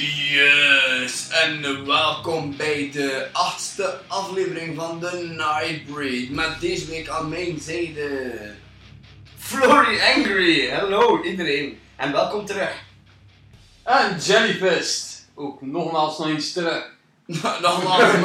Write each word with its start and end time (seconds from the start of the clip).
Yes, 0.00 1.28
en 1.30 1.86
welkom 1.86 2.56
bij 2.56 2.90
de 2.92 3.28
achtste 3.32 4.00
aflevering 4.06 4.76
van 4.76 5.00
The 5.00 5.34
Nightbreed. 5.36 6.30
Met 6.30 6.60
deze 6.60 6.86
week 6.86 7.08
aan 7.08 7.28
mijn 7.28 7.60
zijde... 7.60 8.32
Flory 9.38 10.00
Angry. 10.16 10.70
Hallo 10.70 11.22
iedereen. 11.22 11.78
En 11.96 12.12
welkom 12.12 12.46
terug. 12.46 12.72
En 13.82 14.18
Jellyfist. 14.18 15.28
Ook 15.34 15.62
nogmaals 15.62 16.18
nog 16.18 16.28
eens 16.28 16.52
terug. 16.52 16.84
Nogmaals, 17.62 18.16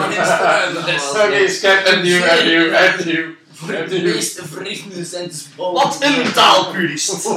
nog 0.73 0.87
eens 0.87 1.11
terug. 1.11 1.25
Oké, 1.25 1.49
skip 1.49 1.85
en 1.85 2.01
nieuw 2.01 2.21
en 2.21 2.45
nieuw 2.45 2.71
en 2.71 3.05
nieuw. 3.05 3.25
Voor 3.53 3.87
de 3.87 4.01
meest 4.01 4.41
vreemde 4.43 5.05
sentence 5.05 5.45
Wat 5.55 5.97
een 6.01 6.33
taalpurist. 6.33 7.27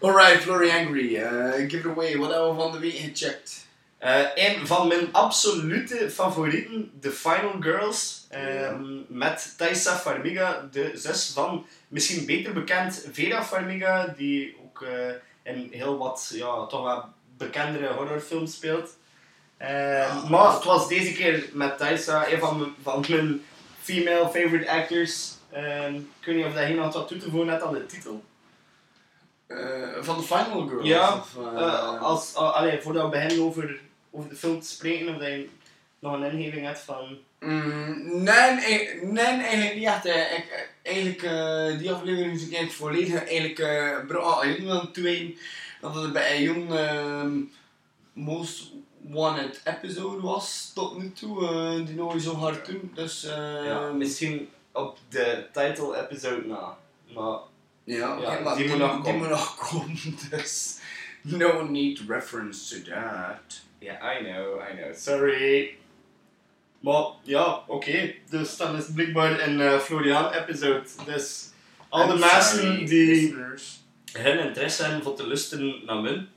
Alright, 0.00 0.42
Flory 0.42 0.70
Angry. 0.70 1.16
eh, 1.16 1.68
give 1.68 1.78
it 1.78 1.86
away. 1.86 2.16
Wat 2.16 2.30
hebben 2.30 2.54
we 2.56 2.60
van 2.62 2.72
de 2.72 2.78
week 2.78 2.96
gecheckt? 2.96 3.66
Eh, 3.98 4.24
een 4.34 4.66
van 4.66 4.88
mijn 4.88 5.12
absolute 5.12 6.10
favorieten, 6.10 6.90
The 7.00 7.10
Final 7.10 7.54
Girls, 7.60 8.26
ehm, 8.28 8.82
met 9.08 9.54
Thaisa 9.56 9.96
Farmiga, 9.96 10.68
de 10.72 10.90
zus 10.94 11.30
van 11.34 11.66
misschien 11.88 12.26
beter 12.26 12.52
bekend 12.52 13.06
Vera 13.12 13.44
Farmiga, 13.44 14.14
die 14.16 14.56
ook 14.64 14.82
eh, 14.82 15.52
in 15.54 15.68
heel 15.72 15.98
wat 15.98 16.30
ja, 16.34 16.66
toch 16.66 16.82
wat 16.82 17.04
bekendere 17.36 17.92
horrorfilms 17.92 18.54
speelt. 18.54 18.96
Eh, 19.56 20.28
Maar 20.30 20.52
het 20.54 20.64
was 20.64 20.88
deze 20.88 21.12
keer 21.12 21.48
met 21.52 21.78
Thaisa, 21.78 22.28
een 22.32 22.38
van 22.38 22.58
mijn, 22.58 22.74
van 22.82 23.04
mijn 23.08 23.42
female 23.82 24.24
favorite 24.28 24.70
actors. 24.70 25.32
Ehm, 25.52 25.94
ik 25.94 26.24
weet 26.24 26.36
niet 26.36 26.44
of 26.44 26.52
dat 26.54 26.68
nog 26.68 26.94
wat 26.94 27.08
toe 27.08 27.18
te 27.18 27.30
voegen 27.30 27.48
net 27.48 27.62
aan 27.62 27.72
de 27.74 27.86
titel. 27.86 28.24
Eh, 29.48 29.56
van 30.00 30.16
de 30.16 30.22
Final 30.22 30.66
Girls? 30.66 30.86
Ja, 30.86 31.14
of, 31.14 31.36
eh, 31.38 31.62
Eh, 31.62 32.02
als, 32.02 32.34
uh, 32.34 32.54
allee, 32.54 32.80
voordat 32.80 33.04
we 33.04 33.08
beginnen 33.10 33.44
over, 33.44 33.80
over 34.10 34.28
de 34.28 34.36
film 34.36 34.60
te 34.60 34.66
spreken, 34.68 35.08
of 35.08 35.20
dat 35.20 35.28
je 35.28 35.48
nog 35.98 36.12
een 36.12 36.32
ingeving 36.32 36.66
hebt 36.66 36.80
van... 36.80 37.18
Mm, 37.40 38.22
nee, 38.22 38.54
nee, 38.54 39.04
nee, 39.04 39.24
eigenlijk 39.24 39.74
niet 39.74 39.84
echt. 39.84 40.04
Ik, 40.04 40.68
eigenlijk, 40.82 41.22
eh, 41.22 41.78
die 41.78 41.92
aflevering 41.92 42.34
is 42.34 42.46
ik 42.46 42.54
eigenlijk 42.54 42.72
volledig 42.72 43.28
eigenlijk, 43.28 43.58
uh, 43.58 44.06
bro, 44.06 44.20
oh, 44.20 44.44
ik 44.44 44.58
wil 44.58 44.90
toewijden 44.90 45.34
dat 45.80 45.94
het 45.94 46.12
bij 46.12 46.36
een 46.36 46.42
jong 46.42 46.74
ehm, 46.74 47.40
most 48.12 48.72
wanted 49.02 49.60
episode 49.64 50.20
was 50.20 50.70
tot 50.74 50.98
nu 50.98 51.12
toe, 51.12 51.46
eh, 51.48 51.86
die 51.86 51.94
nooit 51.94 52.22
zo 52.22 52.34
hard 52.34 52.66
doen. 52.66 52.90
Dus, 52.94 53.24
eh 53.24 53.64
ja, 53.64 53.92
misschien 53.92 54.48
op 54.72 54.98
de 55.08 55.46
title 55.52 56.00
episode 56.06 56.46
na. 56.46 56.76
Maar 57.14 57.38
ja, 57.96 58.16
ja, 58.20 58.32
oké, 58.32 58.42
maar 58.42 58.56
die 58.56 58.66
die, 58.66 58.76
moet 58.76 58.86
nog 58.86 58.94
die 58.94 59.02
komen. 59.02 59.20
moet 59.20 59.28
nog 59.28 59.70
komen, 59.70 59.98
no 61.22 61.62
need 61.62 62.00
reference 62.08 62.82
to 62.82 62.90
that. 62.90 63.62
ja, 63.78 64.18
I 64.18 64.24
know, 64.24 64.60
I 64.70 64.76
know. 64.76 64.94
Sorry. 64.94 65.76
Maar 66.80 67.04
ja, 67.22 67.62
oké. 67.66 68.14
Dus 68.30 68.56
dan 68.56 68.76
is 68.76 68.92
blijkbaar 68.94 69.40
een 69.40 69.60
eh, 69.60 69.78
Florian 69.78 70.32
episode. 70.32 70.82
Dus 71.04 71.50
al 71.88 72.06
de 72.06 72.12
I'm 72.12 72.18
mensen 72.18 72.86
die 72.86 73.06
listeners. 73.06 73.80
hun 74.12 74.38
interesse 74.38 74.82
hebben 74.82 75.02
voor 75.02 75.14
te 75.14 75.26
luisteren 75.26 75.82
naar 75.86 75.96
mun. 75.96 76.28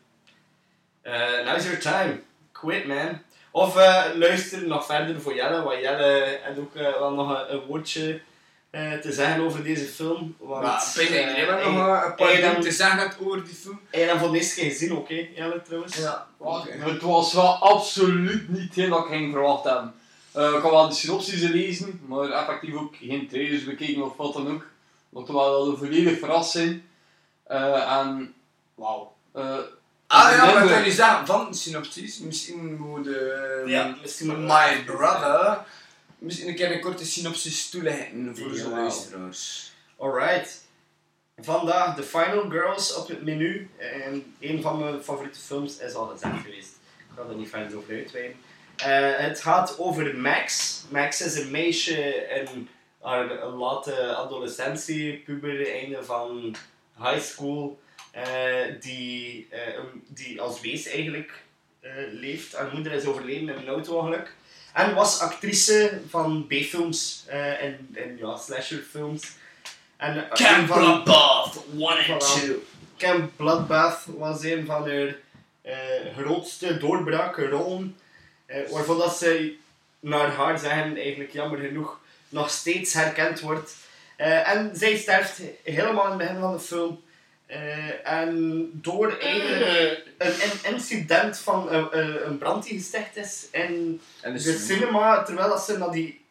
Eh 1.02 1.46
now's 1.46 1.64
your 1.64 1.80
time. 1.80 2.22
Quit 2.52 2.86
man. 2.88 3.22
Of 3.52 3.78
eh, 3.78 4.06
luister 4.16 4.68
nog 4.68 4.86
verder 4.86 5.22
voor 5.22 5.36
Jelle, 5.36 5.64
want 5.64 5.82
Jelle 5.82 6.40
heeft 6.42 6.60
ook 6.60 6.76
eh, 6.76 7.00
wel 7.00 7.14
nog 7.14 7.30
een, 7.30 7.54
een 7.54 7.60
woordje 7.60 8.22
eh, 8.72 8.94
te 8.94 9.12
zeggen 9.14 9.42
over 9.44 9.64
deze 9.64 9.86
film. 9.86 10.36
Want, 10.40 10.62
Maar 10.64 10.94
ik 11.00 11.10
denk 11.10 11.48
dat 11.48 11.60
eh, 11.60 11.66
nog 11.76 12.06
een 12.06 12.16
paar 12.16 12.28
dingen 12.36 12.54
dan- 12.54 12.62
te 12.62 12.72
zeggen 12.72 13.00
hebt 13.00 13.16
over 13.22 13.44
die 13.44 13.54
film. 13.56 13.80
hij 13.90 14.00
heeft 14.00 14.12
hem 14.12 14.20
voor 14.22 14.32
de 14.32 14.38
eerste 14.38 14.56
keer 14.60 14.70
gezien, 14.72 14.92
oké, 14.96 15.14
Jelle 15.36 15.62
trouwens? 15.62 15.96
Ja, 15.98 16.28
oké. 16.38 16.72
Het 16.72 17.02
was 17.02 17.34
wel 17.34 17.56
absoluut 17.56 18.50
niet 18.50 18.62
hetgeen 18.64 18.90
dat 18.90 19.04
ik 19.06 19.12
ging 19.12 19.32
verwacht 19.32 19.64
hebben. 19.64 19.94
Eh, 20.32 20.48
ik 20.56 20.62
had 20.62 20.72
wel 20.72 20.88
de 20.90 20.96
synopsis 20.96 21.42
gelezen, 21.46 22.02
maar 22.08 22.30
effectief 22.30 22.74
ook 22.76 22.96
geen 22.96 23.28
trailers 23.28 23.64
bekeken 23.64 24.04
of 24.04 24.16
wat 24.18 24.34
dan 24.34 24.52
ook. 24.52 24.66
Wat 25.10 25.28
wel 25.28 25.70
een 25.70 25.78
volledige 25.78 26.18
verrassing. 26.18 26.82
Eh 27.48 27.98
en, 27.98 28.34
wauw. 28.76 29.14
Eh, 29.34 29.58
Ah 30.08 30.32
ja, 30.32 30.46
maar 30.46 30.54
kan 30.54 30.68
dat- 30.68 30.86
je 30.86 30.92
zeggen 30.92 31.26
van 31.26 31.48
de 31.52 31.58
synopsis, 31.58 32.20
misschien 32.20 32.76
moet 32.80 33.04
de, 33.04 33.64
Ja, 33.66 33.96
misschien 34.02 34.46
My 34.46 34.84
Brother 34.86 35.58
misschien 36.22 36.48
een 36.48 36.56
keer 36.56 36.72
een 36.72 36.82
korte 36.82 37.06
synopsis 37.06 37.70
toelichten 37.70 38.38
voor 38.38 38.52
de 38.52 38.68
luisteraars. 38.70 39.72
Alright. 39.98 40.70
Vandaag 41.38 41.96
The 41.96 42.04
Final 42.04 42.50
Girls 42.50 42.96
op 42.96 43.08
het 43.08 43.24
menu. 43.24 43.70
En 43.78 44.34
een 44.40 44.62
van 44.62 44.80
mijn 44.80 45.04
favoriete 45.04 45.40
films 45.40 45.78
is 45.78 45.94
al 45.94 46.06
gezegd 46.06 46.42
geweest. 46.44 46.80
Ik 46.98 47.06
ga 47.16 47.22
er 47.30 47.36
niet 47.36 47.50
verder 47.50 47.78
over 47.78 47.96
uitweiden. 47.96 48.36
Eh, 48.78 49.26
het 49.26 49.42
gaat 49.42 49.80
over 49.80 50.16
Max. 50.16 50.76
Max 50.90 51.22
is 51.22 51.36
een 51.36 51.52
meisje 51.52 52.28
in 52.30 52.68
haar 53.02 53.46
late 53.46 54.16
adolescentie, 54.16 55.18
puber, 55.18 55.72
einde 55.72 56.04
van 56.04 56.56
high 56.98 57.22
school. 57.22 57.80
eh, 58.12 58.24
die, 58.80 59.48
eh, 59.50 59.80
die 60.08 60.42
als 60.42 60.62
wees 60.62 60.86
eigenlijk 60.88 61.44
leeft. 62.12 62.56
Haar 62.56 62.74
moeder 62.74 62.92
is 62.92 63.06
overleden 63.06 63.50
in 63.50 63.62
een 63.62 63.68
auto-ongeluk. 63.68 64.36
En 64.74 64.94
was 64.96 65.20
actrice 65.20 66.00
van 66.10 66.48
B-films 66.48 67.24
eh, 67.28 67.64
en, 67.64 67.90
en 67.94 68.18
ja, 68.18 68.38
slasherfilms. 68.38 69.28
En, 69.98 70.30
eh, 70.32 70.58
een 70.60 70.68
van- 70.68 70.78
Bloodbath 70.80 71.64
1 71.78 71.88
and 71.88 72.10
and 72.10 72.22
2. 72.40 72.56
Camp 72.98 73.32
Bloodbath 73.36 74.04
was 74.08 74.44
een 74.44 74.66
van 74.66 74.90
haar 74.90 75.16
eh, 75.62 75.76
grootste 76.18 76.78
doorbraakrollen. 76.78 77.98
eh 78.46 78.70
waarvan 78.70 78.98
dat 78.98 79.18
ze, 79.18 79.56
naar 80.00 80.32
haar 80.32 80.60
zeggen, 80.60 80.98
eigenlijk 80.98 81.32
jammer 81.32 81.60
genoeg, 81.60 82.00
nog 82.30 82.50
steeds 82.50 82.94
herkend 82.94 83.40
wordt. 83.40 83.76
En 84.18 84.72
zij 84.74 84.98
sterft 84.98 85.40
helemaal 85.64 86.04
in 86.06 86.10
het 86.10 86.18
begin 86.18 86.40
van 86.40 86.54
de 86.54 86.60
film. 86.60 87.02
Eh, 87.52 88.12
en 88.12 88.70
door 88.74 89.18
eigenlijk 89.20 90.04
een, 90.18 90.32
een 90.32 90.74
incident 90.74 91.38
van 91.38 91.72
een, 91.72 91.98
een, 91.98 92.28
een 92.28 92.38
brand 92.38 92.64
die 92.64 92.78
gesticht 92.78 93.16
is 93.16 93.48
in 93.52 94.02
En 94.22 94.34
de 94.34 94.58
cinema, 94.58 95.24
terwijl 95.24 95.50
dat 95.50 95.64
ze 95.64 95.78
naar 95.78 95.92
die 95.92 96.22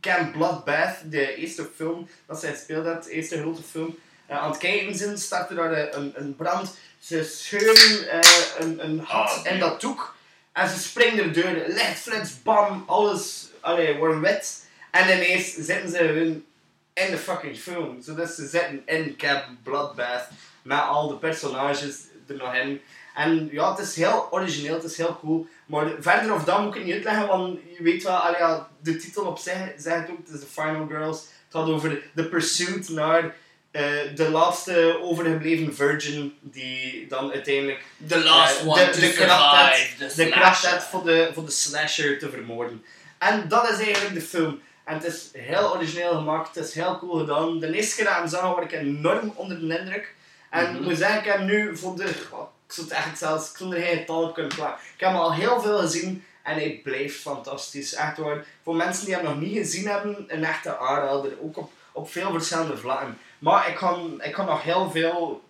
Camp 0.00 0.32
Bloodbath, 0.32 0.96
de 1.04 1.34
eerste 1.34 1.68
film 1.76 2.08
dat 2.26 2.40
zij 2.40 2.50
gespeeld 2.50 2.86
had, 2.86 3.04
de 3.04 3.10
eerste 3.10 3.38
grote 3.38 3.62
film, 3.62 3.98
eh, 4.26 4.38
aan 4.38 4.50
het 4.50 4.58
kijken 4.58 4.94
zijn, 4.94 5.18
startte 5.18 5.54
daar 5.54 5.72
eh, 5.72 5.98
een, 5.98 6.12
een 6.14 6.36
brand. 6.36 6.76
Ze 6.98 7.24
scheuren 7.24 8.08
eh, 8.08 8.30
een, 8.58 8.84
een 8.84 9.06
gat 9.06 9.46
in 9.46 9.58
dat 9.58 9.80
doek 9.80 10.16
en 10.52 10.68
ze 10.68 10.78
springen 10.78 11.24
er 11.24 11.32
door. 11.32 11.62
Lichtflits, 11.66 12.42
bam, 12.42 12.84
alles 12.86 13.48
allee, 13.60 13.96
wordt 13.96 14.20
wit. 14.20 14.64
En 14.90 15.16
ineens 15.16 15.54
zitten 15.54 15.90
ze 15.90 15.98
hun 15.98 16.46
in 16.92 17.10
de 17.10 17.18
fucking 17.18 17.56
film. 17.56 18.02
Zodat 18.02 18.30
ze 18.30 18.46
zitten 18.46 18.82
in 18.86 19.16
Camp 19.16 19.44
Bloodbath 19.62 20.28
met 20.66 20.80
al 20.80 21.08
de 21.08 21.14
personages 21.14 21.96
er 22.26 22.36
nog 22.36 22.54
in. 22.54 22.80
En 23.14 23.48
ja, 23.52 23.70
het 23.70 23.86
is 23.86 23.96
heel 23.96 24.28
origineel, 24.30 24.74
het 24.74 24.84
is 24.84 24.96
heel 24.96 25.18
cool. 25.20 25.46
Maar 25.66 25.86
verder 26.00 26.34
of 26.34 26.44
dat 26.44 26.58
moet 26.58 26.68
ik 26.68 26.74
het 26.74 26.84
niet 26.84 26.94
uitleggen, 26.94 27.26
want 27.26 27.58
je 27.76 27.82
weet 27.82 28.02
wel, 28.02 28.16
allee, 28.16 28.38
ja, 28.38 28.68
de 28.82 28.96
titel 28.96 29.24
op 29.24 29.38
zich 29.38 29.72
zegt 29.76 30.00
het 30.00 30.10
ook, 30.10 30.18
het 30.26 30.34
is 30.34 30.40
The 30.40 30.46
Final 30.46 30.86
Girls. 30.86 31.18
Het 31.18 31.56
gaat 31.56 31.68
over 31.68 32.02
de 32.14 32.24
pursuit 32.24 32.88
naar 32.88 33.34
eh, 33.70 33.82
de 34.14 34.30
laatste 34.30 34.98
overgebleven 35.02 35.74
virgin, 35.74 36.34
die 36.40 37.06
dan 37.08 37.32
uiteindelijk 37.32 37.84
The 38.06 38.18
last 38.24 38.60
eh, 38.60 38.68
one 38.68 38.90
de, 38.90 39.12
kracht 39.12 39.98
the 39.98 40.12
de 40.16 40.28
kracht 40.28 40.66
heeft 40.66 40.84
voor 40.84 41.04
de, 41.04 41.30
voor 41.34 41.44
de 41.44 41.50
slasher 41.50 42.18
te 42.18 42.30
vermoorden. 42.30 42.84
En 43.18 43.48
dat 43.48 43.70
is 43.70 43.78
eigenlijk 43.78 44.14
de 44.14 44.20
film. 44.20 44.60
En 44.84 44.94
het 44.94 45.04
is 45.04 45.28
heel 45.32 45.74
origineel 45.74 46.14
gemaakt, 46.14 46.54
het 46.54 46.66
is 46.66 46.74
heel 46.74 46.98
cool 46.98 47.18
gedaan. 47.18 47.58
De 47.58 47.72
eerste 47.72 47.96
keer 47.96 48.04
dat 48.04 48.14
ik 48.14 48.20
hem 48.20 48.28
zag, 48.28 48.54
was 48.54 48.64
ik 48.64 48.72
enorm 48.72 49.32
onder 49.34 49.60
de 49.60 49.78
indruk. 49.78 50.14
En 50.50 50.74
ik 50.74 50.80
moet 50.80 50.96
zeggen, 50.96 51.18
ik 51.18 51.24
heb 51.24 51.40
nu 51.40 51.76
voor 51.76 51.96
de... 51.96 52.26
oh, 52.30 52.48
ik 52.66 52.72
zou 52.72 52.86
het 52.86 52.96
echt 52.96 53.18
zelfs 53.18 53.56
zonder 53.56 53.80
geen 53.80 53.96
getal 53.96 54.22
op 54.22 54.34
kunnen 54.34 54.54
plaatsen. 54.54 54.88
Ik 54.94 55.00
heb 55.00 55.14
al 55.14 55.34
heel 55.34 55.60
veel 55.60 55.78
gezien 55.78 56.24
en 56.42 56.54
hij 56.54 56.80
blijft 56.82 57.20
fantastisch. 57.20 57.94
Echt 57.94 58.16
waar. 58.16 58.44
Voor 58.62 58.76
mensen 58.76 59.04
die 59.04 59.14
hem 59.14 59.24
nog 59.24 59.40
niet 59.40 59.56
gezien 59.56 59.86
hebben, 59.86 60.24
een 60.28 60.44
echte 60.44 60.78
aanrader. 60.78 61.32
Ook 61.42 61.56
op, 61.56 61.70
op 61.92 62.10
veel 62.10 62.30
verschillende 62.30 62.76
vlakken. 62.76 63.18
Maar 63.38 63.68
ik 63.68 63.74
kan, 63.74 64.22
ik 64.22 64.32
kan 64.32 64.46
nog 64.46 64.62
heel 64.62 64.90
veel 64.90 65.42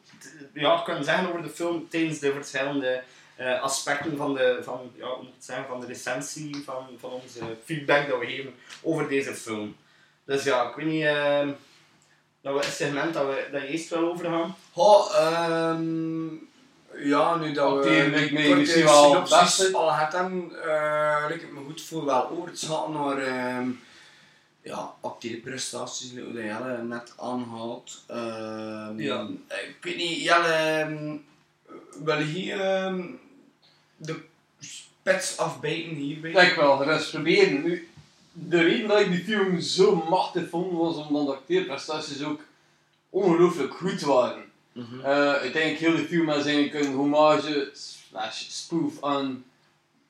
ja, 0.53 0.83
kunnen 0.85 1.05
zeggen 1.05 1.29
over 1.29 1.43
de 1.43 1.49
film 1.49 1.89
tijdens 1.89 2.19
de 2.19 2.33
verschillende 2.33 3.03
eh, 3.37 3.63
aspecten 3.63 4.17
van 4.17 4.35
de, 4.35 4.61
van, 4.63 4.93
ja, 4.95 5.07
moet 5.07 5.35
het 5.35 5.45
zeggen, 5.45 5.67
van 5.67 5.81
de 5.81 5.87
recensie, 5.87 6.63
van, 6.65 6.87
van 6.99 7.11
onze 7.11 7.57
feedback 7.65 8.09
dat 8.09 8.19
we 8.19 8.27
geven 8.27 8.55
over 8.83 9.09
deze 9.09 9.35
film. 9.35 9.77
Dus 10.25 10.45
ja, 10.45 10.69
ik 10.69 10.77
weet 10.77 10.87
niet, 10.87 11.05
eh, 11.05 11.49
Dat 12.47 12.55
we 12.55 12.67
een 12.67 12.73
segment 12.73 13.15
dat, 13.15 13.27
we, 13.27 13.49
dat 13.53 13.63
je 13.63 13.69
eerst 13.69 13.89
wel 13.89 14.11
over 14.13 14.25
gaan. 14.25 14.57
Goh, 14.73 15.17
ehm 15.17 16.27
ja, 16.95 17.37
nu 17.37 17.53
dat 17.53 17.85
we 17.85 18.09
lijkt 18.11 18.33
mij 18.33 18.43
korte 18.43 18.61
misschien 18.61 18.85
wel 18.85 19.15
het 19.15 19.29
beste. 19.29 19.71
al 19.73 19.93
hebben, 19.93 20.51
eh 20.65 21.25
lijkt 21.29 21.43
het 21.43 21.53
me 21.53 21.61
goed 21.67 21.83
voor 21.83 22.05
wel 22.05 22.31
over 22.31 22.53
te 22.53 22.67
gaan 22.67 22.93
naar 22.93 23.19
ehm 23.19 23.69
ja, 24.63 24.95
acteerprestaties, 25.01 26.11
hoe 26.11 26.33
dat 26.33 26.43
Jelle 26.43 26.83
net 26.83 27.15
aanhaalt. 27.17 28.03
Ehm 28.07 29.01
Ja. 29.01 29.29
Ik 29.49 29.77
weet 29.81 29.97
niet, 29.97 30.23
Jelle, 30.23 30.53
ehm, 30.53 31.17
wil 32.05 32.19
je 32.19 32.25
hier 32.25 32.61
ehm, 32.61 33.05
de 33.97 34.17
spets 34.59 35.39
afbijten 35.39 35.95
hierbij? 35.95 36.47
Ik 36.47 36.57
wel, 36.57 36.77
gerust 36.77 37.11
proberen. 37.11 37.63
Nu, 37.63 37.89
de 38.39 38.63
reden 38.63 38.89
dat 38.89 39.01
ik 39.01 39.11
die 39.11 39.25
film 39.25 39.61
zo 39.61 40.05
machtig 40.09 40.49
vond, 40.49 40.73
was 40.73 40.97
omdat 40.97 41.27
de 41.27 41.33
acteerprestaties 41.33 42.23
ook 42.25 42.41
ongelooflijk 43.11 43.75
goed 43.75 44.01
waren. 44.01 44.45
Mhm. 44.73 45.01
Eh, 45.01 45.33
uiteindelijk 45.33 45.79
heel 45.79 45.97
de 45.97 46.07
film 46.09 46.31
is 46.31 46.45
eigenlijk 46.45 46.75
een 46.85 46.95
hommage 46.95 47.71
slash 47.73 48.45
spoof 48.49 49.03
aan 49.05 49.45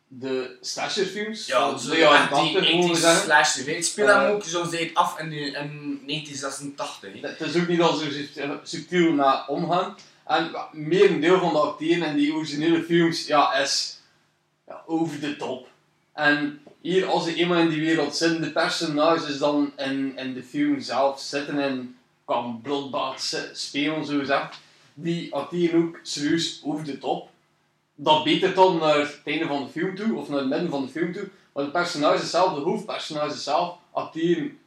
de 0.08 0.56
slasherfilms. 0.60 1.46
Ja, 1.46 1.70
van 1.70 1.80
zo 1.80 1.90
de 1.90 1.96
jaren 1.98 2.20
echt 2.20 2.42
die 2.42 2.52
80 2.52 2.72
mogen 2.72 2.90
we 2.90 2.96
80s 2.96 3.00
zeggen. 3.00 3.22
slasher. 3.24 3.74
Het 3.74 3.84
speel 3.86 4.08
Eh, 4.08 4.20
hem 4.20 4.30
ook 4.30 4.44
zoals 4.44 4.70
hij 4.70 4.80
het 4.80 4.94
af 4.94 5.18
in, 5.20 5.28
de, 5.30 5.36
in 5.36 6.00
1986. 6.06 7.12
hè. 7.12 7.28
Het 7.28 7.40
is 7.40 7.56
ook 7.60 7.68
niet 7.68 7.78
dat 7.78 7.98
ze 7.98 8.28
er 8.34 8.60
subtiel 8.62 9.12
naar 9.12 9.48
omgaan. 9.48 9.96
En 10.26 10.50
meer 10.72 11.10
een 11.10 11.20
deel 11.20 11.38
van 11.38 11.52
de 11.52 11.58
acteren 11.58 12.08
in 12.08 12.16
die 12.16 12.34
originele 12.34 12.82
films 12.82 13.26
ja, 13.26 13.54
is 13.54 14.00
ja, 14.66 14.82
over 14.86 15.20
de 15.20 15.36
top. 15.36 15.68
En 16.16 16.60
hier, 16.80 17.06
als 17.06 17.24
ze 17.24 17.34
eenmaal 17.34 17.58
in 17.58 17.68
die 17.68 17.80
wereld 17.80 18.16
zitten, 18.16 18.42
de 18.42 18.50
personages 18.50 19.38
dan 19.38 19.72
in, 19.76 20.18
in 20.18 20.34
de 20.34 20.42
film 20.42 20.80
zelf 20.80 21.20
zitten 21.20 21.58
en 21.58 21.98
kan 22.24 22.60
bloedbad 22.62 23.20
se- 23.20 23.50
spelen, 23.52 24.04
zo 24.06 24.18
gezegd, 24.18 24.58
die 24.94 25.34
acteren 25.34 25.82
ook 25.82 25.98
serieus 26.02 26.60
over 26.64 26.84
de 26.84 26.98
top. 26.98 27.28
Dat 27.94 28.24
beter 28.24 28.54
dan 28.54 28.76
naar 28.78 28.98
het 28.98 29.20
einde 29.24 29.46
van 29.46 29.64
de 29.64 29.70
film 29.70 29.96
toe, 29.96 30.16
of 30.16 30.28
naar 30.28 30.38
het 30.38 30.48
midden 30.48 30.70
van 30.70 30.82
de 30.86 30.92
film 30.92 31.12
toe. 31.12 31.28
Maar 31.52 31.64
de 31.64 31.70
personages 31.70 32.30
zelf, 32.30 32.54
de 32.54 32.60
hoofdpersonages 32.60 33.44
zelf, 33.44 33.76
acteren 33.92 34.58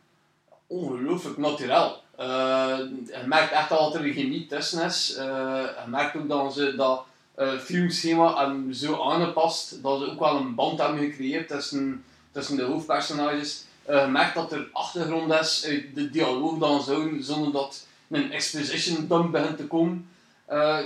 ongelooflijk 0.68 1.38
natuurlijk. 1.38 1.94
Eh, 2.16 2.78
je 3.06 3.24
merkt 3.26 3.52
echt 3.52 3.72
al 3.72 3.92
dat 3.92 4.00
er 4.02 4.08
een 4.08 4.14
chemie 4.14 4.46
tussen 4.46 4.86
is. 4.86 5.16
Eh, 5.16 5.26
je 5.26 5.84
merkt 5.88 6.16
ook 6.16 6.30
dat 6.30 6.54
ze 6.54 6.76
dat 6.76 7.06
eh, 7.40 7.60
filmschema 7.60 8.38
hebben 8.38 8.76
zo 8.76 9.02
aangepast 9.04 9.84
dat 9.84 10.00
ze 10.00 10.12
ook 10.12 10.20
wel 10.20 10.36
een 10.36 10.56
band 10.56 10.80
hebben 10.80 11.00
gecreëerd 11.00 11.48
tussen, 11.48 12.04
tussen 12.32 12.56
de 12.58 12.64
hoofdpersonages. 12.64 13.64
Eh, 13.86 14.02
je 14.02 14.08
merkt 14.08 14.36
dat 14.36 14.52
er 14.52 14.70
achtergrond 14.74 15.34
is 15.34 15.66
uit 15.66 15.96
de 15.96 16.10
dialoog 16.10 16.58
dan 16.58 16.84
zo, 16.84 17.12
zonder 17.20 17.52
dat 17.52 17.86
een 18.10 18.32
exposition 18.32 19.08
dump 19.08 19.32
begint 19.32 19.58
te 19.58 19.68
komen. 19.68 20.10
Eh, 20.46 20.80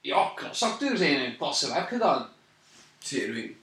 ja, 0.00 0.32
klasse 0.34 0.64
acteurs 0.64 0.98
zijn 0.98 1.36
klasse 1.36 1.68
werk 1.68 1.88
gedaan. 1.88 2.28
Zeer 2.98 3.32
weten. 3.32 3.56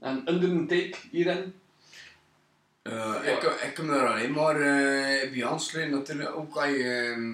En 0.00 0.22
under 0.26 0.50
een 0.50 0.66
take 0.66 0.94
hierin. 1.10 1.54
Eh, 2.82 2.92
Ja. 2.92 3.20
ik, 3.22 3.42
ik 3.42 3.74
kan 3.74 3.90
er 3.90 4.06
alleen 4.06 4.32
maar 4.32 4.56
eh 4.60 5.30
bij 5.32 5.46
aansluiten 5.46 5.98
natuurlijk 5.98 6.36
ook 6.36 6.56
als 6.56 6.66
je 6.66 7.12
ehm, 7.14 7.32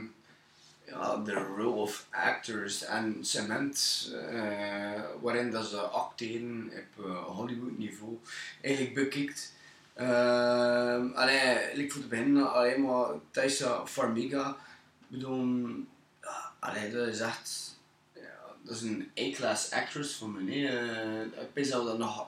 ja, 0.91 1.17
de 1.17 1.33
role 1.33 1.69
of 1.69 2.07
actors 2.11 2.85
en 2.85 3.19
cement 3.21 4.09
eh, 4.31 5.03
waarin 5.21 5.51
dat 5.51 5.67
ze 5.67 5.77
acteren 5.81 6.71
op 6.97 7.05
eh, 7.05 7.25
Hollywood 7.25 7.79
niveau 7.79 8.19
eigenlijk 8.61 8.95
bekijkt. 8.95 9.53
Ehm 9.95 11.11
alleen, 11.15 11.79
ik 11.79 11.93
voor 11.93 12.03
te 12.03 12.09
beginnen 12.09 12.53
alleen 12.53 12.83
maar 12.83 13.09
Thaisa 13.31 13.87
Farmiga. 13.87 14.57
Bedoel, 15.09 15.69
allee, 16.59 16.93
dat 16.93 17.09
is 17.09 17.21
echt 17.21 17.77
ja, 18.15 18.55
dat 18.63 18.75
is 18.77 18.83
een 18.83 19.11
A-class 19.19 19.71
actress 19.71 20.17
voor 20.17 20.29
me. 20.29 20.43
nee. 20.43 20.69
Eh, 20.69 21.23
ik 21.23 21.55
denk 21.55 21.69
dat 21.69 21.99
nog 21.99 22.27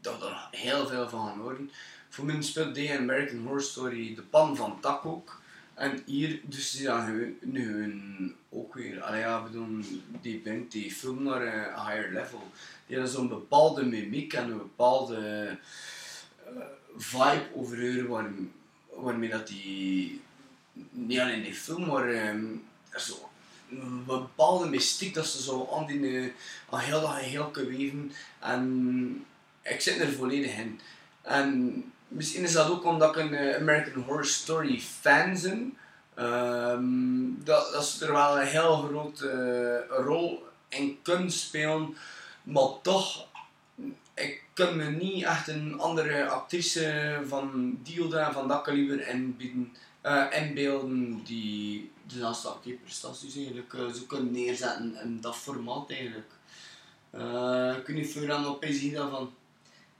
dat 0.00 0.22
er 0.22 0.30
nog 0.30 0.48
heel 0.50 0.86
veel 0.86 1.08
van 1.08 1.26
gaan 1.28 1.38
horen. 1.38 1.70
Voor 2.08 2.24
mij 2.24 2.42
speelt 2.42 2.74
die 2.74 2.98
American 2.98 3.42
Horror 3.42 3.62
Story 3.62 4.14
de 4.14 4.22
pan 4.22 4.56
van 4.56 4.80
Tak 4.80 5.04
ook. 5.06 5.40
En 5.76 6.02
hier 6.06 6.40
dus 6.44 6.72
gewoon- 6.72 7.36
nu 7.40 7.72
hun 7.72 8.34
ook 8.48 8.74
weer, 8.74 9.02
ja, 9.18 9.42
bedoel, 9.42 9.78
die 10.20 10.38
brengt 10.38 10.72
die 10.72 10.92
film 10.92 11.22
naar 11.22 11.42
een 11.42 11.86
higher 11.86 12.12
level. 12.12 12.42
Die 12.86 12.96
hebben 12.96 13.14
zo'n 13.14 13.28
bepaalde 13.28 13.84
mimiek 13.84 14.32
en 14.32 14.50
een 14.50 14.56
bepaalde 14.58 15.48
eh, 16.44 16.52
vibe 16.96 17.46
over 17.54 17.92
haar 17.92 18.06
waar, 18.06 18.30
waarmee 18.90 19.28
dat 19.30 19.46
die, 19.46 20.20
niet 20.90 21.18
alleen 21.18 21.42
die 21.42 21.54
film, 21.54 21.86
maar 21.86 22.08
ehm, 22.08 22.44
zo 22.96 23.30
een 23.70 24.04
bepaalde 24.04 24.68
mystiek 24.68 25.14
dat 25.14 25.26
ze 25.26 25.42
zo 25.42 25.68
aan 25.74 25.86
die 25.86 26.32
aan 26.70 26.80
heel 26.80 27.00
geheel 27.06 27.50
kunnen 27.50 27.76
weven. 27.76 28.12
En 28.40 29.24
ik 29.62 29.80
zit 29.80 30.00
er 30.00 30.12
volledig 30.12 30.56
in. 30.56 30.80
En 31.22 31.84
misschien 32.08 32.42
is 32.42 32.52
dat 32.52 32.70
ook 32.70 32.84
omdat 32.84 33.16
ik 33.16 33.22
een 33.22 33.34
eh, 33.34 33.56
American 33.56 34.02
Horror 34.02 34.24
Story 34.24 34.80
fan 34.80 35.38
ben. 35.42 35.76
Ehm, 36.14 37.44
dat, 37.44 37.72
dat 37.72 37.86
ze 37.86 38.06
er 38.06 38.12
wel 38.12 38.40
een 38.40 38.46
heel 38.46 38.76
grote 38.76 39.28
eh, 39.28 40.04
rol 40.04 40.46
in 40.68 40.98
kunnen 41.02 41.30
spelen. 41.30 41.96
Maar 42.42 42.80
toch, 42.82 43.26
ik 44.14 44.42
kan 44.52 44.76
me 44.76 44.84
niet 44.84 45.24
echt 45.24 45.48
een 45.48 45.78
andere 45.78 46.28
actrice 46.28 47.18
van 47.28 47.78
die 47.82 48.04
orde 48.04 48.18
en 48.18 48.32
van 48.32 48.48
dat 48.48 48.62
kaliber 48.62 49.08
inbieden, 49.08 49.72
eh 50.00 50.24
inbeelden 50.30 51.24
die 51.24 51.90
dezelfde 52.02 52.48
acteerprestaties 52.48 53.36
eigenlijk 53.36 53.72
zo 53.94 54.02
kunnen 54.06 54.32
neerzetten 54.32 54.98
in 55.02 55.20
dat 55.20 55.36
formaat 55.36 55.90
eigenlijk. 55.90 56.30
Of 57.10 58.14
je 58.14 58.26
dan 58.26 58.46
op 58.46 58.64
zien 58.68 58.92
daarvan. 58.92 59.34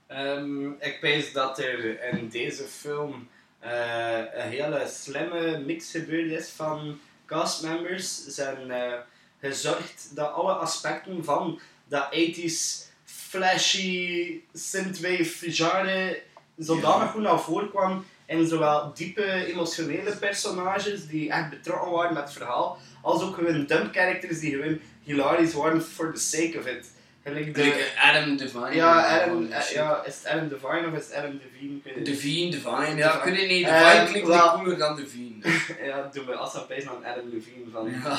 Ehm, 0.07 0.71
ik 0.71 0.99
wijs 1.01 1.33
dat 1.33 1.59
er 1.59 2.03
in 2.03 2.29
deze 2.29 2.65
film 2.65 3.29
eh, 3.59 4.19
een 4.35 4.49
hele 4.49 4.87
slimme 4.89 5.59
mix 5.59 5.91
gebeurd 5.91 6.31
is 6.31 6.49
van 6.49 6.99
castmembers. 7.27 8.25
Ze 8.25 8.31
zijn 8.31 8.71
eh, 8.71 8.93
gezorgd 9.41 10.11
dat 10.15 10.33
alle 10.33 10.53
aspecten 10.53 11.25
van 11.25 11.61
dat 11.89 12.09
80s 12.15 12.87
flashy 13.05 14.41
synthwave 14.53 15.53
genre 15.53 16.23
zodanig 16.57 17.11
goed 17.11 17.23
naar 17.23 17.41
voren 17.41 17.71
kwam 17.71 18.05
in 18.27 18.47
zowel 18.47 18.93
diepe 18.95 19.47
emotionele 19.47 20.17
personages 20.17 21.07
die 21.07 21.31
echt 21.31 21.51
betrokken 21.51 21.91
waren 21.91 22.15
met 22.15 22.23
het 22.23 22.33
verhaal, 22.33 22.79
als 23.03 23.23
ook 23.23 23.35
gewoon 23.35 23.67
dumb 23.67 23.95
characters 23.95 24.41
die 24.41 24.51
gewoon 24.51 24.81
hilarisch 25.03 25.55
waren 25.55 25.83
for 25.83 26.13
the 26.13 26.21
sake 26.21 26.59
of 26.59 26.67
it. 26.67 26.87
Gelijk 27.27 27.55
de- 27.55 27.63
Like, 27.63 27.85
Adam 28.03 28.37
Devine. 28.37 28.75
ja, 28.75 29.21
Adam, 29.23 29.53
eh, 29.53 29.71
ja, 29.71 30.03
is 30.05 30.15
het 30.17 30.27
Adam 30.27 30.49
Devine 30.49 30.87
of 30.87 30.93
is 30.99 31.07
het 31.07 31.15
Adam 31.15 31.39
Devine? 31.43 31.81
Niet. 31.97 32.07
Devine, 32.07 32.51
Devine, 32.51 32.97
ja, 32.97 33.13
het 33.13 33.49
niet. 33.49 33.67
Devine 33.67 34.07
klinkt 34.11 34.29
wel- 34.29 34.53
cooler 34.55 34.79
dan 34.79 34.97
Devine. 34.97 35.35
Ja, 35.87 36.09
doen 36.13 36.27
we 36.27 36.35
als 36.35 36.55
aan 36.55 36.89
aan 36.89 37.05
Adam 37.05 37.29
Levine 37.33 37.65
van 37.73 37.91
Ja. 38.03 38.19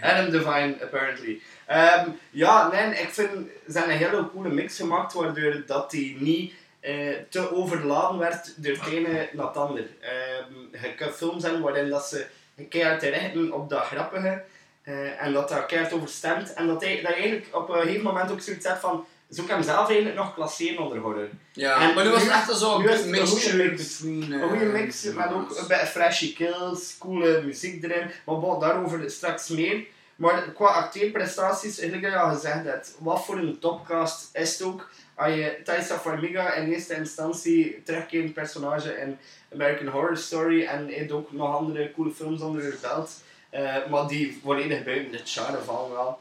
Adam 0.00 0.30
Devine, 0.30 0.76
apparently. 0.82 1.40
Ehm, 1.66 2.08
ja, 2.30 2.68
nee, 2.72 3.00
ik 3.00 3.08
vind 3.10 3.30
ze 3.68 3.78
hebben 3.78 3.92
een 3.92 3.98
hele 3.98 4.30
coole 4.30 4.48
mix 4.48 4.76
gemaakt 4.76 5.12
waardoor 5.12 5.62
dat 5.66 5.90
die 5.90 6.16
niet 6.20 6.52
eh, 6.80 7.14
te 7.28 7.52
overladen 7.54 8.18
werd 8.18 8.52
door 8.64 8.72
het 8.72 8.86
ene 8.92 9.28
naar 9.32 9.46
het 9.46 9.56
ander. 9.56 9.84
Ehm, 10.00 10.82
je 10.86 10.94
kan 10.94 11.10
films 11.12 11.42
hebben 11.42 11.62
waarin 11.62 11.88
dat 11.88 12.06
ze 12.06 12.26
keihard 12.68 13.02
richten 13.02 13.52
op 13.52 13.68
dat 13.68 13.82
grappige 13.84 14.42
eh, 14.84 15.22
en 15.22 15.32
dat 15.32 15.48
daar 15.48 15.66
keihard 15.66 15.92
over 15.92 16.08
stemt 16.08 16.52
en 16.52 16.66
dat, 16.66 16.82
hij, 16.82 17.00
dat 17.02 17.10
je 17.10 17.16
eigenlijk 17.16 17.48
op 17.52 17.68
een 17.68 17.80
gegeven 17.80 18.02
moment 18.02 18.30
ook 18.30 18.40
zoiets 18.40 18.66
hebt 18.66 18.80
van 18.80 19.06
zo 19.30 19.42
kan 19.42 19.54
hem 19.54 19.64
zelf 19.64 19.86
eigenlijk 19.86 20.16
nog 20.16 20.34
klasseren 20.34 20.78
onder 20.78 20.98
horror. 20.98 21.28
Ja, 21.52 21.80
En 21.80 21.94
maar 21.94 22.04
nu 22.04 22.10
was 22.10 22.22
het 22.22 22.30
echt 22.30 22.56
zo 22.56 22.78
nu 22.78 22.88
is 22.88 23.00
een 23.00 23.14
het 23.14 23.20
een 23.20 23.26
goede 23.26 23.36
mixture 23.36 23.70
mix. 23.70 23.98
between... 23.98 24.32
Een 24.32 24.48
goede 24.48 24.64
eh, 24.64 24.72
mix 24.72 25.00
de 25.00 25.12
met 25.12 25.32
ook 25.32 25.58
een 25.58 25.66
beetje 25.68 25.86
flashy 25.86 26.34
kills, 26.34 26.96
coole 26.98 27.42
muziek 27.42 27.84
erin. 27.84 28.10
Maar 28.24 28.38
bon, 28.38 28.60
daarover 28.60 29.10
straks 29.10 29.48
meer. 29.48 29.84
Maar 30.16 30.42
qua 30.42 30.66
acteerprestaties, 30.66 31.78
eigenlijk 31.78 32.02
dat 32.02 32.12
je 32.12 32.18
al 32.18 32.34
gezegd 32.34 32.64
hebt, 32.64 32.96
wat 32.98 33.24
voor 33.24 33.36
een 33.36 33.58
topcast 33.58 34.28
is 34.32 34.52
het 34.52 34.62
ook. 34.62 34.90
Als 35.14 35.34
je 35.34 35.60
Thaisa 35.64 35.98
Farmiga 35.98 36.54
in 36.54 36.72
eerste 36.72 36.94
instantie 36.94 37.82
terugkerend 37.84 38.32
personage 38.32 38.96
in 38.96 39.18
American 39.52 39.86
Horror 39.86 40.16
Story 40.16 40.64
en 40.64 40.86
heeft 40.86 41.12
ook 41.12 41.32
nog 41.32 41.56
andere 41.56 41.92
coole 41.92 42.10
films 42.10 42.40
onder 42.40 42.62
haar 42.62 42.78
belt. 42.80 43.10
Eh, 43.54 43.90
maar 43.90 44.06
die 44.06 44.38
volledig 44.42 44.84
buiten 44.84 45.12
dit 45.12 45.30
genre 45.30 45.62
vallen 45.64 45.90
wel. 45.90 46.20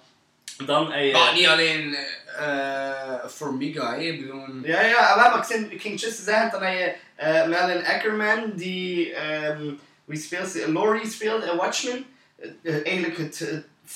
Dan 0.66 0.92
heb 0.92 1.06
je... 1.06 1.12
Maar 1.12 1.34
niet 1.34 1.48
alleen 1.48 1.96
eh 2.40 3.26
Formiga, 3.30 4.00
hè, 4.00 4.18
bedoel... 4.18 4.46
Ja, 4.64 4.82
ja, 4.82 5.16
maar 5.16 5.38
ik, 5.38 5.44
zin- 5.44 5.72
ik 5.72 5.82
ging 5.82 6.00
juist 6.00 6.24
zeggen, 6.24 6.52
dan 6.52 6.62
heb 6.64 6.78
je 6.80 6.94
eh 7.16 7.48
Melanie 7.48 7.88
Ackerman, 7.88 8.52
die, 8.56 9.14
ehm 9.14 9.70
wie 10.06 10.20
speelt? 10.20 10.68
Laurie 10.68 11.10
speelt 11.10 11.44
in 11.46 11.56
Watchmen. 11.58 12.06
Eh, 12.40 12.50
eh, 12.64 12.86
eigenlijk 12.86 13.18
het, 13.18 13.48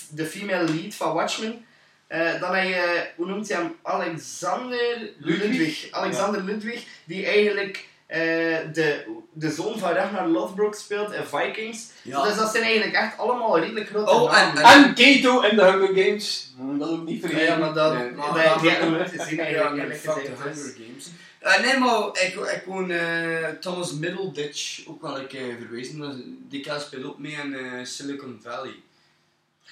de 0.10 0.26
female 0.26 0.74
lead 0.74 0.96
van 0.96 1.14
Watchmen. 1.14 1.66
Eh, 2.08 2.40
dan 2.40 2.56
heb 2.56 2.68
je, 2.68 3.08
hoe 3.16 3.26
noemt 3.26 3.50
hij 3.50 3.58
hem? 3.58 3.76
Alexander 3.82 5.12
Ludwig. 5.18 5.42
Ludwig. 5.48 5.88
Alexander 5.92 6.44
Ludwig, 6.44 6.84
die 7.06 7.26
eigenlijk 7.26 7.78
eh, 7.78 7.84
de, 8.08 9.04
de 9.34 9.52
zoon 9.52 9.80
van 9.80 9.92
Ragnar 9.92 10.28
Lothbrok 10.28 10.76
speelt 10.76 11.12
in 11.12 11.24
Vikings. 11.24 11.90
Ja. 12.02 12.24
Dus 12.24 12.36
dat 12.36 12.52
zijn 12.52 12.64
eigenlijk 12.64 12.96
echt 12.96 13.18
allemaal 13.18 13.60
redelijk 13.60 13.90
grote 13.90 14.12
Oh, 14.12 14.38
en- 14.40 14.54
namen. 14.54 14.64
En 14.64 14.94
Kato 14.94 15.42
in 15.42 15.56
de 15.56 15.64
Hunger 15.64 16.04
Games. 16.04 16.54
Dat 16.78 16.90
ook 16.90 17.06
niet 17.06 17.20
vergeten. 17.22 17.46
ja, 17.46 17.58
maar 17.58 17.74
dat, 17.74 17.94
Nee, 17.94 18.06
dat, 18.16 18.16
maar- 18.16 18.60
die 18.62 18.70
heb 18.70 18.82
ik 18.84 18.90
nooit 18.90 19.10
gezien 19.10 19.40
eigenlijk. 19.40 20.02
the 20.02 20.14
dus- 20.24 20.44
Hunger 20.44 20.76
Games. 20.88 21.08
Eh, 21.40 21.62
nee, 21.64 21.78
maar 21.80 22.08
ik, 22.08 22.36
ik 22.36 22.62
woon 22.66 22.92
eh, 22.92 23.48
Thomas 23.60 23.94
Middleditch 23.94 24.88
ook 24.88 25.02
wel 25.02 25.20
een 25.20 25.28
keer 25.28 25.56
verwezen. 25.60 26.00
Dat 26.00 26.14
is- 26.14 26.20
Die 26.50 26.62
kerel 26.62 26.80
speelt 26.80 27.06
ook 27.06 27.20
mee 27.20 27.32
in 27.44 27.56
eh, 27.56 27.64
Silicon 27.84 28.40
Valley. 28.44 28.76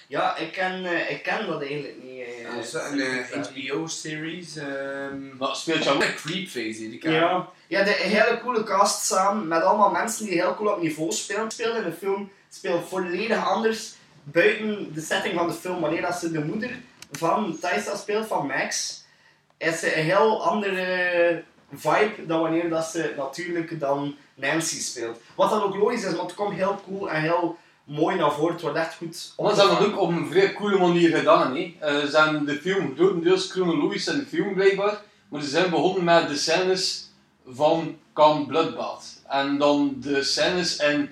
Ja, 0.08 0.38
ik 0.38 0.52
ken, 0.52 0.86
eh, 0.86 1.12
ik 1.12 1.24
ken 1.24 1.48
dat 1.48 1.62
eigenlijk 1.62 2.04
niet. 2.04 2.22
eh, 2.22 2.42
Ja, 2.42 2.56
dat 2.56 2.64
is 2.66 2.74
een 2.74 3.00
eh, 3.02 3.42
HBO-series. 3.48 4.56
ehm 4.56 5.38
Maar 5.38 5.56
speelt 5.56 5.84
jou 5.84 5.96
ook? 5.96 6.04
een 6.04 6.16
creepface, 6.16 6.90
die 6.90 6.98
kerel. 6.98 7.16
Ja. 7.20 7.50
Ja, 7.68 7.84
de 7.84 8.04
een 8.04 8.10
hele 8.10 8.40
coole 8.42 8.64
cast 8.64 9.06
samen 9.06 9.48
met 9.48 9.62
allemaal 9.62 9.92
mensen 9.92 10.26
die 10.26 10.42
heel 10.42 10.56
cool 10.56 10.72
op 10.72 10.82
niveau 10.82 11.12
spelen. 11.12 11.52
Spelen 11.52 11.78
in 11.78 11.84
de 11.84 11.98
film 11.98 12.32
speelt 12.50 12.88
volledig 12.88 13.46
anders 13.46 13.94
buiten 14.24 14.94
de 14.94 15.02
setting 15.02 15.34
van 15.34 15.48
de 15.48 15.54
film. 15.54 15.82
Wanneer 15.82 16.02
dat 16.02 16.16
ze 16.16 16.32
de 16.32 16.44
moeder 16.44 16.80
van 17.12 17.58
Thaisa 17.60 17.96
speelt, 17.96 18.28
van 18.28 18.48
Max, 18.48 19.04
is 19.58 19.80
ze 19.80 19.98
een 19.98 20.04
heel 20.04 20.46
andere 20.46 21.44
vibe 21.74 22.26
dan 22.26 22.42
wanneer 22.42 22.70
dat 22.70 22.86
ze 22.86 23.14
natuurlijk 23.18 23.80
dan 23.80 24.16
Nancy 24.34 24.82
speelt. 24.82 25.20
Wat 25.36 25.50
dan 25.50 25.64
ook 25.64 25.76
logisch 25.76 26.04
is, 26.04 26.16
want 26.16 26.30
het 26.30 26.34
komt 26.34 26.56
heel 26.56 26.82
cool 26.88 27.10
en 27.10 27.22
heel 27.22 27.58
mooi 27.84 28.18
naar 28.18 28.32
voren. 28.32 28.54
Het 28.54 28.62
wordt 28.62 28.78
echt 28.78 28.96
goed 28.96 29.34
Maar 29.38 29.54
ze 29.54 29.60
hebben 29.60 29.78
het 29.78 29.88
ook 29.88 30.00
op 30.00 30.10
een 30.10 30.28
vrij 30.32 30.54
coole 30.54 30.78
manier 30.78 31.16
gedaan. 31.18 31.56
Hè. 31.56 31.76
Eh, 31.80 32.06
ze 32.06 32.18
hebben 32.18 32.46
de 32.46 32.60
film 32.62 32.94
grotendeels 32.96 33.52
chronologisch 33.52 34.08
in 34.08 34.18
de 34.18 34.26
film 34.26 34.54
blijkbaar. 34.54 35.02
Maar 35.30 35.42
ze 35.42 35.50
zijn 35.50 35.70
begonnen 35.70 36.04
met 36.04 36.28
de 36.28 36.36
scènes 36.36 37.05
van 37.48 37.98
Camp 38.14 38.48
Bloodbath. 38.48 39.22
En 39.28 39.58
dan 39.58 39.96
de 40.00 40.24
scènes 40.24 40.78
in 40.78 41.10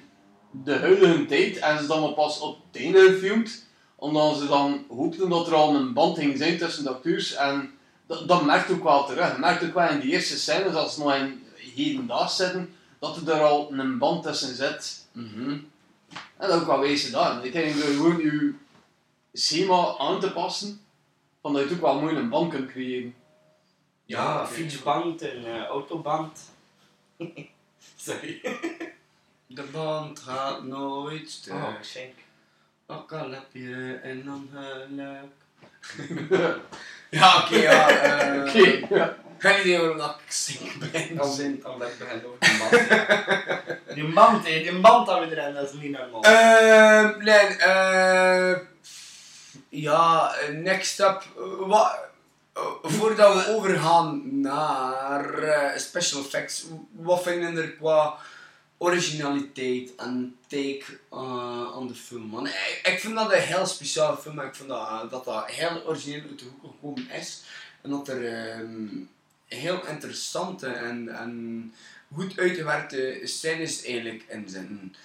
de 0.51 0.77
huidige 0.77 1.25
tijd. 1.25 1.57
En 1.57 1.79
ze 1.79 1.87
dan 1.87 2.01
maar 2.01 2.13
pas 2.13 2.39
op 2.39 2.57
het 2.71 2.81
einde 2.81 2.99
gefilmd. 2.99 3.65
Omdat 3.95 4.37
ze 4.37 4.47
dan 4.47 4.85
hoopten 4.89 5.29
dat 5.29 5.47
er 5.47 5.53
al 5.53 5.75
een 5.75 5.93
band 5.93 6.17
ging 6.17 6.37
zijn 6.37 6.57
tussen 6.57 6.83
de 6.83 6.89
acteurs. 6.89 7.33
En 7.33 7.71
dat, 8.07 8.27
dat 8.27 8.45
merkt 8.45 8.71
ook 8.71 8.83
wel 8.83 9.05
terug. 9.05 9.33
Je 9.33 9.39
merkt 9.39 9.63
ook 9.63 9.73
wel 9.73 9.89
in 9.89 9.99
die 9.99 10.11
eerste 10.11 10.37
scènes, 10.37 10.75
als 10.75 10.93
ze 10.93 10.99
nog 10.99 11.15
in 11.15 11.43
hedendaags 11.75 12.35
zitten, 12.35 12.75
dat 12.99 13.15
er 13.15 13.25
daar 13.25 13.41
al 13.41 13.71
een 13.71 13.97
band 13.97 14.23
tussen 14.23 14.55
zit. 14.55 15.05
Mhm. 15.11 15.57
En 16.37 16.47
dat 16.47 16.61
ook 16.61 16.67
wel 16.67 16.79
wees 16.79 17.03
gedaan. 17.03 17.43
Ik 17.43 17.53
denk 17.53 17.75
dat 17.75 17.87
je 17.87 17.93
gewoon 17.93 18.17
je 18.17 18.53
schema 19.33 19.95
aan 19.97 20.19
te 20.19 20.31
passen, 20.31 20.81
van 21.41 21.53
dat 21.53 21.69
je 21.69 21.75
ook 21.75 21.81
wel 21.81 21.99
mooi 21.99 22.15
een 22.15 22.29
band 22.29 22.51
kunt 22.51 22.71
creëren. 22.71 23.15
Ja, 24.05 24.47
fietsband 24.47 25.21
en 25.21 25.45
eh, 25.45 25.65
autoband. 25.65 26.39
Sorry. 27.95 28.41
De 29.47 29.63
band 29.63 30.19
gaat 30.19 30.63
nooit 30.63 31.29
stuk. 31.29 31.53
Oh, 31.53 31.73
schenk. 31.81 32.13
Ook 32.87 33.13
al 33.13 33.31
heb 33.31 33.45
je 33.51 33.99
een 34.03 34.31
ongeluk. 34.31 35.31
ja, 37.09 37.37
oké, 37.37 37.55
ja. 37.55 37.89
eh 37.89 38.47
Oké, 38.47 38.95
ja. 38.95 39.15
Geen 39.37 39.59
idee 39.59 39.79
waarom 39.79 39.97
dat 39.97 40.19
ik 40.25 40.31
zing 40.31 40.77
ben. 40.77 41.15
Dan 41.15 41.59
dan 41.61 41.77
ben 41.77 41.87
ik 41.87 41.97
begin 41.97 42.25
over 42.25 42.39
die 42.39 42.57
band. 42.57 43.95
die 43.95 44.13
band, 44.13 44.47
hè, 44.47 44.59
die 44.59 44.79
band 44.79 45.07
dat 45.07 45.19
we 45.19 45.37
erin, 45.37 45.53
dat 45.53 45.73
is 45.73 45.79
niet 45.81 45.91
normaal. 45.91 46.23
Ehm, 46.23 47.23
nee, 47.23 47.57
eh. 47.57 48.57
ja, 49.69 50.35
next 50.51 50.99
up. 50.99 51.23
wat, 51.59 51.99
voordat 52.81 53.33
we 53.33 53.53
overgaan 53.53 54.39
naar 54.41 55.43
eh, 55.43 55.77
special 55.77 56.21
effects, 56.21 56.65
wat 56.91 57.23
vinden 57.23 57.57
er 57.57 57.71
qua 57.71 58.17
originaliteit 58.77 59.95
en 59.95 60.37
take 60.47 60.83
eh, 61.11 61.71
aan 61.75 61.87
de 61.87 61.95
film? 61.95 62.21
Man, 62.21 62.47
ik, 62.83 62.97
vind 62.99 63.15
dat 63.15 63.33
een 63.33 63.39
heel 63.39 63.65
speciale 63.65 64.17
film 64.17 64.39
ik 64.39 64.55
vind 64.55 64.69
dat 64.69 65.09
dat, 65.09 65.45
heel 65.45 65.83
origineel 65.85 66.29
uit 66.29 66.39
de 66.39 66.45
hoek 66.45 66.71
gekomen 66.71 67.09
is. 67.09 67.43
En 67.81 67.89
dat 67.89 68.07
er 68.07 68.25
ehm, 68.25 68.87
heel 69.47 69.87
interessante 69.87 70.67
en, 70.67 71.09
en 71.09 71.73
goed 72.13 72.39
uitgewerkte 72.39 73.19
scènes 73.23 73.83
eigenlijk 73.83 74.23
in 74.27 74.49
zitten. 74.49 74.95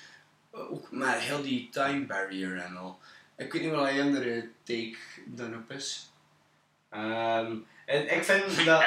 Ook 0.51 0.91
met 0.91 1.19
heel 1.19 1.43
die 1.43 1.69
time 1.73 2.07
barrier 2.07 2.59
en 2.59 2.77
al. 2.77 2.99
Ik 3.37 3.53
weet 3.53 3.63
niet 3.63 3.71
wat 3.71 3.89
een 3.89 4.01
andere 4.01 4.49
take 4.65 4.97
dan 5.27 5.65
is. 5.69 6.11
Ehm, 6.91 7.57
en 7.87 8.15
ik 8.17 8.25
vind 8.25 8.57
dat... 8.67 8.83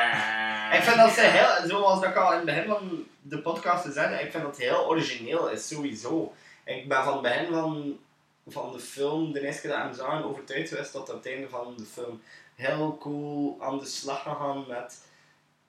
Ik 0.74 0.84
vind 0.84 0.96
dat 0.96 1.12
ze 1.12 1.22
heel, 1.22 1.70
zoals 1.70 2.02
dat 2.02 2.10
ik 2.10 2.16
al 2.16 2.32
in 2.32 2.38
het 2.38 2.46
begin 2.46 2.68
van 2.68 3.08
de 3.22 3.42
podcast 3.42 3.94
zei, 3.94 4.24
ik 4.24 4.32
vind 4.32 4.44
dat 4.44 4.56
het 4.56 4.66
heel 4.66 4.88
origineel 4.88 5.50
is, 5.50 5.68
sowieso. 5.68 6.34
Ik 6.64 6.88
ben 6.88 7.04
van 7.04 7.14
het 7.14 7.22
begin 7.22 7.54
van, 7.54 8.00
van 8.48 8.72
de 8.72 8.80
film, 8.80 9.32
de 9.32 9.42
eerste 9.42 9.62
keer 9.62 9.72
dat 9.72 9.88
ik 9.88 9.96
zag, 9.96 10.24
overtuigd 10.24 10.70
geweest 10.70 10.94
dat 10.94 11.10
op 11.10 11.16
het 11.16 11.26
einde 11.26 11.50
van 11.50 11.74
de 11.78 11.86
film 11.86 12.22
heel 12.56 12.98
cool 12.98 13.58
aan 13.60 13.80
de 13.80 13.86
slag 13.86 14.24
gegaan 14.24 14.66
met 14.68 15.02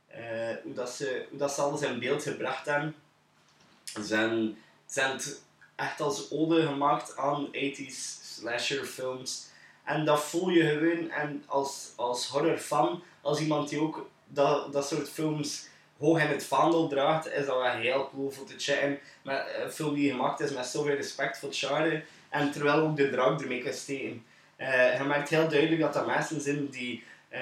eh, 0.06 0.56
hoe, 0.62 0.74
dat 0.74 0.90
ze, 0.90 1.26
hoe 1.30 1.38
dat 1.38 1.52
ze 1.52 1.60
alles 1.60 1.80
in 1.80 1.98
beeld 1.98 2.22
gebracht 2.22 2.66
hebben. 2.66 2.94
Ze 3.84 4.04
zijn, 4.04 4.56
zijn 4.86 5.10
het 5.10 5.42
echt 5.74 6.00
als 6.00 6.30
ode 6.30 6.66
gemaakt 6.66 7.16
aan 7.16 7.46
80s 7.46 8.22
slasher 8.22 8.84
films. 8.84 9.50
En 9.84 10.04
dat 10.04 10.22
voel 10.22 10.48
je 10.48 10.68
gewoon 10.68 11.10
en 11.10 11.42
als, 11.46 11.92
als 11.96 12.26
horrorfan, 12.26 13.02
als 13.20 13.40
iemand 13.40 13.68
die 13.68 13.80
ook 13.80 14.10
dat, 14.26 14.72
dat 14.72 14.88
soort 14.88 15.08
films 15.08 15.68
hoog 15.98 16.20
in 16.20 16.26
het 16.28 16.44
vaandel 16.44 16.88
draagt, 16.88 17.26
is 17.26 17.46
dat 17.46 17.60
wel 17.60 17.70
heel 17.70 18.10
cool 18.14 18.30
voor 18.30 18.46
te 18.46 18.54
checken. 18.58 18.98
Met 19.22 19.46
een 19.62 19.70
film 19.70 19.94
die 19.94 20.10
gemaakt 20.10 20.40
is 20.40 20.52
met 20.52 20.66
zoveel 20.66 20.94
respect 20.94 21.38
voor 21.38 21.48
het 21.48 21.58
genre. 21.58 22.02
En 22.28 22.52
terwijl 22.52 22.80
ook 22.80 22.96
de 22.96 23.10
drank 23.10 23.40
ermee 23.40 23.62
kan 23.62 23.72
steken. 23.72 24.24
Eh, 24.56 24.98
je 24.98 25.04
merkt 25.04 25.28
heel 25.28 25.48
duidelijk 25.48 25.80
dat 25.80 25.96
er 25.96 26.06
mensen 26.06 26.40
zijn 26.40 26.68
die 26.68 27.04
eh, 27.28 27.40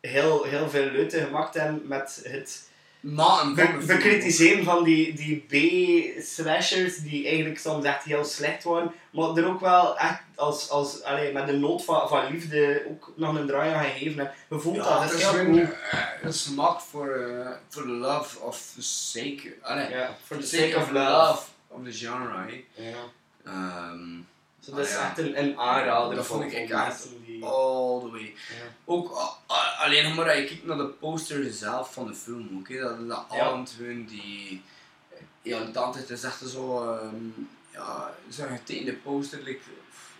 heel, 0.00 0.44
heel 0.44 0.70
veel 0.70 0.90
leuten 0.90 1.24
gemaakt 1.24 1.54
hebben 1.54 1.86
met 1.86 2.20
het 2.28 2.70
Maar 3.02 3.40
een 3.42 3.54
be- 3.54 3.82
bekritiseren 3.86 4.64
van 4.64 4.84
die, 4.84 5.12
die 5.14 5.36
B-slashers 5.48 6.96
die 6.98 7.26
eigenlijk 7.26 7.58
soms 7.58 7.84
echt 7.84 8.04
heel 8.04 8.24
slecht 8.24 8.64
waren. 8.64 8.92
Maar 9.10 9.36
er 9.36 9.46
ook 9.46 9.60
wel 9.60 9.98
echt 9.98 10.22
als, 10.34 10.70
als, 10.70 11.02
allee, 11.02 11.32
met 11.32 11.46
de 11.46 11.52
nood 11.52 11.84
van, 11.84 12.08
van 12.08 12.30
liefde 12.30 12.82
ook 12.90 13.12
nog 13.16 13.34
een 13.36 13.46
draai 13.46 13.72
aan 13.72 13.84
gegeven 13.84 14.16
hebben. 14.18 14.34
Je 14.50 14.58
voelt 14.58 14.76
Ja, 14.76 14.82
dat, 14.82 14.92
dat 14.92 15.02
het 15.02 15.12
is 15.20 15.26
heel 15.26 15.44
cool. 15.44 15.58
eh, 15.60 16.32
gemaakt 16.32 16.82
voor 16.90 17.08
eh, 17.08 17.50
voor 17.68 17.82
the 17.82 17.88
love 17.88 18.38
of 18.40 18.72
the 18.74 18.82
sake. 18.82 19.54
Allee, 19.62 19.86
for 20.26 20.38
the 20.38 20.46
sake 20.46 20.76
of 20.76 20.90
love 20.90 21.42
of 21.68 21.80
the 21.84 21.92
genre. 21.92 22.64
Ehm, 23.44 24.20
So, 24.64 24.74
dat 24.74 24.86
is 24.86 24.92
Ah, 24.94 25.00
ja. 25.00 25.08
echt 25.08 25.18
een, 25.18 25.38
een 25.38 25.58
aanrader 25.58 26.16
Dat 26.16 26.26
vond 26.26 26.42
ik 26.42 26.52
echt 26.52 26.70
mensen 26.72 27.24
die... 27.26 27.44
all 27.44 28.00
the 28.00 28.10
way. 28.10 28.22
Ja. 28.48 28.74
Ook 28.84 29.10
ah, 29.12 29.28
ah, 29.46 29.84
alleen 29.84 30.04
nog 30.04 30.14
maar 30.14 30.24
dat 30.24 30.36
je 30.36 30.44
kijkt 30.44 30.64
naar 30.64 30.76
de 30.76 30.86
poster 30.86 31.52
zelf 31.52 31.92
van 31.92 32.06
de 32.06 32.14
film. 32.14 32.48
ook. 32.58 32.80
Dat, 32.80 33.08
dat 33.08 33.24
Ja. 33.30 33.62
hun 33.78 34.06
die. 34.06 34.62
Ja, 35.42 35.64
dat 35.64 35.94
het 35.94 36.10
is 36.10 36.22
echt 36.22 36.40
zo. 36.48 36.92
ehm 36.92 37.14
ja, 37.72 38.14
zo'n 38.28 38.48
getekende 38.48 38.92
poster. 38.92 39.42
Like, 39.42 39.60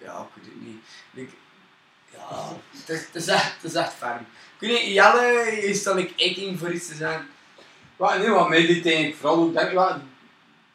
ja, 0.02 0.18
ik 0.20 0.42
weet 0.42 0.44
het 0.52 0.62
niet. 0.66 0.80
Like, 1.10 1.32
ja, 2.12 2.56
het 2.70 2.88
is, 2.88 3.00
het, 3.06 3.14
is 3.14 3.26
echt, 3.26 3.52
het 3.62 3.70
is 3.70 3.74
echt 3.74 3.92
ferm. 3.92 4.26
Ik 4.58 4.68
weet 4.68 4.82
niet, 4.82 4.92
Jelle, 4.92 5.42
is 5.62 5.82
dat 5.82 5.94
like 5.94 6.30
aching 6.30 6.58
voor 6.58 6.72
iets 6.72 6.88
te 6.88 6.94
zeggen? 6.94 7.28
Maar 7.96 8.18
nee, 8.18 8.30
wat 8.30 8.48
mij 8.48 8.66
dit 8.66 8.86
eigenlijk 8.86 9.16
vooral 9.16 9.38
ook 9.38 9.54
denk, 9.54 9.72
ja, 9.72 10.02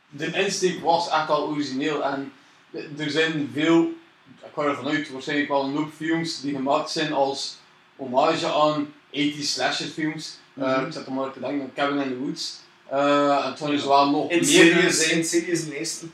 de 0.09 0.31
insteek 0.31 0.81
was 0.81 1.09
echt 1.09 1.29
al 1.29 1.47
origineel 1.47 2.03
en 2.03 2.33
er 2.98 3.10
zijn 3.10 3.50
veel, 3.53 3.81
ik 4.43 4.50
ga 4.55 4.62
ervan 4.62 4.88
uit, 4.88 5.12
waarschijnlijk 5.12 5.50
wel 5.50 5.63
een 5.63 5.75
hoop 5.75 5.91
films 5.96 6.41
die 6.41 6.55
gemaakt 6.55 6.89
zijn 6.89 7.13
als 7.13 7.57
hommage 7.96 8.48
aan 8.48 8.93
80 9.12 9.43
slasher 9.43 9.88
films. 9.88 10.38
Eh, 10.53 10.77
Mhm. 10.77 10.86
ik 10.86 10.93
zat 10.93 11.05
er 11.05 11.12
maar 11.13 11.31
te 11.34 11.39
denken 11.39 11.62
aan 11.62 11.74
Cabin 11.75 12.01
in 12.01 12.10
the 12.10 12.17
Woods. 12.17 12.60
Eh, 12.89 13.46
en 13.46 13.55
toen 13.55 13.74
is 13.74 13.81
er 13.81 13.88
wel 13.88 14.10
nog 14.10 14.29
meer 14.29 14.43
zijn. 14.91 15.12
Insidious 15.17 15.65
de 15.65 15.77
eerste. 15.77 16.05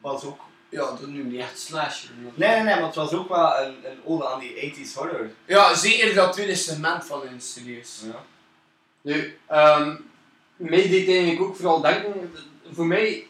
Was 0.00 0.24
ook... 0.24 0.40
Ja, 0.68 0.78
dat 0.80 1.06
nu 1.06 1.22
niet 1.22 1.40
echt 1.40 1.58
slasher. 1.60 2.10
Nee, 2.34 2.48
nee, 2.48 2.56
nee, 2.62 2.74
maar 2.74 2.84
het 2.86 2.94
was 2.94 3.12
ook 3.12 3.28
wel 3.28 3.58
een, 3.58 3.74
een 3.84 3.98
ode 4.04 4.26
aan 4.28 4.40
die 4.40 4.54
80s 4.54 4.94
horror. 4.94 5.30
Ja, 5.44 5.74
zeker 5.74 6.14
dat 6.14 6.32
tweede 6.32 6.54
segment 6.54 7.04
van 7.04 7.26
Insidious. 7.26 8.00
Ja. 8.04 8.24
Nu, 9.02 9.38
ehm 9.46 9.94
mij 10.56 10.88
deed 10.88 11.08
eigenlijk 11.08 11.40
ook 11.40 11.56
vooral 11.56 11.80
denken, 11.80 12.32
voor 12.72 12.86
mij 12.86 13.26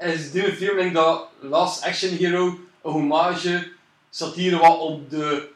is 0.00 0.30
denk 0.32 0.78
ik 0.78 0.94
dat 0.94 1.28
Last 1.40 1.84
Action 1.84 2.16
Hero 2.16 2.46
een 2.82 2.92
hommage, 2.92 3.68
satire 4.10 4.58
wat 4.58 4.78
op 4.78 5.10
de, 5.10 5.48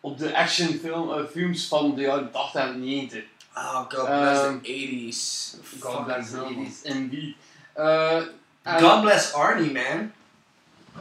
op 0.00 0.18
de 0.18 0.36
actionfilm, 0.36 1.12
eh, 1.12 1.24
films 1.30 1.66
van 1.68 1.94
de 1.94 2.00
jaren 2.00 2.30
80 2.32 2.60
en 2.62 2.80
90. 2.80 3.22
Ah, 3.52 3.74
God 3.76 3.88
bless 3.88 4.40
Ehm, 4.40 4.60
the 4.62 4.68
80s. 4.72 5.54
God 5.80 6.04
bless 6.04 6.30
the 6.30 6.36
Fucking 6.36 6.54
hell, 6.56 6.66
80s, 6.66 6.82
indeed. 6.82 7.34
Eh, 7.72 8.16
en- 8.62 8.80
God 8.80 9.00
bless 9.00 9.32
Arnie, 9.32 9.72
man. 9.72 10.12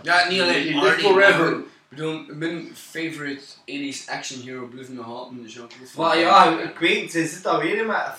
Ja, 0.01 0.27
niet 0.29 0.41
alleen 0.41 0.79
Arnie, 0.79 0.99
forever. 1.09 1.51
Ik 1.57 1.97
bedoel, 1.97 2.23
mijn 2.27 2.75
favorite 2.75 3.43
80s 3.65 4.07
action 4.09 4.41
hero 4.41 4.65
blijft 4.65 4.89
nog 4.89 5.05
altijd 5.05 5.53
Jean-Claude 5.53 5.87
Van 5.87 6.05
Maar 6.05 6.17
ja, 6.17 6.59
ik 6.59 6.77
weet, 6.79 7.11
ze 7.11 7.25
zit 7.25 7.43
dat 7.43 7.61
weer 7.61 7.77
in, 7.77 7.85
maar 7.85 8.17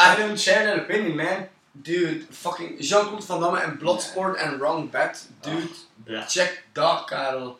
I 0.00 0.16
don't 0.20 0.40
share 0.40 0.64
that 0.74 0.82
opinion, 0.82 1.16
man. 1.16 1.48
Dude, 1.82 2.24
fucking 2.30 2.74
Jean-Claude 2.80 3.22
Van 3.26 3.40
Damme 3.40 3.58
en 3.60 3.76
Bloodsport 3.78 4.36
en 4.36 4.58
Wrong 4.58 4.90
Bet. 4.90 5.28
Dude, 5.40 5.66
Ja. 6.04 6.24
check 6.28 6.62
dat, 6.72 7.04
Karel. 7.04 7.58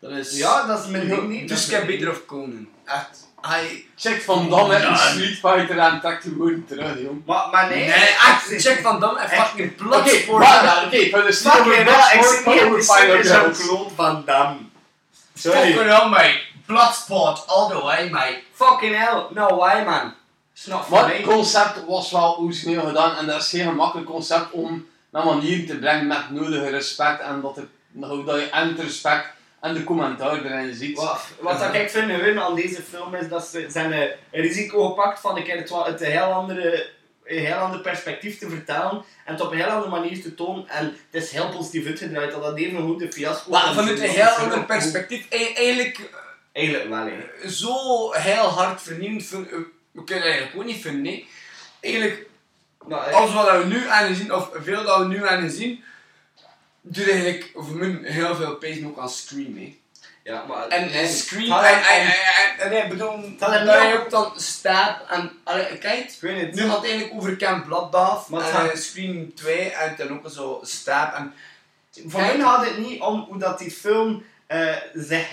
Dat 0.00 0.10
is... 0.10 0.36
Ja, 0.36 0.66
dat 0.66 0.84
is 0.84 0.86
mijn 0.90 1.08
ding 1.08 1.28
niet. 1.28 1.48
Dus 1.48 1.64
ik 1.66 1.70
heb 1.70 1.86
beter 1.86 2.10
of 2.10 2.26
Conan. 2.26 2.68
Echt. 2.84 3.28
Hij... 3.40 3.86
Check 3.96 4.22
Van 4.22 4.50
Damme 4.50 4.78
Ja. 4.78 4.96
Street 4.96 5.38
Fighter 5.38 5.78
en 5.78 6.00
trekt 6.00 6.24
de 6.24 6.34
woorden 6.34 6.64
terug, 6.66 7.00
jong. 7.00 7.22
Maar, 7.26 7.48
maar 7.50 7.68
nee. 7.68 7.78
Nee, 7.88 7.94
echt. 8.08 8.62
Check 8.62 8.80
Van 8.82 9.00
Damme 9.00 9.20
en 9.20 9.28
fucking 9.28 9.72
Oké, 9.72 9.82
Bloodsport. 9.84 10.38
maar 10.44 10.84
oké, 10.86 11.08
voor 11.10 11.22
de 11.24 11.32
Fuck 11.32 11.52
Street 11.52 12.84
Fighter 12.84 13.24
Girls. 13.24 13.58
kloot 13.66 13.92
van 13.94 14.22
Damme. 14.26 14.58
Sorry. 15.34 15.58
Fucking 15.72 15.90
hell, 15.98 16.08
mate. 16.08 16.40
Bloodsport 16.66 17.46
all 17.46 17.68
the 17.68 17.82
way, 17.82 18.08
mate. 18.10 18.40
Fucking 18.52 18.96
hell. 18.96 19.22
No 19.30 19.56
way, 19.56 19.84
man. 19.84 20.14
Maar 20.90 21.14
het 21.14 21.22
concept 21.22 21.84
was 21.86 22.10
wel 22.10 22.38
origineel 22.38 22.86
gedaan 22.86 23.16
en 23.16 23.26
dat 23.26 23.40
is 23.40 23.48
geen 23.48 23.66
gemakkelijk 23.68 24.08
concept 24.08 24.50
om 24.50 24.86
naar 25.10 25.24
manier 25.24 25.66
te 25.66 25.78
brengen 25.78 26.06
met 26.06 26.30
nodige 26.30 26.68
respect 26.68 27.20
en 27.20 27.40
dat, 27.40 27.58
dat 28.26 28.40
je 28.40 28.48
en 28.50 28.68
het 28.68 28.80
respect 28.80 29.26
en 29.60 29.74
de 29.74 29.84
commentaar 29.84 30.44
erin 30.44 30.74
ziet. 30.74 30.96
Wat, 30.96 31.20
wat 31.40 31.58
dat 31.58 31.74
ik 31.74 31.90
vind 31.90 32.10
hun 32.10 32.40
aan 32.40 32.54
deze 32.54 32.82
film 32.82 33.14
is 33.14 33.28
dat 33.28 33.46
ze 33.46 33.66
zijn 33.68 33.92
een 33.92 34.10
risico 34.30 34.88
gepakt 34.88 35.20
van 35.20 35.36
een 35.36 35.44
keer 35.44 35.56
het, 35.56 35.70
het 35.70 36.00
een 36.00 36.10
heel 36.10 36.32
andere 36.32 36.92
een 37.24 37.44
heel 37.44 37.54
ander 37.56 37.80
perspectief 37.80 38.38
te 38.38 38.48
vertalen 38.48 39.04
en 39.24 39.32
het 39.32 39.40
op 39.40 39.50
een 39.52 39.58
heel 39.58 39.66
andere 39.66 39.90
manier 39.90 40.22
te 40.22 40.34
tonen 40.34 40.68
en 40.68 40.84
het 41.10 41.22
is 41.22 41.30
heel 41.30 41.48
positief 41.48 41.86
uitgedraaid 41.86 42.30
dat 42.30 42.42
dat 42.42 42.56
even 42.56 42.82
goed 42.82 42.98
de 42.98 43.12
fiasco 43.12 43.50
van 43.50 43.74
vanuit 43.74 43.98
een 44.00 44.08
heel 44.08 44.26
ander 44.28 44.64
perspectief. 44.64 45.26
E- 45.28 45.52
Eigenlijk 45.54 46.10
Eigenlijk 46.52 46.88
wel, 46.88 47.06
hè. 47.06 47.50
zo 47.50 48.12
heel 48.12 48.44
hard 48.48 48.82
vernieuwend. 48.82 49.34
Eh, 49.94 50.00
We 50.00 50.04
kunnen 50.04 50.24
eigenlijk 50.24 50.56
ook 50.56 50.64
niet 50.64 50.80
vinden, 50.82 51.02
nee. 51.02 51.28
Eigenlijk, 51.80 52.26
Maar, 52.86 53.06
eh, 53.06 53.14
alles 53.14 53.32
wat 53.32 53.56
we 53.58 53.64
nu 53.64 53.88
aan 53.88 54.14
zien, 54.14 54.34
of 54.34 54.50
veel 54.62 54.84
dat 54.84 54.98
we 54.98 55.04
nu 55.04 55.28
aan 55.28 55.42
het 55.42 55.52
zien, 55.52 55.84
doet 56.80 57.10
eigenlijk 57.10 57.50
voor 57.54 57.76
mij 57.76 58.10
heel 58.10 58.34
veel 58.34 58.54
pees 58.56 58.84
ook 58.84 58.98
aan 58.98 59.08
Scream, 59.10 59.56
hè. 59.56 59.78
ja, 60.22 60.44
maar, 60.44 60.68
En 60.68 61.08
Scream, 61.08 61.52
en, 61.52 61.74
en, 61.84 62.00
en, 62.00 62.12
en, 62.58 62.72
en, 62.72 62.82
ik 62.84 62.88
bedoel, 62.88 63.34
gaat 63.38 63.52
er 63.52 63.82
je 63.82 63.92
niet 63.92 64.00
ook 64.00 64.10
dan 64.10 64.32
Stab 64.40 65.10
en, 65.10 65.30
allee, 65.44 65.78
kijk, 65.78 65.98
ik 66.10 66.20
weet 66.20 66.40
het. 66.40 66.54
nu 66.54 66.62
gaat 66.62 66.76
het 66.76 66.84
eigenlijk 66.84 67.14
over 67.14 67.36
Camp 67.36 67.64
Bloodbath, 67.64 68.28
Maar 68.28 68.40
het 68.44 68.50
en 68.50 68.68
gaat- 68.68 68.78
Scream 68.78 69.34
2 69.34 69.70
en 69.70 69.94
dan 69.96 70.08
ook 70.10 70.30
zo 70.30 70.60
Stab 70.62 71.14
en... 71.14 71.34
Voor 72.06 72.20
mij 72.20 72.38
gaat 72.40 72.64
het 72.64 72.78
niet 72.78 73.00
om 73.00 73.20
hoe 73.28 73.38
dat 73.38 73.58
die 73.58 73.70
film 73.70 74.24
eh, 74.46 74.76
zich 74.94 75.32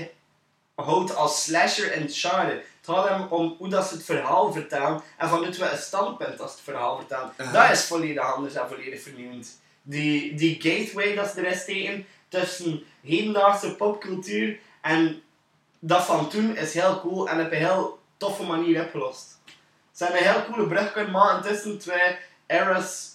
houdt 0.76 1.16
als 1.16 1.44
slasher 1.44 1.92
en 1.92 2.10
genre. 2.10 2.64
Het 2.82 2.96
gaat 2.96 3.10
hem 3.10 3.28
om 3.30 3.56
hoe 3.58 3.70
dat 3.70 3.88
ze 3.88 3.94
het 3.94 4.04
verhaal 4.04 4.54
vertellen 4.54 5.02
en 5.18 5.30
vanuit 5.30 5.58
welk 5.58 5.78
standpunt 5.78 6.38
dat 6.38 6.50
ze 6.50 6.56
het 6.56 6.64
verhaal 6.64 6.98
vertellen. 6.98 7.34
Aha. 7.38 7.52
Dat 7.52 7.78
is 7.78 7.84
volledig 7.84 8.34
anders 8.34 8.54
en 8.54 8.68
volledig 8.68 9.02
vernieuwend. 9.02 9.60
Die, 9.82 10.36
die 10.36 10.62
gateway 10.62 11.16
dat 11.16 11.30
ze 11.30 11.42
er 11.42 11.52
is 11.52 11.66
tegen 11.66 12.06
tussen 12.30 12.84
hedendaagse 13.04 13.76
popcultuur 13.76 14.60
en 14.82 15.22
dat 15.80 16.04
van 16.04 16.30
toen 16.30 16.56
is 16.56 16.74
heel 16.74 17.00
cool 17.00 17.30
en 17.30 17.46
op 17.46 17.52
een 17.52 17.58
heel 17.58 18.00
toffe 18.18 18.44
manier 18.44 18.84
opgelost. 18.84 19.40
Ze 19.92 20.04
hebben 20.04 20.22
een 20.22 20.34
heel 20.34 20.46
coole 20.46 20.68
brug 20.68 20.92
kunnen 20.92 21.12
maken 21.12 21.52
tussen 21.52 21.78
twee 21.78 22.18
eras 22.46 23.10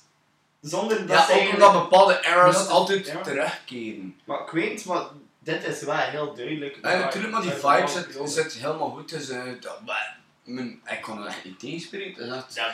zonder 0.60 1.06
dat 1.06 1.28
Ja, 1.28 1.34
ook 1.34 1.52
omdat 1.52 1.72
bepaalde 1.72 2.20
eras 2.22 2.68
altijd 2.68 3.06
ja. 3.06 3.20
terugkeren. 3.20 4.20
Maar 4.24 4.40
ik 4.40 4.50
weet, 4.50 4.84
maar 4.84 5.04
dit 5.46 5.66
is 5.66 5.82
wel 5.82 5.96
heel 5.96 6.34
duidelijk. 6.34 6.76
En 6.82 6.98
natuurlijk, 6.98 7.32
maar 7.32 7.42
die 7.42 7.50
vibe 7.50 7.86
zit, 7.88 8.30
zit 8.30 8.52
helemaal 8.52 8.90
goed. 8.90 9.08
Dus, 9.08 9.28
eh, 9.28 9.42
dat, 9.60 9.80
maar, 9.86 10.16
mijn, 10.44 10.80
ik 10.90 11.00
kon 11.00 11.20
er 11.22 11.26
echt 11.26 11.44
niet 11.44 11.58
tegenspreken. 11.58 12.28
Dat 12.28 12.46
is 12.48 12.56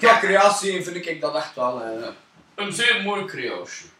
echt... 0.00 0.18
Creatie 0.18 0.82
vind 0.84 1.06
ik 1.06 1.20
dat 1.20 1.34
echt 1.36 1.54
wel 1.54 1.82
eh, 1.82 2.08
een 2.54 2.72
zeer 2.72 3.02
mooie 3.04 3.24
creatie. 3.24 3.90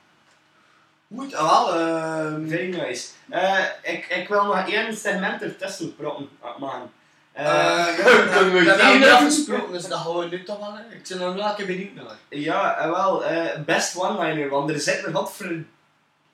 Goed, 1.17 1.33
en 1.33 1.45
wel. 1.45 1.75
ehm 1.79 2.49
Very 2.49 2.77
nice. 2.77 3.09
Eh, 3.29 3.65
ik, 3.83 4.07
ik 4.07 4.29
wil 4.29 4.45
nog 4.45 4.69
één 4.69 4.97
segment 4.97 5.43
ertussen 5.43 5.97
proppen 5.97 6.29
maken. 6.59 6.91
eh, 7.33 7.47
Eh, 7.47 7.97
ja, 7.99 8.05
kunnen 8.35 8.53
we 8.65 8.83
hebben 8.83 9.13
afgesproken, 9.13 9.73
dus 9.73 9.89
dat 9.89 9.99
gaan 10.01 10.19
we 10.19 10.25
nu 10.27 10.43
toch 10.43 10.59
wel. 10.59 10.79
Ik 10.91 11.09
ben 11.09 11.21
er 11.21 11.35
wel 11.35 11.47
een 11.49 11.55
keer 11.55 11.67
benieuwd 11.67 11.95
naar. 11.95 12.17
ja, 12.29 12.77
en 12.79 12.91
wel, 12.91 13.25
eh, 13.25 13.61
best 13.61 13.97
one-liner, 13.97 14.49
want 14.49 14.71
er 14.71 14.81
zitten 14.81 15.13
wat 15.13 15.33
voor 15.33 15.53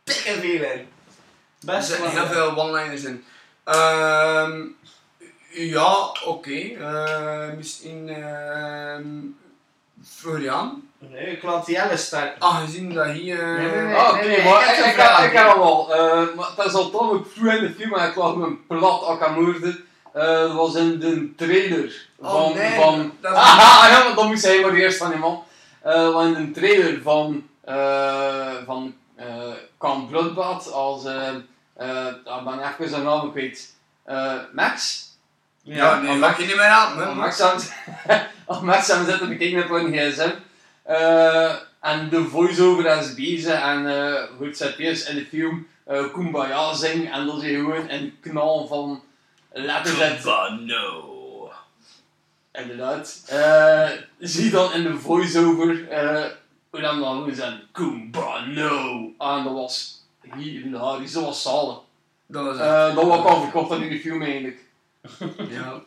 dikke 0.07 0.33
veel 0.41 0.63
in. 0.63 0.63
Er 0.63 0.87
Best 1.61 1.89
zitten 1.89 2.11
heel 2.11 2.27
veel 2.27 2.57
one-liners 2.57 3.03
in. 3.05 3.25
Ehm 3.65 4.63
ja, 5.51 6.13
oké. 6.25 6.51
Eh, 6.81 7.57
misschien 7.57 8.09
ehm 8.09 9.05
Florian. 10.17 10.83
Nee, 10.99 11.27
ik 11.27 11.43
laat 11.43 11.67
Jelle 11.67 11.97
starten. 11.97 12.41
Aangezien 12.43 12.93
dat 12.95 13.07
hier... 13.07 13.39
eh, 13.41 13.57
Nee, 13.57 13.71
nee, 13.71 13.85
nee. 13.85 13.95
Ah, 13.95 14.09
Oké, 14.15 14.27
nee, 14.27 14.45
maar 14.45 14.61
ik 14.63 14.69
heb 14.85 14.87
ik, 14.87 15.27
ik, 15.33 15.37
heb 15.39 15.49
hem 15.53 15.61
al. 15.63 15.95
eh, 15.95 16.35
maar 16.37 16.49
dat 16.57 16.67
is 16.67 16.73
al 16.75 16.91
toch 16.91 17.11
ook 17.11 17.27
vroeg 17.35 17.53
in 17.53 17.61
de 17.61 17.73
film 17.79 17.95
en 17.95 18.09
ik 18.09 18.15
lag 18.15 18.35
een 18.35 18.67
plat 18.67 19.05
akamoerde. 19.07 19.81
Eh 20.13 20.23
dat 20.23 20.53
was 20.53 20.75
in 20.75 20.99
de 20.99 21.35
trailer 21.37 22.09
Oh, 22.19 22.31
van... 22.31 22.55
nee, 22.55 22.81
van 22.81 23.13
dat 23.21 23.33
is- 23.33 23.39
Haha, 23.39 23.89
ja, 23.99 24.05
maar 24.05 24.15
dan 24.15 24.27
moest 24.27 24.45
hij 24.45 24.61
maar 24.61 24.73
eerst 24.75 24.99
van 24.99 25.11
die 25.11 25.19
man. 25.19 25.45
Eh 25.83 26.13
was 26.13 26.25
in 26.27 26.35
de 26.35 26.51
trailer 26.61 27.03
van... 27.03 27.47
eh 27.65 28.55
van 28.67 28.95
eh 29.17 29.53
Camp 29.79 30.09
Bloodbath 30.09 30.73
als... 30.73 31.05
eh 31.05 31.35
eh 31.75 32.07
ik 32.07 32.45
ben 32.45 32.69
even 32.69 32.89
zijn 32.89 33.03
naam 33.03 33.31
kwijt. 33.31 33.75
Eh 34.05 34.35
Max? 34.53 35.05
Ja, 35.63 36.01
nee, 36.01 36.17
maak 36.17 36.39
je 36.39 36.47
niet 36.47 36.57
meer 36.57 36.65
aan. 36.65 36.99
Man. 36.99 37.17
Max 37.17 37.41
aan 37.41 37.61
als 38.47 38.61
Max 38.71 38.91
aan 38.91 39.05
zitten 39.05 39.29
bekeken 39.29 39.65
op 39.65 39.71
een 39.71 39.93
gsm. 39.93 40.31
Eh, 40.83 41.55
en 41.81 42.09
de 42.09 42.25
voice-over 42.25 42.99
is 42.99 43.15
bezig 43.15 43.61
en 43.61 43.87
eh 43.87 44.49
zet 44.53 44.79
eerst 44.79 45.09
in 45.09 45.17
de 45.17 45.27
film 45.27 45.67
eh 45.85 46.13
Kumbaya 46.13 46.75
zingen 46.75 47.13
en 47.13 47.27
dan 47.27 47.41
zie 47.41 47.51
je 47.51 47.57
gewoon 47.59 47.91
een 47.91 48.17
knal 48.21 48.67
van 48.67 49.03
letters 49.53 50.27
uit. 50.27 50.61
no. 50.61 51.51
Inderdaad. 52.53 53.23
Eh 53.27 53.91
zie 54.19 54.45
je 54.45 54.51
dan 54.51 54.73
in 54.73 54.83
de 54.83 54.99
voice-over 54.99 55.89
eh 56.77 56.83
dan 56.83 57.01
dan 57.01 57.23
hoe 57.23 57.35
zijn 57.35 57.61
Kumbano. 57.73 59.13
En 59.19 59.45
dat 59.45 59.53
was 59.53 60.03
hilarisch, 60.37 61.13
dat 61.13 61.25
was 61.25 61.43
zalig. 61.43 61.79
Dat 62.27 62.45
was 62.45 62.57
Eh 62.57 62.95
dat 62.95 63.05
was 63.05 63.25
al 63.25 63.41
verkocht 63.41 63.81
in 63.81 63.89
de 63.89 64.01
film 64.01 64.23
eigenlijk. 64.23 64.59
Ja. 65.57 65.83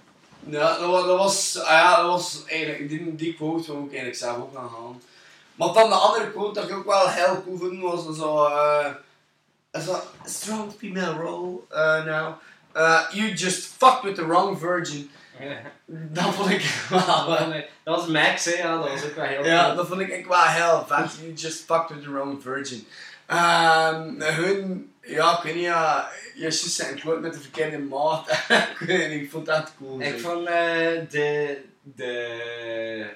Ja, 0.49 0.77
dat 0.77 0.89
was, 0.89 1.05
dat 1.05 1.17
was, 1.17 1.59
ah 1.59 1.69
ja, 1.69 1.95
dat 1.95 2.05
was 2.05 2.43
eigenlijk, 2.45 2.89
die, 2.89 3.15
die 3.15 3.33
quote 3.33 3.71
wou 3.71 3.83
ik 3.83 3.89
eigenlijk 3.89 4.17
zelf 4.17 4.37
ook 4.37 4.53
gaan 4.53 4.69
halen. 4.69 5.01
Maar 5.55 5.73
dan 5.73 5.89
de 5.89 5.95
andere 5.95 6.31
quote 6.31 6.59
dat 6.59 6.69
ik 6.69 6.75
ook 6.75 6.85
wel 6.85 7.09
heel 7.09 7.43
cool 7.43 7.57
vond, 7.57 7.81
was 7.81 8.17
zo, 8.17 8.45
eh, 8.45 8.93
zo, 9.81 9.99
strong 10.23 10.73
female 10.77 11.13
role 11.13 11.59
uh, 11.71 12.05
now. 12.05 12.35
Uh, 12.75 13.01
you 13.11 13.33
just 13.33 13.65
fucked 13.77 14.03
with 14.03 14.15
the 14.15 14.25
wrong 14.25 14.59
virgin. 14.59 15.09
Dat 15.85 16.33
vond 16.33 16.49
ik 16.49 16.61
wel, 16.89 17.05
Dat 17.83 17.95
was 17.95 18.07
Max, 18.07 18.45
hè? 18.45 18.51
Ja, 18.51 18.77
dat 18.77 18.89
was 18.89 19.05
ook 19.05 19.15
wel 19.15 19.25
heel 19.25 19.45
ja, 19.45 19.63
cool. 19.63 19.75
dat 19.75 19.87
vond 19.87 20.01
ik 20.01 20.09
echt 20.09 20.27
wel 20.27 20.43
heel 20.43 20.85
vet. 20.87 21.17
You 21.19 21.33
just 21.33 21.63
fucked 21.65 21.89
with 21.89 22.03
the 22.03 22.11
wrong 22.11 22.41
virgin. 22.41 22.87
Ehm 23.25 24.21
hun, 24.21 24.91
ja, 25.01 25.37
ik 25.37 25.43
weet 25.43 25.55
niet, 25.55 25.63
ja, 25.63 26.09
zijn 26.49 26.99
kloot 26.99 27.21
met 27.21 27.33
de 27.33 27.39
verkeerde 27.39 27.77
maat. 27.77 28.29
ik 28.79 28.87
weet 28.87 29.09
niet, 29.09 29.21
ik 29.21 29.31
vond 29.31 29.45
dat 29.45 29.73
cool. 29.77 30.01
Ik 30.01 30.19
vond 30.19 30.47
eh, 30.47 30.53
de, 31.09 31.57
de, 31.81 33.09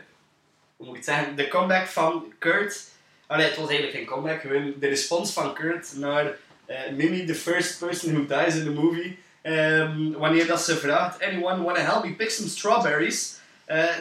hoe 0.75 0.86
moet 0.86 0.97
ik 0.97 1.05
het 1.05 1.05
zeggen, 1.05 1.36
de 1.36 1.47
comeback 1.47 1.88
van 1.88 2.33
Kurt, 2.39 2.83
allee, 3.27 3.45
het 3.45 3.55
was 3.55 3.69
eigenlijk 3.69 3.97
geen 3.97 4.05
comeback, 4.05 4.41
gewoon 4.41 4.73
de 4.79 4.88
respons 4.88 5.33
van 5.33 5.53
Kurt 5.53 5.95
naar 5.95 6.31
eh, 6.65 6.91
Mimi, 6.91 7.25
the 7.25 7.36
first 7.36 7.79
person 7.79 8.13
who 8.13 8.25
dies 8.25 8.55
in 8.55 8.63
the 8.63 8.81
movie. 8.81 9.19
Ehm, 9.43 10.12
wanneer 10.12 10.47
dat 10.47 10.62
ze 10.62 10.77
vraagt, 10.77 11.23
anyone 11.23 11.63
wanna 11.63 11.79
help 11.79 12.03
me 12.03 12.13
pick 12.13 12.32
some 12.32 12.49
strawberries? 12.49 13.41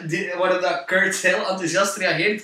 Die, 0.05 0.33
waarop 0.37 0.61
dat 0.61 0.85
Kurt 0.85 1.15
heel 1.15 1.47
enthousiast 1.47 1.97
reageert, 1.97 2.43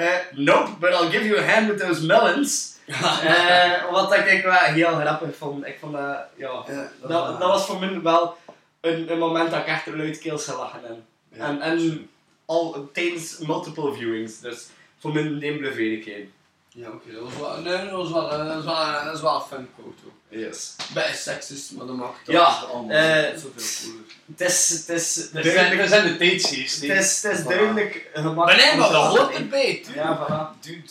eh, 0.00 0.08
nope, 0.32 0.78
but 0.78 0.92
I'll 0.92 1.10
give 1.10 1.24
you 1.26 1.38
a 1.38 1.42
hand 1.42 1.68
with 1.68 1.78
those 1.78 2.06
melons. 2.06 2.68
Eh, 3.24 3.90
wat 3.90 4.14
ik 4.14 4.42
wel 4.42 4.52
heel 4.52 4.94
grappig 4.94 5.36
vond. 5.36 5.66
Ik 5.66 5.76
vond 5.80 5.92
dat, 5.92 6.18
ja, 6.36 6.64
Ja, 6.66 6.90
dat, 7.00 7.40
dat 7.40 7.48
was 7.48 7.66
voor 7.66 7.78
mij 7.78 8.00
wel 8.02 8.36
een, 8.80 9.10
een 9.12 9.18
moment 9.18 9.50
dat 9.50 9.60
ik 9.60 9.66
echt 9.66 9.86
luidkeels 9.86 10.44
gelachen 10.44 10.80
heb. 10.82 10.96
Ja, 11.32 11.44
en 11.44 11.60
en 11.60 12.10
al 12.44 12.90
tijdens 12.92 13.38
multiple 13.38 13.92
viewings, 13.94 14.40
dus 14.40 14.66
voor 14.98 15.12
mij 15.12 15.22
een 15.22 15.38
belevedigheid. 15.38 16.26
Ja, 16.72 16.88
oké, 16.88 17.12
dat 17.12 17.22
was 17.22 17.34
wel, 17.36 17.60
nee, 17.60 17.84
dat 17.84 17.90
was 17.90 18.10
wel, 18.12 18.30
eh, 18.32 18.38
dat 18.46 18.54
was 18.54 18.64
wel, 18.64 18.92
dat 19.04 19.12
was 19.12 19.20
wel 19.20 19.34
een 19.34 19.40
fun 19.48 19.68
quote 19.74 20.02
ook. 20.06 20.12
Yes. 20.28 20.76
Bij 20.94 21.14
sexist, 21.14 21.72
maar 21.72 21.86
dat 21.86 21.96
maakt 21.96 22.18
het 22.18 22.26
Ja, 22.26 22.44
allemaal 22.44 22.96
eh, 22.96 23.30
zoveel 23.32 23.50
cooler. 23.82 24.04
Het 24.36 24.40
is, 24.40 24.68
het 24.70 24.88
is 24.88 25.28
We 25.32 25.42
zijn, 25.50 25.88
zijn 25.88 26.06
de 26.12 26.16
tijdsgeest. 26.16 26.80
het 26.80 26.90
is, 26.90 27.22
het 27.22 27.32
is 27.38 27.44
Voilà. 27.44 27.48
duidelijk 27.48 28.08
gemakkelijk. 28.14 28.36
Maar 28.46 28.56
nee, 28.70 28.76
maar 28.76 28.90
dat 28.90 29.16
hoort 29.16 29.34
erbij, 29.34 29.80
tuurlijk. 29.84 29.94
Ja, 29.96 30.26
voilà. 30.56 30.60
Dude, 30.60 30.82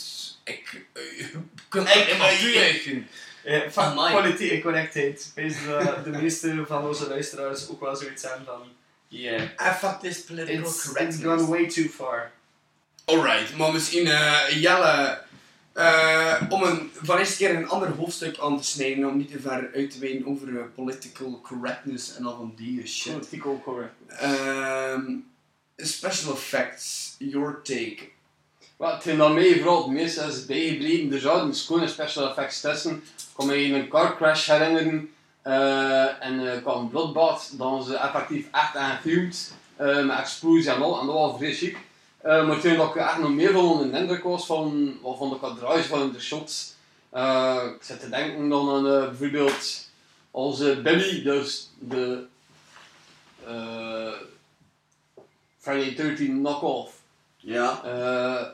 ik 0.43 0.85
uh, 0.93 1.25
kan 1.69 1.87
Ik- 1.87 2.15
maar 2.17 2.33
ik- 2.33 2.39
toejuichen. 2.39 3.07
Eh, 3.43 3.61
van. 3.69 4.05
Ik 4.37 4.63
weet 4.63 5.55
dat 5.67 6.03
de 6.03 6.09
meeste 6.09 6.63
van 6.67 6.87
onze 6.87 7.07
luisteraars 7.07 7.69
ook 7.69 7.79
wel 7.79 7.95
zoiets 7.95 8.23
hebben 8.23 8.45
van... 8.45 8.61
Yeah. 9.07 9.41
En 9.55 9.75
fuck 9.75 9.99
this 10.01 10.23
political 10.23 10.59
It's, 10.61 10.75
it's 10.75 10.85
correctness. 10.87 11.23
gone 11.23 11.47
way 11.47 11.69
too 11.69 11.85
far. 11.95 12.31
Alright, 13.05 13.57
maar 13.57 13.71
misschien 13.73 14.07
eh, 14.07 14.61
Jelle, 14.61 15.21
eh, 15.79 16.41
om 16.49 16.63
een, 16.63 16.91
van 16.93 17.17
eerste 17.17 17.37
keer 17.37 17.55
een 17.55 17.69
ander 17.69 17.89
hoofdstuk 17.89 18.37
aan 18.39 18.57
te 18.57 18.63
snijden, 18.63 19.09
om 19.09 19.17
niet 19.17 19.31
te 19.31 19.39
ver 19.39 19.69
uit 19.73 19.91
te 19.91 19.99
wijden 19.99 20.25
over 20.25 20.57
eh, 20.57 20.63
political 20.75 21.39
correctness 21.43 22.15
en 22.15 22.25
al 22.25 22.35
van 22.35 22.53
die 22.55 22.87
shit. 22.87 23.13
Political 23.13 23.61
correct. 23.63 23.93
Ehm, 24.07 25.15
special 25.77 26.33
effects, 26.33 27.15
your 27.17 27.61
take. 27.63 27.97
Wat 28.77 29.03
dat 29.03 29.33
mij 29.33 29.55
vooral 29.55 29.83
het 29.83 29.91
meest 29.91 30.19
is 30.19 30.45
bijgebleven, 30.45 31.13
er 31.13 31.19
zouden 31.19 31.55
schone 31.55 31.87
special 31.87 32.29
effects 32.29 32.61
tussen. 32.61 32.91
Ik 32.95 33.35
kan 33.35 33.47
me 33.47 33.63
in 33.63 33.73
een 33.73 33.87
car 33.87 34.15
crash 34.15 34.47
herinneren 34.47 35.09
eh, 35.41 36.23
en 36.25 36.33
uh, 36.39 36.61
qua 36.61 36.73
een 36.73 36.89
bloedbad, 36.89 37.53
dan 37.57 37.83
ze 37.83 37.97
effectief 37.97 38.45
echt 38.51 38.75
aangefilmd 38.75 39.53
uh, 39.81 40.05
met 40.05 40.17
explosie 40.17 40.71
en 40.71 40.81
al, 40.81 40.99
en 40.99 41.05
dat 41.05 41.15
was 41.15 41.57
chic. 41.57 41.77
Uh, 42.25 42.47
maar 42.47 42.59
toen 42.59 42.77
dat 42.77 42.89
ik 42.89 42.95
echt 42.95 43.17
nog 43.17 43.29
meer 43.29 43.51
van 43.51 43.65
onder 43.65 43.91
de 43.91 43.97
indruk 43.97 44.23
was 44.23 44.45
van, 44.45 44.97
van 45.17 45.29
de 45.29 45.39
kadrage 45.39 45.83
van 45.83 46.11
de 46.11 46.19
shots. 46.19 46.73
Uh, 47.13 47.63
ik 47.75 47.83
zit 47.83 47.99
te 47.99 48.09
denken 48.09 48.49
dan 48.49 48.69
aan 48.69 48.85
uh, 48.85 49.07
bijvoorbeeld 49.07 49.87
onze 50.31 50.81
Billy, 50.81 51.23
dus 51.23 51.69
de 51.79 52.25
uh, 53.47 54.13
Friday 55.59 55.95
13 55.95 56.37
knock-off. 56.37 56.93
Ja. 57.37 57.81
Uh, 57.85 58.45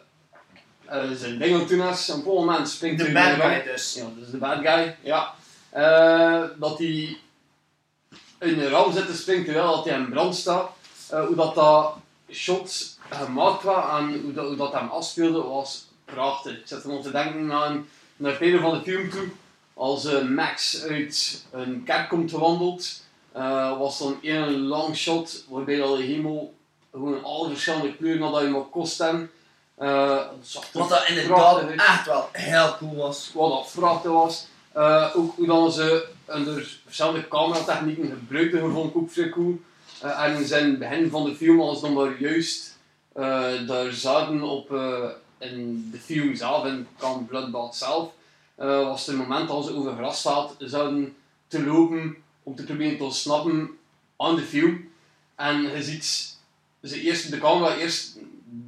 zijn 1.13 1.39
ding 1.39 1.67
toen 1.67 1.81
is, 1.81 2.09
op 2.09 2.25
een 2.25 2.33
moment 2.33 2.69
springt 2.69 3.05
De 3.05 3.11
bad 3.11 3.27
in 3.27 3.35
de 3.35 3.41
guy 3.41 3.63
dus. 3.63 3.93
Ja, 3.93 4.05
dus 4.19 4.29
de 4.29 4.37
bad 4.37 4.59
guy, 4.61 4.95
ja. 5.01 5.33
Uh, 5.75 6.43
dat 6.59 6.77
hij 6.77 7.17
in 8.39 8.57
de 8.57 8.69
ram 8.69 8.93
zit, 8.93 9.17
springt 9.17 9.45
terwijl 9.45 9.75
dat 9.75 9.85
hij 9.85 9.97
in 9.97 10.09
brand 10.09 10.35
staat. 10.35 10.71
Uh, 11.13 11.25
hoe 11.25 11.35
dat, 11.35 11.55
dat 11.55 11.95
shot 12.31 12.94
gemaakt 13.09 13.63
was 13.63 13.99
en 13.99 14.21
hoe 14.21 14.33
dat, 14.33 14.47
hoe 14.47 14.55
dat 14.55 14.73
hem 14.73 14.87
afspeelde 14.87 15.41
was 15.41 15.87
prachtig. 16.05 16.57
Ik 16.57 16.67
zit 16.67 16.83
er 16.83 17.01
te 17.01 17.11
denken 17.11 17.51
aan, 17.51 17.87
naar 18.15 18.31
het 18.31 18.41
einde 18.41 18.59
van 18.59 18.73
de 18.73 18.81
film 18.81 19.09
toe. 19.09 19.27
Als 19.73 20.05
uh, 20.05 20.21
Max 20.21 20.83
uit 20.83 21.45
een 21.51 21.83
kerk 21.85 22.09
komt 22.09 22.31
gewandeld, 22.31 23.01
was 23.77 23.99
dan 23.99 24.17
één 24.21 24.57
long 24.57 24.95
shot 24.95 25.45
waarbij 25.49 25.77
dat 25.77 25.97
de 25.97 26.03
hemel 26.03 26.53
gewoon 26.91 27.23
alle 27.23 27.49
verschillende 27.49 27.95
kleuren 27.95 28.21
had 28.21 28.33
dat 28.33 28.41
je 28.41 28.47
maar 28.47 28.61
kost 28.61 28.97
hebben. 28.97 29.31
Uh, 29.79 30.21
wat 30.73 30.89
dat 30.89 31.07
inderdaad 31.07 31.69
echt 31.69 32.05
wel 32.05 32.29
heel 32.31 32.75
cool 32.77 32.95
was. 32.95 33.31
Wat 33.33 33.49
dat 33.49 33.71
prachtig 33.75 34.11
was. 34.11 34.47
Uh, 34.77 35.11
ook 35.15 35.35
hoe 35.35 35.45
dan 35.45 35.71
ze 35.71 36.07
onder 36.25 36.79
verschillende 36.83 37.27
cameratechnieken 37.27 38.09
gebruikten, 38.09 38.71
vond 38.71 38.89
ik 38.89 38.97
ook 38.97 39.11
vrij 39.11 39.29
cool. 39.29 39.59
Uh, 40.03 40.23
en 40.23 40.35
in 40.35 40.69
het 40.69 40.79
begin 40.79 41.09
van 41.09 41.23
de 41.23 41.35
film, 41.35 41.61
als 41.61 41.81
dan 41.81 41.93
maar 41.93 42.19
juist 42.19 42.74
uh, 43.15 43.67
daar 43.67 43.91
zaten 43.91 44.41
op 44.41 44.71
in 45.37 45.89
de 45.91 45.97
film 45.97 46.35
zelf, 46.35 46.65
in 46.65 46.87
Camp 46.97 47.27
Bloodbath 47.27 47.75
zelf, 47.75 48.11
was 48.55 49.05
het 49.05 49.15
moment 49.15 49.49
als 49.49 49.65
ze 49.65 49.75
over 49.75 49.95
gras 49.95 50.19
staat, 50.19 50.55
zouden 50.57 51.15
te 51.47 51.63
lopen 51.63 52.15
om 52.43 52.55
te 52.55 52.63
proberen 52.63 52.97
te 52.97 53.03
ontsnappen 53.03 53.69
aan 54.17 54.35
de 54.35 54.41
film. 54.41 54.89
En 55.35 55.61
je 55.61 55.83
ziet 55.83 56.37
ze 56.83 57.01
eerst 57.01 57.31
de 57.31 57.37
camera 57.37 57.75
eerst 57.75 58.17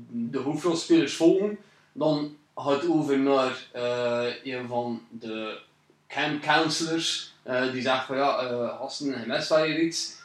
de 0.09 0.37
hoofdrolspelers 0.37 1.13
volgen, 1.13 1.57
dan 1.91 2.37
gaat 2.55 2.81
het 2.81 2.89
over 2.89 3.19
naar 3.19 3.67
uh, 3.75 4.25
een 4.43 4.67
van 4.67 5.01
de 5.09 5.59
camp 6.07 6.41
counselors, 6.41 7.33
uh, 7.47 7.71
die 7.71 7.81
zegt 7.81 8.05
van 8.05 8.17
ja, 8.17 8.51
uh, 8.51 8.77
gasten, 8.79 9.13
gemist 9.13 9.47
van 9.47 9.63
hier 9.63 9.79
iets. 9.79 10.15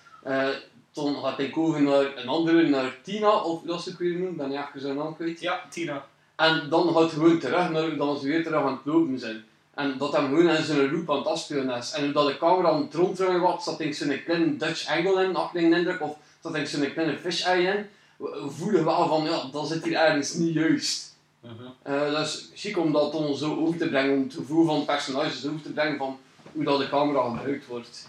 Dan 0.92 1.16
gaat 1.16 1.38
ik 1.38 1.59
over 1.59 1.83
naar 1.83 2.16
een 2.16 2.28
andere, 2.28 2.68
naar 2.68 2.96
Tina, 3.02 3.37
of 3.37 3.62
dat 3.62 3.83
ze 3.83 3.94
weer 3.98 4.12
noemen, 4.12 4.37
ben 4.37 4.50
je 4.50 4.59
even 4.59 4.81
zijn 4.81 4.96
naam 4.96 5.16
kwijt. 5.16 5.40
Ja, 5.40 5.62
Tina. 5.70 6.07
En 6.37 6.66
dan 6.68 6.92
gaat 6.92 7.02
het 7.02 7.12
gewoon 7.12 7.38
terug 7.38 7.70
naar 7.70 7.96
dan 7.96 8.18
ze 8.18 8.26
weer 8.26 8.44
terug 8.44 8.62
aan 8.62 8.72
het 8.72 8.94
lopen 8.94 9.18
zijn. 9.18 9.44
En 9.74 9.98
dat 9.98 10.12
hem 10.12 10.26
gewoon 10.26 10.48
in 10.48 10.64
zijn 10.64 10.92
loop 10.92 11.11
aan 11.11 11.16
het 11.16 11.26
afspelen 11.26 11.76
is. 11.76 11.92
En 11.92 12.05
hoe 12.05 12.12
dat 12.12 12.26
de 12.26 12.38
camera 12.38 12.68
aan 12.68 12.83
het 12.83 12.94
ronddraaien 12.94 13.40
was, 13.40 13.64
zat 13.64 13.81
ik 13.81 13.94
zo'n 13.94 14.22
kleine 14.24 14.57
Dutch 14.57 14.88
angle 14.88 15.24
in, 15.24 15.35
had 15.35 15.50
ik 15.55 15.70
de 15.70 15.76
indruk, 15.76 16.00
of 16.00 16.16
zat 16.42 16.55
ik 16.55 16.66
zo'n 16.66 16.92
kleine 16.92 17.18
fish 17.18 17.44
eye 17.44 17.76
in 17.76 17.87
we 18.22 18.50
voelen 18.50 18.85
wel 18.85 19.09
van, 19.09 19.24
ja, 19.24 19.44
dat 19.52 19.68
zit 19.68 19.85
hier 19.85 19.94
ergens 19.94 20.35
niet 20.35 20.55
juist. 20.55 21.16
Uh 21.44 21.50
-huh. 21.85 22.07
uh, 22.07 22.12
dat 22.12 22.26
is 22.26 22.50
chic 22.55 22.78
om 22.78 22.92
dat 22.92 23.12
dan 23.12 23.37
zo 23.37 23.57
over 23.57 23.78
te 23.78 23.88
brengen, 23.88 24.16
om 24.16 24.22
het 24.22 24.35
gevoel 24.35 24.66
van 24.66 24.85
personages 24.85 25.46
over 25.46 25.62
te 25.62 25.72
brengen 25.72 25.98
van 25.98 26.18
hoe 26.52 26.64
dat 26.64 26.78
de 26.78 26.88
camera 26.88 27.28
gebruikt 27.28 27.66
wordt. 27.66 28.09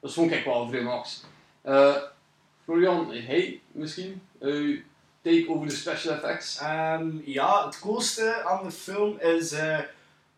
Dat 0.00 0.12
vond 0.12 0.30
ik 0.30 0.44
wel 0.44 0.68
vrij 0.68 0.82
max. 0.82 1.24
Uh, 1.64 1.94
Florian, 2.68 3.12
hey, 3.12 3.60
misschien? 3.72 4.22
Uh, 4.40 4.80
take 5.22 5.46
over 5.48 5.66
de 5.66 5.74
special 5.74 6.14
effects? 6.14 6.60
Um, 6.62 7.22
ja, 7.24 7.66
het 7.66 7.78
coolste 7.78 8.42
aan 8.44 8.64
de 8.64 8.70
film 8.70 9.18
is 9.18 9.52
uh, 9.52 9.78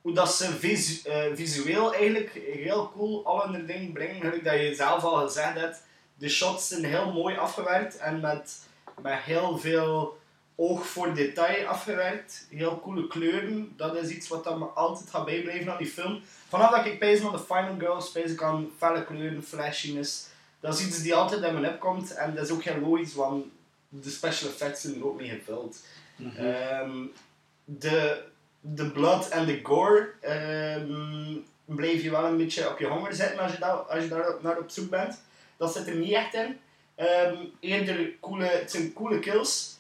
hoe 0.01 0.13
dat 0.13 0.35
ze 0.35 0.45
visu 0.45 1.01
visueel 1.35 1.95
eigenlijk 1.95 2.31
heel 2.53 2.93
cool 2.97 3.27
alle 3.27 3.65
dingen 3.65 3.93
brengen. 3.93 4.21
Gelijk 4.21 4.45
dat 4.45 4.61
je 4.61 4.75
zelf 4.75 5.05
al 5.05 5.27
gezegd 5.27 5.55
hebt. 5.55 5.83
De 6.15 6.29
shots 6.29 6.69
zijn 6.69 6.85
heel 6.85 7.13
mooi 7.13 7.37
afgewerkt 7.37 7.97
en 7.97 8.21
met 8.21 8.67
met 9.03 9.19
heel 9.19 9.59
veel 9.59 10.19
oog 10.57 10.87
voor 10.87 11.15
detail 11.15 11.67
afgewerkt. 11.67 12.47
Heel 12.51 12.81
coole 12.81 13.07
kleuren. 13.07 13.73
Dat 13.77 13.97
is 13.97 14.09
iets 14.09 14.29
wat 14.29 14.59
me 14.59 14.65
altijd 14.65 15.11
gaat 15.11 15.25
bijblijven 15.25 15.73
aan 15.73 15.79
die 15.79 15.87
film. 15.87 16.21
Vanaf 16.49 16.71
dat 16.71 16.87
ik 16.87 16.99
pees 16.99 17.23
naar 17.23 17.33
de 17.33 17.39
Final 17.39 17.77
Girls, 17.79 18.41
aan 18.41 18.71
felle 18.79 19.05
kleuren, 19.05 19.43
flashiness. 19.43 20.29
Dat 20.61 20.79
is 20.79 20.87
iets 20.87 21.03
die 21.03 21.15
altijd 21.15 21.43
in 21.43 21.61
mijn 21.61 21.73
opkomt. 21.73 22.15
En 22.15 22.35
dat 22.35 22.45
is 22.45 22.53
ook 22.53 22.63
heel 22.63 22.81
logisch, 22.81 23.15
want 23.15 23.45
de 23.89 24.11
special 24.11 24.51
effects 24.51 24.81
zijn 24.81 24.95
er 24.95 25.07
ook 25.07 25.21
mee 25.21 25.29
gevuld. 25.29 25.83
Mm 26.17 26.33
-hmm. 26.37 26.47
um, 26.47 27.13
de, 27.65 28.23
de 28.61 28.91
blood 28.91 29.29
en 29.29 29.47
de 29.47 29.61
gore 29.63 30.13
um, 30.77 31.45
blijf 31.65 32.03
je 32.03 32.11
wel 32.11 32.25
een 32.25 32.37
beetje 32.37 32.71
op 32.71 32.79
je 32.79 32.87
honger 32.87 33.15
zitten 33.15 33.39
als 33.39 33.53
je, 33.53 33.59
daar, 33.59 33.77
als 33.77 34.03
je 34.03 34.09
daar 34.09 34.35
naar 34.41 34.59
op 34.59 34.71
zoek 34.71 34.91
bent. 34.91 35.21
Dat 35.57 35.73
zit 35.73 35.87
er 35.87 35.95
niet 35.95 36.13
echt 36.13 36.35
in. 36.35 36.59
Um, 36.97 37.53
eerder 37.61 38.13
coole, 38.21 38.45
het 38.45 38.71
zijn 38.71 38.93
coole 38.93 39.19
kills. 39.19 39.79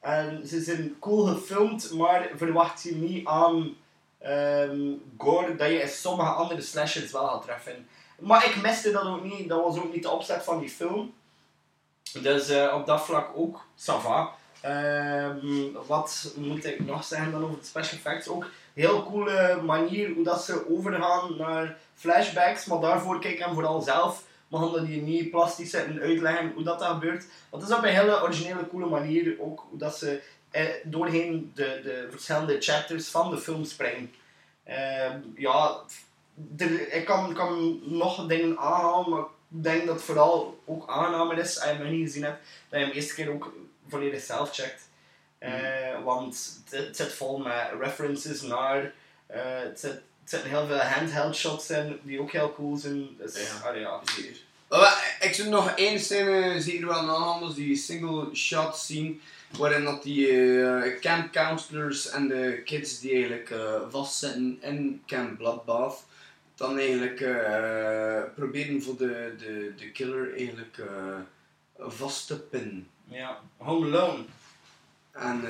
En 0.00 0.46
ze 0.46 0.60
zijn 0.60 0.96
cool 0.98 1.24
gefilmd, 1.24 1.92
maar 1.92 2.30
verwacht 2.36 2.82
je 2.82 2.94
niet 2.94 3.26
aan 3.26 3.76
um, 4.26 5.02
gore 5.16 5.56
dat 5.56 5.68
je 5.68 5.80
in 5.80 5.88
sommige 5.88 6.30
andere 6.30 6.60
slashers 6.60 7.12
wel 7.12 7.26
gaat 7.26 7.42
treffen. 7.42 7.88
Maar 8.18 8.46
ik 8.46 8.62
miste 8.62 8.90
dat 8.90 9.04
ook 9.04 9.24
niet, 9.24 9.48
dat 9.48 9.62
was 9.62 9.76
ook 9.76 9.92
niet 9.92 10.02
de 10.02 10.10
opzet 10.10 10.44
van 10.44 10.60
die 10.60 10.68
film. 10.68 11.14
Dus 12.12 12.50
uh, 12.50 12.74
op 12.74 12.86
dat 12.86 13.04
vlak 13.04 13.30
ook, 13.34 13.66
ça 13.76 14.00
va. 14.00 14.30
Um, 14.66 15.72
wat 15.86 16.32
moet 16.36 16.64
ik 16.64 16.84
nog 16.84 17.04
zeggen 17.04 17.32
dan 17.32 17.44
over 17.44 17.58
de 17.58 17.64
special 17.64 17.96
effects? 17.96 18.28
Ook 18.28 18.50
heel 18.74 19.04
coole 19.04 19.60
manier 19.62 20.14
hoe 20.14 20.24
dat 20.24 20.44
ze 20.44 20.70
overgaan 20.70 21.36
naar 21.36 21.76
flashbacks, 21.94 22.64
maar 22.64 22.80
daarvoor 22.80 23.20
kijk 23.20 23.34
ik 23.34 23.40
hem 23.40 23.54
vooral 23.54 23.80
zelf 23.80 24.22
maar 24.48 24.62
omdat 24.62 24.86
die 24.86 25.02
niet 25.02 25.30
plastisch 25.30 25.70
zitten 25.70 26.00
uitleggen 26.00 26.52
hoe 26.54 26.62
dat, 26.62 26.78
dat 26.78 26.88
gebeurt. 26.88 27.26
Want 27.50 27.62
het 27.62 27.72
is 27.72 27.78
op 27.78 27.84
een 27.84 27.94
hele 27.94 28.22
originele, 28.22 28.68
coole 28.68 28.86
manier 28.86 29.36
ook 29.40 29.66
hoe 29.68 29.78
dat 29.78 29.98
ze 29.98 30.22
eh, 30.50 30.64
doorheen 30.84 31.52
de, 31.54 31.80
de 31.82 32.06
verschillende 32.10 32.60
chapters 32.60 33.08
van 33.08 33.30
de 33.30 33.38
film 33.38 33.64
springen. 33.64 34.14
Uh, 34.68 35.10
ja, 35.34 35.80
er, 36.56 36.92
ik 36.92 37.04
kan, 37.04 37.34
kan 37.34 37.80
nog 37.82 38.26
dingen 38.26 38.58
aanhalen, 38.58 39.10
maar 39.10 39.20
ik 39.20 39.62
denk 39.62 39.86
dat 39.86 39.94
het 39.94 40.04
vooral 40.04 40.60
ook 40.64 40.88
aangenamer 40.88 41.38
is, 41.38 41.60
als 41.60 41.64
je 41.64 41.74
hem 41.74 41.82
nog 41.82 41.92
niet 41.92 42.06
gezien 42.06 42.24
hebt, 42.24 42.40
dat 42.68 42.80
je 42.80 42.86
hem 42.86 42.94
eerste 42.94 43.14
keer 43.14 43.30
ook 43.30 43.52
volledig 43.88 44.22
zelf 44.22 44.54
checkt. 44.54 44.88
Uh, 45.40 45.50
mm. 45.96 46.04
Want 46.04 46.60
het, 46.70 46.86
het, 46.86 46.96
zit 46.96 47.12
vol 47.12 47.38
met 47.38 47.70
references 47.80 48.42
naar, 48.42 48.82
uh, 48.82 49.58
het 49.62 49.80
zit 49.80 49.92
er 49.92 50.02
zitten 50.24 50.50
heel 50.50 50.66
veel 50.66 50.78
handheld 50.78 51.36
shots 51.36 51.70
in 51.70 52.00
die 52.02 52.20
ook 52.20 52.30
heel 52.30 52.52
cool 52.52 52.76
zijn. 52.76 53.08
Dus, 53.18 53.60
ja, 53.62 53.72
ja 53.72 54.00
zeker. 54.16 54.36
Ik 55.20 55.34
zou 55.34 55.48
nog 55.48 55.70
één 55.70 56.00
scène 56.00 56.60
zeker 56.60 56.86
wel 56.86 56.96
aanhalen, 56.96 57.54
die 57.54 57.76
single 57.76 58.34
shot 58.34 58.76
scene. 58.76 59.14
Waarin 59.58 59.84
dat 59.84 60.02
die 60.02 60.30
uh, 60.30 61.00
camp 61.00 61.32
counselors 61.32 62.08
en 62.08 62.28
de 62.28 62.62
kids 62.64 63.00
die 63.00 63.10
eigenlijk 63.10 63.54
vastzitten 63.90 64.58
in 64.60 65.02
Camp 65.06 65.38
Bloodbath, 65.38 66.04
dan 66.58 66.78
eigenlijk 66.78 67.20
uh, 67.20 68.22
proberen 68.34 68.82
voor 68.82 68.96
de, 68.96 69.34
de, 69.38 69.72
de 69.76 69.90
killer 69.90 70.36
eigenlijk 70.36 70.82
vast 71.78 72.26
te 72.26 72.40
pinnen. 72.40 72.88
Ja, 73.04 73.40
Home 73.56 73.86
Alone. 73.86 74.24
En 75.12 75.44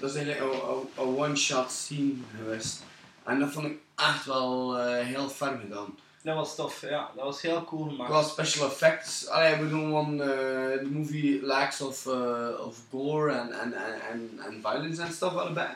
dat 0.00 0.10
is 0.10 0.16
eigenlijk 0.16 0.54
een 0.96 1.16
one-shot 1.16 1.70
scene 1.70 2.14
geweest. 2.36 2.82
En 3.24 3.38
dat 3.38 3.52
vond 3.52 3.66
ik 3.66 3.78
echt 3.96 4.24
wel 4.24 4.78
uh, 4.78 5.06
heel 5.06 5.30
ver 5.30 5.58
gedaan. 5.58 5.98
Dat 6.22 6.36
was 6.36 6.54
tof, 6.54 6.80
ja. 6.80 7.10
Dat 7.14 7.24
was 7.24 7.42
heel 7.42 7.64
cool 7.64 7.88
gemaakt. 7.88 8.10
Qua 8.10 8.22
special 8.22 8.66
effects, 8.66 9.28
allee, 9.28 9.58
bedoel, 9.58 9.90
want 9.90 10.12
uh, 10.12 10.26
de 10.26 10.88
movie 10.90 11.42
lacks 11.42 11.80
of, 11.80 12.06
uh, 12.06 12.48
of 12.66 12.76
gore 12.90 13.32
en, 13.32 13.52
en, 13.52 13.72
en, 14.10 14.40
en 14.46 14.60
violence 14.62 15.02
en 15.02 15.12
stuff 15.12 15.34
allebei. 15.34 15.68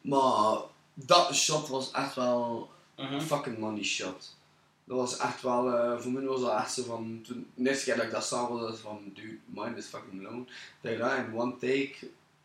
Maar 0.00 0.56
dat 0.94 1.34
shot 1.34 1.68
was 1.68 1.90
echt 1.90 2.14
wel 2.14 2.70
Mhm. 2.96 3.12
een 3.14 3.22
fucking 3.22 3.58
money 3.58 3.82
shot. 3.84 4.36
Dat 4.84 4.96
was 4.96 5.16
echt 5.18 5.42
wel, 5.42 5.72
eh, 5.76 5.98
voor 6.00 6.12
mij 6.12 6.22
was 6.22 6.40
dat 6.40 6.58
echt 6.58 6.72
zo 6.72 6.82
van, 6.84 7.20
toen, 7.26 7.46
de 7.54 7.68
eerste 7.68 7.84
keer 7.84 7.96
dat 7.96 8.04
ik 8.04 8.10
dat 8.10 8.24
zag 8.24 8.48
was 8.48 8.60
dat 8.60 8.78
van, 8.78 9.00
dude, 9.14 9.36
mine 9.44 9.76
is 9.76 9.86
fucking 9.86 10.22
long. 10.22 10.48
Dat 10.80 10.92
je 10.92 10.98
dat 10.98 11.12
in 11.16 11.34
one 11.38 11.52
take 11.60 11.94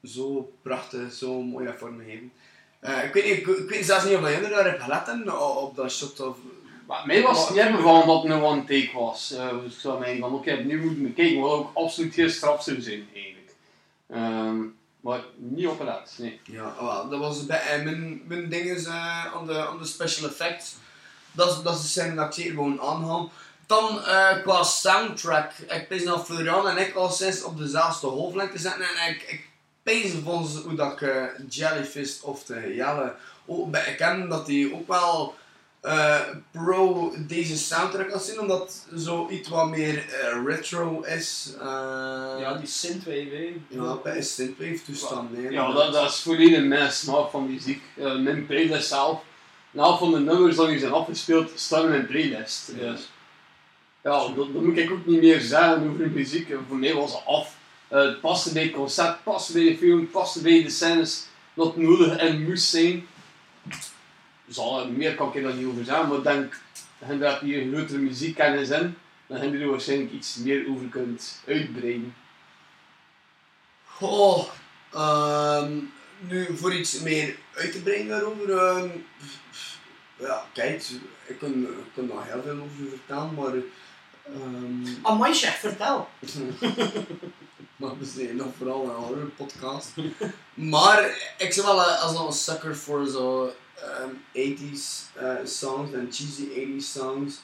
zo 0.04 0.52
prachtig, 0.62 1.14
zo 1.14 1.42
mooi 1.42 1.66
hebt 1.66 1.80
vormgegeven. 1.80 2.32
Eh 2.80 3.04
ik, 3.04 3.14
weet 3.14 3.24
niet, 3.24 3.34
ik, 3.38 3.48
ik 3.48 3.70
weet 3.70 3.86
zelfs 3.86 4.06
niet 4.06 4.16
of 4.18 4.30
jullie 4.30 4.50
daar 4.50 4.64
hebben 4.64 4.82
gelet 4.82 5.30
o- 5.30 5.48
op 5.48 5.76
dat 5.76 5.92
shot 5.92 6.20
of... 6.20 6.38
Maar 6.88 7.06
mij 7.06 7.22
was 7.22 7.40
het 7.48 7.50
niet 7.56 7.66
ervan 7.66 8.08
dat 8.08 8.24
het 8.24 8.32
een 8.32 8.42
one 8.42 8.62
take 8.64 8.90
was. 8.94 9.32
Eh, 9.32 9.60
dus 9.64 9.74
ik 9.74 9.80
zou 9.80 10.00
mij 10.00 10.18
van 10.20 10.34
oké, 10.34 10.54
opnieuw 10.54 10.82
moeten 10.84 11.04
bekijken, 11.04 11.40
wat 11.42 11.52
ook 11.52 11.72
absoluut 11.74 12.14
geen 12.14 12.30
straf 12.30 12.64
zou 12.64 12.82
zijn 12.82 13.08
eigenlijk. 13.14 13.56
Ehm, 14.08 14.62
maar 15.00 15.22
niet 15.36 15.68
opgelet, 15.68 16.16
nee. 16.18 16.42
Ja, 16.44 17.04
dat 17.10 17.20
was 17.20 17.46
bij 17.46 17.62
eh, 17.62 17.84
mijn, 17.84 18.22
mijn 18.28 18.50
ding 18.50 18.66
is 18.66 18.88
aan, 18.88 19.46
de, 19.46 19.68
aan 19.68 19.78
de 19.78 19.86
special 19.86 20.30
effects. 20.30 20.76
Dat 21.32 21.64
dat 21.64 21.76
is 21.76 21.82
de 21.82 21.88
scène 21.88 22.16
dat 22.16 22.26
ik 22.26 22.34
zeker 22.34 22.52
gewoon 22.52 22.82
aanhaal. 22.82 23.32
Dan 23.66 24.04
eh, 24.04 24.42
qua 24.42 24.64
soundtrack, 24.64 25.52
ik 25.52 25.88
pees 25.88 26.04
dat 26.04 26.26
Florian 26.26 26.68
en 26.68 26.78
ik 26.78 26.96
al 26.96 27.10
sinds 27.10 27.44
op 27.44 27.58
dezelfde 27.58 28.08
hoofdlengte 28.08 28.58
zitten 28.58 28.82
en 28.82 29.10
ik, 29.10 29.22
ik 29.22 29.50
pees 29.84 30.12
volgens 30.24 30.64
hoe 30.64 30.76
dat 30.76 30.92
ik 30.92 31.02
eh, 31.02 31.24
Jellyfist 31.50 32.22
of 32.22 32.44
de 32.44 32.74
Jelle 32.76 33.16
ook 33.46 33.72
bij 33.72 33.96
ken, 33.96 34.30
dat 34.30 34.46
die 34.46 34.74
ook 34.74 34.88
wel 34.88 35.36
eh, 35.82 36.20
pro 36.52 37.14
deze 37.18 37.58
soundtrack 37.58 38.10
kan 38.10 38.20
zien, 38.20 38.40
omdat 38.40 38.86
zo 38.98 39.28
iets 39.30 39.50
wat 39.50 39.70
meer 39.70 39.98
eh, 40.10 40.46
retro 40.46 41.02
is. 41.02 41.54
eh, 41.60 41.66
Ja, 42.40 42.54
die 42.58 42.68
synthwave, 42.68 43.54
ja, 43.68 43.96
bij 44.04 44.22
synthwave 44.22 44.80
toestand. 44.86 45.38
nee, 45.38 45.52
Ja, 45.52 45.72
dat, 45.72 45.94
dat 45.94 46.10
is 46.10 46.20
volledig 46.22 46.64
mijn 46.64 46.92
smaak 46.92 47.30
van 47.30 47.52
muziek. 47.52 47.82
Eh, 47.98 48.16
mijn 48.20 48.46
playlist 48.46 48.88
zelf, 48.88 49.22
een 49.74 49.80
helft 49.80 50.00
van 50.00 50.12
de 50.12 50.20
nummers 50.20 50.56
die 50.58 50.80
zijn 50.80 50.92
afgespeeld, 50.92 51.52
staan 51.56 51.84
in 51.84 51.90
mijn 51.90 52.08
playlist. 52.08 52.72
Ja. 52.80 52.92
Dus, 52.92 53.10
ja, 54.04 54.12
dat, 54.20 54.36
dat 54.36 54.62
moet 54.64 54.78
ik 54.78 54.92
ook 54.92 55.06
niet 55.06 55.22
meer 55.22 55.42
zeggen 55.42 55.90
over 55.92 56.10
muziek. 56.10 56.50
Eh, 56.50 56.58
Voor 56.68 56.78
mij 56.78 56.94
was 56.94 57.14
het 57.14 57.26
af. 57.26 57.56
Eh, 57.88 58.00
het 58.02 58.22
paste 58.22 58.54
bij 58.54 58.64
het 58.64 58.72
concept, 58.72 59.08
het 59.08 59.24
paste 59.24 59.54
bij 59.54 59.64
de 59.64 59.78
film, 59.78 60.00
het 60.00 60.12
paste 60.12 60.42
bij 60.42 60.64
de 60.64 60.70
scènes 60.70 61.26
dat 61.54 61.78
nodig 61.78 62.18
en 62.18 62.44
moest 62.44 62.70
zijn. 62.70 63.08
Zal, 64.50 64.90
meer 64.90 65.16
kan 65.16 65.28
ik 65.28 65.36
er 65.36 65.42
dan 65.42 65.58
niet 65.58 65.68
over 65.68 65.86
zeggen, 65.86 66.08
maar 66.08 66.18
ik 66.18 66.24
denk 66.24 67.20
dat 67.22 67.40
je 67.40 67.46
hier 67.46 67.62
een 67.62 67.74
grotere 67.74 68.00
muziekkennis 68.00 68.70
in, 68.70 68.96
dan 69.28 69.38
heb 69.38 69.54
je 69.54 69.60
er 69.60 69.70
waarschijnlijk 69.70 70.12
iets 70.12 70.36
meer 70.36 70.70
over 70.70 70.88
kunt 70.88 71.42
uitbreiden. 71.48 72.16
Oh, 74.00 74.48
ehm, 74.94 75.72
nu 76.20 76.58
voor 76.58 76.74
iets 76.74 77.00
meer 77.00 77.36
uit 77.56 77.72
te 77.72 77.82
brengen 77.82 78.08
daarover. 78.08 78.58
ehm, 78.58 78.90
ja, 80.20 80.46
kijk, 80.54 80.84
ik 81.28 81.40
kan, 81.40 81.64
ik 81.64 81.92
kan 81.96 82.08
daar 82.08 82.26
heel 82.26 82.42
veel 82.42 82.60
over 82.62 82.90
vertellen, 82.90 83.34
maar. 83.34 83.54
ehm 84.36 84.86
Amai, 85.02 85.34
chef, 85.34 85.60
vertel. 85.60 86.10
maar 87.80 87.98
we 88.00 88.06
zijn 88.06 88.36
nog 88.36 88.48
vooral 88.58 88.84
een 88.84 88.90
horror 89.04 89.30
podcast. 89.38 89.92
maar 90.54 91.34
ik 91.38 91.54
ben 91.56 91.66
wel 91.66 91.82
eh, 91.82 92.02
als 92.02 92.20
een 92.20 92.34
sucker 92.34 92.78
voor 92.78 93.08
zo 93.08 93.54
ehm 93.84 94.10
80s 94.34 95.14
eh, 95.16 95.34
songs 95.46 95.92
en 95.94 96.08
cheesy 96.12 96.48
80s 96.56 96.92
songs. 96.98 97.40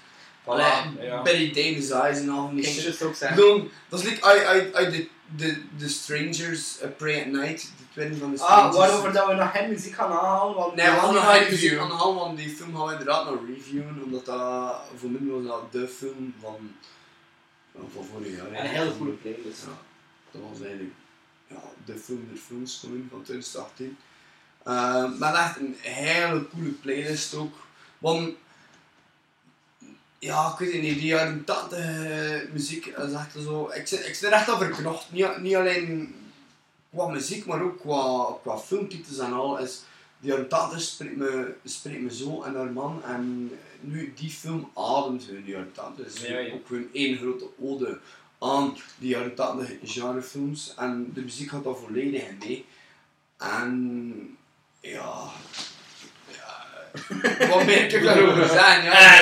Ja. 0.99 1.21
Betty 1.21 1.47
Davis 1.53 1.89
Eyes 1.89 2.19
en 2.19 2.29
al 2.29 2.45
van 2.45 2.55
die 2.55 2.65
Ik 2.65 2.79
shit. 2.79 3.29
bedoel, 3.29 3.69
dat 3.89 3.99
is 3.99 4.05
like 4.05 4.23
uit, 4.25 4.43
uit, 4.45 4.73
uit 4.73 4.91
de, 4.91 5.07
de, 5.35 5.61
de 5.77 5.87
Strangers, 5.89 6.81
uh, 6.81 6.87
Pray 6.97 7.19
at 7.19 7.25
Night, 7.25 7.61
de 7.61 7.83
tweede 7.93 8.15
van 8.15 8.31
de 8.35 8.39
Ah, 8.41 8.45
Strangers. 8.47 8.77
waarover 8.77 9.13
dat 9.13 9.27
we 9.27 9.33
nog 9.33 9.51
geen 9.51 9.69
muziek 9.69 9.93
gaan 9.93 10.09
want 10.53 10.75
Nee, 10.75 10.85
we 10.85 10.91
gaan 10.91 11.13
nog 11.13 11.23
gaan 11.23 11.35
geen 11.39 11.51
muziek 11.51 11.77
aan 11.77 11.87
de 11.87 11.93
hand, 11.93 12.19
want 12.19 12.37
die 12.37 12.49
film 12.49 12.75
gaan 12.75 12.85
we 12.85 12.91
inderdaad 12.91 13.25
nog 13.29 13.39
reviewen, 13.47 14.01
omdat 14.03 14.25
dat 14.25 14.81
voor 14.95 15.09
mij 15.09 15.31
was 15.31 15.43
dat 15.45 15.71
de 15.71 15.87
film 15.87 16.33
van, 16.41 16.57
van, 17.73 17.89
van 17.93 18.05
vorig 18.05 18.35
jaar. 18.35 18.51
En 18.51 18.65
een 18.65 18.71
hele 18.71 18.91
goede 18.91 19.11
playlist. 19.11 19.61
Ja, 19.65 19.77
dat 20.31 20.41
was 20.49 20.59
eigenlijk 20.59 20.93
ja, 21.47 21.61
de 21.85 21.97
film 21.97 22.27
der 22.31 22.37
films 22.41 22.79
van 23.09 23.21
2018. 23.23 23.97
Eh, 24.65 25.11
maar 25.19 25.33
echt 25.33 25.59
een 25.59 25.75
hele 25.79 26.47
coole 26.47 26.69
playlist 26.69 27.35
ook. 27.35 27.53
Want 27.97 28.33
ja, 30.19 30.51
ik 30.51 30.57
weet 30.57 30.73
het 30.73 30.81
niet, 30.81 30.97
die 30.99 31.05
jaren 31.07 31.43
80 31.43 31.79
eh, 31.79 32.51
muziek 32.51 32.85
is 32.85 33.13
echt 33.13 33.31
zo. 33.43 33.71
Ik 33.73 33.87
zit, 33.87 34.07
ik 34.07 34.15
zit 34.15 34.23
er 34.29 34.33
echt 34.35 34.49
aan 34.49 34.57
verknocht. 34.57 35.11
Niet, 35.11 35.37
niet 35.41 35.55
alleen 35.55 36.15
qua 36.93 37.07
muziek, 37.07 37.45
maar 37.45 37.61
ook 37.61 37.79
qua, 37.79 38.27
qua 38.41 38.57
filmtitels 38.57 39.17
en 39.17 39.33
al. 39.33 39.59
Is, 39.59 39.83
die 40.19 40.29
jaren 40.31 40.47
80 40.47 40.81
spreekt 40.81 41.15
me, 41.15 41.53
spreekt 41.63 42.01
me 42.01 42.15
zo 42.15 42.43
enorm 42.43 42.79
aan. 42.79 43.03
En 43.03 43.51
nu 43.79 44.13
die 44.15 44.29
film 44.29 44.71
ademt 44.73 45.23
hun 45.23 45.43
die 45.43 45.53
jaren 45.53 45.71
80. 45.71 46.05
Het 46.05 46.15
is 46.15 46.21
Ja, 46.27 46.39
ja. 46.39 46.53
ook 46.53 46.67
gewoon 46.67 46.87
één 46.93 47.17
grote 47.17 47.45
ode 47.61 47.99
aan 48.39 48.77
die 48.97 49.09
jaren 49.09 49.35
80 49.35 49.69
genrefilms. 49.83 50.73
En 50.77 51.11
de 51.13 51.21
muziek 51.21 51.49
gaat 51.49 51.63
daar 51.63 51.75
volledig 51.75 52.27
in 52.27 52.37
mee. 52.39 52.65
En 53.37 54.37
ja. 54.85 55.29
ja 56.27 57.47
wat 57.47 57.65
meer 57.65 57.87
kan 57.89 57.99
ik 57.99 58.03
daarover 58.03 58.45
zeggen? 58.47 58.83
Ja. 58.83 59.21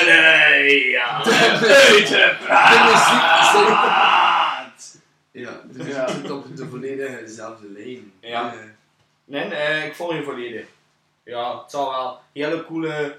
ja. 0.69 1.23
De 1.23 2.79
muziek 2.85 3.27
zit, 3.53 5.01
ja, 5.31 5.51
de 5.71 5.77
muziek 5.77 5.93
Ja. 5.93 6.07
zit 6.07 6.31
op 6.31 6.55
de 6.57 6.67
volledige 6.67 7.23
dezelfde 7.25 7.67
lijn. 7.69 8.11
Ja. 8.19 8.53
Eh, 8.53 8.59
Nee, 9.25 9.43
eh, 9.43 9.85
ik 9.85 9.95
volg 9.95 10.13
je 10.13 10.23
volledig. 10.23 10.65
Ja, 11.23 11.61
het 11.61 11.71
zal 11.71 11.89
wel 11.91 12.19
hele 12.33 12.65
coole, 12.65 13.17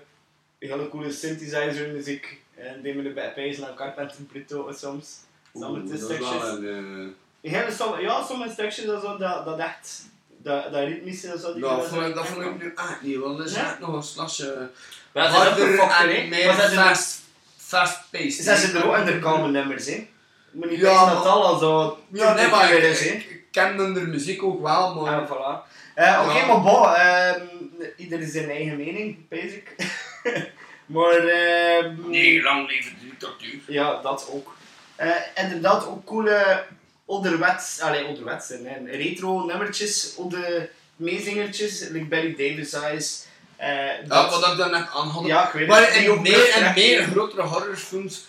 hele 0.58 0.88
coole 0.88 1.12
synthesizer 1.12 1.88
muziek. 1.88 2.40
En 2.54 2.82
die 2.82 2.94
met 2.94 3.04
de 3.04 3.10
bijpezen 3.10 3.62
naar 3.62 3.74
Carpenter 3.74 4.22
Brito 4.22 4.72
soms. 4.72 5.20
Sommige 5.54 5.96
stukjes. 5.96 6.42
een, 6.42 7.14
eh, 7.42 7.50
Hele 7.52 7.72
som, 7.72 8.00
ja, 8.00 8.22
sommige 8.24 8.52
stukjes 8.52 8.84
dat, 8.86 9.18
dat, 9.18 9.44
dat 9.44 9.58
echt, 9.58 10.04
dat, 10.44 10.72
dat 10.72 10.82
ritmische 10.88 11.28
dat 11.28 11.40
zo. 11.40 11.52
die 11.52 11.62
dat 11.62 11.70
dat 11.76 11.86
vond 11.88 12.00
ik, 12.00 12.06
zo- 12.08 12.14
dat 12.14 12.26
vond 12.26 12.44
ik 12.44 12.62
nu 12.62 12.72
echt 12.76 13.02
niet, 13.02 13.16
want 13.18 13.38
er 13.38 13.44
is 13.44 13.52
echt 13.54 13.78
nog 13.78 13.92
een 13.94 14.02
slasje 14.02 14.70
Ja, 15.14 15.26
is 15.26 15.32
harder 15.34 15.78
en 16.22 16.28
meer 16.28 16.48
er- 16.48 16.68
fast, 16.70 17.20
fast-paced. 17.56 18.32
Ze 18.32 18.42
zijn 18.56 18.76
er 18.76 18.86
ook 18.86 18.94
en 18.94 19.06
er 19.06 19.18
komen 19.18 19.50
nummers 19.52 19.86
in. 19.86 20.08
Moet 20.50 20.70
niet 20.70 20.80
Ja, 20.80 21.14
dat 21.14 21.24
al 21.26 21.58
zo. 21.58 21.98
Ja, 22.12 22.34
nee, 22.34 22.48
maar 22.48 22.72
ik, 22.72 22.82
is, 22.82 23.00
hè. 23.00 23.06
ik, 23.14 23.24
ik 23.30 23.42
ken 23.50 23.76
de 23.94 24.00
muziek 24.00 24.42
ook 24.42 24.62
wel, 24.62 24.94
maar... 24.94 25.12
Ja, 25.12 25.26
voilà. 25.28 25.72
Eh, 25.94 26.22
Oké, 26.28 26.46
maar 26.46 26.62
bon, 26.62 26.94
ehm, 26.94 27.40
ieder 27.96 28.26
zijn 28.26 28.50
eigen 28.50 28.76
mening, 28.76 29.28
basic. 29.28 29.74
maar, 30.86 31.10
ehm 31.16 31.94
Nee, 32.10 32.42
lang 32.42 32.68
leven 32.68 32.92
de 33.00 33.06
dictatuur. 33.08 33.60
ja, 33.66 34.00
dat 34.02 34.28
ook. 34.32 34.56
Eh, 34.96 35.10
inderdaad, 35.34 35.86
ook 35.86 36.04
coole 36.04 36.64
onderwets, 37.04 37.80
allee, 37.80 38.04
onderwets, 38.04 38.48
nee, 38.48 38.96
retro 38.96 39.44
nummertjes, 39.44 40.14
oude 40.18 40.70
meezingertjes, 40.96 41.88
like 41.88 42.04
Barry 42.06 42.30
Davis 42.36 42.72
Eyes. 42.72 43.26
eh, 43.56 44.06
Ja, 44.08 44.30
wat 44.30 44.46
ik 44.52 44.56
dan 44.56 44.70
net 44.70 44.86
aan 44.94 45.08
had. 45.08 45.26
Ja, 45.26 45.46
ik 45.46 45.52
weet 45.52 45.68
maar 45.68 45.80
het. 45.86 45.94
In 45.94 46.22
meer 46.22 46.50
en 46.54 46.74
meer 46.74 47.02
grotere 47.04 47.42
horrorfilms... 47.42 48.24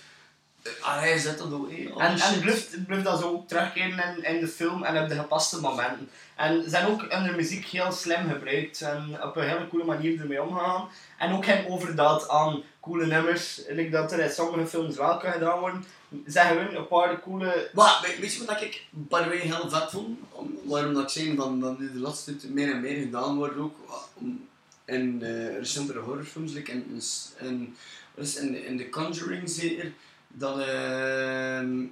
eh, 0.64 0.72
Ah, 0.82 1.00
hij 1.00 1.18
zet 1.18 1.38
dat 1.38 1.54
ook, 1.54 1.72
hè. 1.72 1.90
En, 1.98 2.20
en 2.20 2.40
blijft, 2.40 2.86
blijft 2.86 3.04
dat 3.06 3.20
zo 3.20 3.28
ook 3.32 3.48
terugkeren 3.48 4.16
in, 4.18 4.24
in 4.24 4.40
de 4.40 4.48
film 4.48 4.84
en 4.84 5.04
op 5.04 5.10
de 5.10 5.16
gepaste 5.16 5.60
momenten. 5.60 6.10
En 6.36 6.64
ze 6.64 6.70
zijn 6.70 6.88
ook 6.88 7.02
in 7.04 7.24
de 7.24 7.32
muziek 7.32 7.66
heel 7.66 7.92
slim 7.92 8.30
gebruikt 8.30 8.82
en 8.82 9.18
op 9.24 9.36
een 9.36 9.48
hele 9.50 9.68
coole 9.68 9.86
manier 9.86 10.20
ermee 10.22 10.42
omgegaan. 10.44 10.90
En 11.18 11.34
ook 11.34 11.46
geen 11.46 11.68
overdaad 11.68 12.30
aan 12.30 12.64
coole 12.82 13.06
nummers, 13.06 13.62
like 13.70 13.90
dat 13.90 14.12
er 14.12 14.20
in 14.20 14.30
sommige 14.30 14.68
films 14.68 14.96
wel 14.98 15.18
kan 15.18 15.32
gedaan 15.32 15.60
worden. 15.60 15.86
Zeggen 16.26 16.56
we 16.56 16.76
een 16.76 16.88
paar 16.88 17.20
coole... 17.22 17.70
Maar 17.74 18.16
weet, 18.20 18.34
je 18.34 18.46
wat 18.46 18.62
ik 18.62 18.86
by 18.90 19.22
the 19.22 19.28
way 19.28 19.38
heel 19.38 19.70
vet 19.70 19.90
vond? 19.90 20.20
Om, 20.30 20.58
waarom 20.64 20.94
dat 20.94 21.04
ik 21.04 21.10
zei 21.10 21.36
van 21.36 21.60
dat 21.60 21.80
nu 21.80 21.92
de 21.92 22.00
laatste 22.00 22.36
tijd 22.36 22.54
meer 22.54 22.72
en 22.72 22.82
meer 22.82 23.00
gedaan 23.02 23.36
wordt 23.36 23.58
ook 23.58 23.76
om, 24.14 24.48
in 24.86 25.20
de 25.20 25.58
recentere 25.58 26.00
horrorfilms, 26.00 26.54
like 26.54 26.72
in, 26.72 27.02
in, 27.40 27.76
in, 28.16 28.36
in, 28.38 28.66
in 28.66 28.78
The 28.78 28.90
Conjuring 28.90 29.50
zeker, 29.50 29.92
dat 30.28 30.60
ehm 30.60 31.84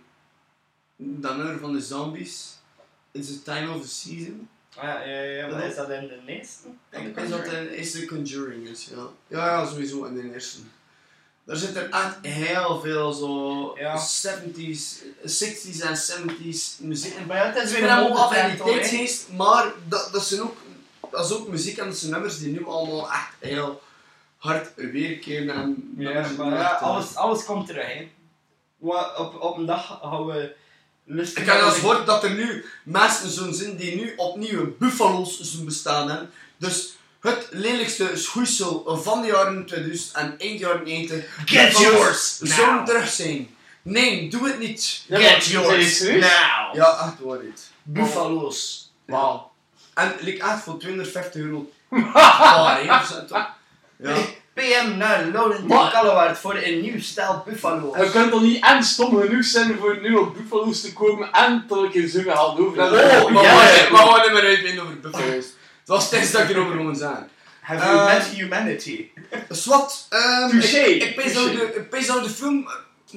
dat 0.95 1.37
nummer 1.37 1.59
van 1.59 1.73
de 1.73 1.81
zombies 1.81 2.57
is 3.11 3.27
the 3.27 3.41
time 3.41 3.73
of 3.73 3.81
the 3.81 3.87
season. 3.87 4.49
Ah, 4.75 4.83
ja, 4.83 5.03
ja, 5.03 5.21
ja, 5.21 5.47
maar 5.47 5.59
Ja. 5.61 5.65
is 5.69 5.75
dat 5.75 5.89
in 5.89 6.07
de 6.07 6.19
eerste? 6.25 6.67
Ik 6.89 7.15
denk 7.15 7.29
dat 7.29 7.45
de 7.45 7.75
eerste 7.75 8.05
Conjuring 8.05 8.67
is, 8.67 8.89
ja. 8.91 9.07
Ja, 9.27 9.45
ja, 9.45 9.65
sowieso 9.65 10.05
in 10.05 10.13
de 10.13 10.33
eerste. 10.33 10.57
Er 11.45 11.57
zitten 11.57 11.91
echt 11.91 12.17
heel 12.21 12.79
veel 12.79 13.11
zo 13.13 13.75
Ja. 13.77 13.97
70s, 13.97 15.03
60s 15.25 15.79
en 15.81 15.97
70s 15.97 16.79
muziek 16.79 17.13
in. 17.15 17.27
Ja, 17.27 17.51
het 17.51 17.63
is 17.63 17.71
weer 17.71 17.83
een 17.83 18.11
af 18.11 18.35
in 18.35 18.49
die 18.49 18.63
tijdsgeest, 18.63 19.29
maar 19.29 19.71
dat, 19.87 20.09
dat, 20.11 20.25
zijn 20.25 20.41
ook, 20.41 20.57
dat 21.11 21.25
is 21.25 21.31
ook 21.31 21.47
muziek 21.47 21.77
en 21.77 21.85
dat 21.85 21.97
zijn 21.97 22.11
nummers 22.11 22.39
die 22.39 22.51
nu 22.51 22.65
allemaal 22.65 23.11
echt 23.11 23.33
heel 23.39 23.81
hard 24.37 24.71
weerkeren. 24.75 25.55
En 25.55 25.93
Ja, 25.97 26.27
maar 26.37 26.49
ja, 26.49 26.75
eh, 26.75 26.81
alles, 26.81 27.15
alles 27.15 27.45
komt 27.45 27.67
terug, 27.67 27.85
hè. 27.85 28.11
Op, 29.17 29.41
op 29.41 29.57
een 29.57 29.65
dag 29.65 29.99
gaan 30.01 30.25
we 30.25 30.55
lustig... 31.03 31.43
Ik 31.43 31.49
heb 31.49 31.61
al 31.61 31.67
eens 31.67 31.77
gehoord 31.79 32.05
dat 32.05 32.23
er 32.23 32.33
nu 32.33 32.65
mensen 32.83 33.29
zo'n 33.29 33.53
zijn 33.53 33.75
die 33.75 33.95
nu 33.95 34.13
opnieuw 34.15 34.75
buffalo's 34.77 35.39
zullen 35.39 35.65
bestaan 35.65 36.09
hebben. 36.09 36.31
Dus 36.57 36.95
het 37.23 37.47
lelijkste 37.51 38.11
schoeisel 38.13 38.99
van 39.03 39.21
de 39.21 39.27
jaren 39.27 39.65
2000 39.65 40.11
en 40.15 40.35
eind 40.37 40.59
jaren 40.59 40.83
90. 40.83 41.25
Get 41.45 41.77
yours 41.77 42.37
now. 42.39 42.85
terug 42.85 43.09
zijn. 43.09 43.55
Nee, 43.81 44.29
doe 44.29 44.47
het 44.47 44.59
niet. 44.59 45.03
Ja, 45.07 45.19
maar- 45.19 45.27
Get 45.29 45.45
yours 45.45 45.99
now. 46.01 46.19
Ja, 46.73 46.97
echt 47.05 47.13
waar 47.19 47.39
dit. 47.39 47.69
Buffalo's. 47.83 48.91
Wauw. 49.05 49.51
En 49.93 50.15
like 50.19 50.43
echt 50.43 50.63
voor 50.63 50.79
250 50.79 51.41
euro. 51.41 51.71
Ja. 53.97 54.15
PM 54.53 54.97
naar 54.97 55.27
Maar- 55.67 55.91
Kallewaard 55.91 56.37
voor 56.37 56.55
een 56.55 56.81
nieuw 56.81 57.01
stijl 57.01 57.43
Buffalo's. 57.45 57.97
Je 57.97 58.11
kunt 58.11 58.31
toch 58.31 58.41
niet 58.41 58.63
en 58.65 58.83
stom 58.83 59.19
genoeg 59.21 59.45
zijn 59.45 59.77
voor 59.79 59.97
nu 60.01 60.15
op 60.15 60.33
Buffalo's 60.35 60.81
te 60.81 60.93
komen 60.93 61.31
en 61.31 61.65
tot 61.67 61.83
ik 61.85 61.93
in 61.93 62.07
zo'n 62.09 62.23
geld 62.23 62.59
over 62.59 62.71
Oh, 62.71 62.75
maar 62.77 62.91
we 62.91 62.97
gaan- 63.97 64.21
niet 64.21 64.31
meer 64.33 64.43
uitweiden 64.43 64.83
over 64.83 64.99
buffalo's. 64.99 65.45
Was 65.85 66.09
tijdens 66.09 66.31
dat 66.31 66.41
ik 66.41 66.49
erover 66.49 66.75
gewoon 66.75 66.95
zeggen. 66.95 67.29
Have 67.61 67.85
you 67.85 67.97
Eh, 67.97 68.13
met 68.13 68.25
humanity? 68.25 69.09
Swat, 69.49 70.07
ehm 70.09 70.49
Touché, 70.49 70.77
ik, 70.77 71.03
ik 71.03 71.15
pees 71.15 71.33
dat 71.33 71.51
de, 71.51 71.73
ik 71.75 71.89
pees 71.89 72.07
dat 72.07 72.23
de 72.23 72.29
film, 72.29 72.67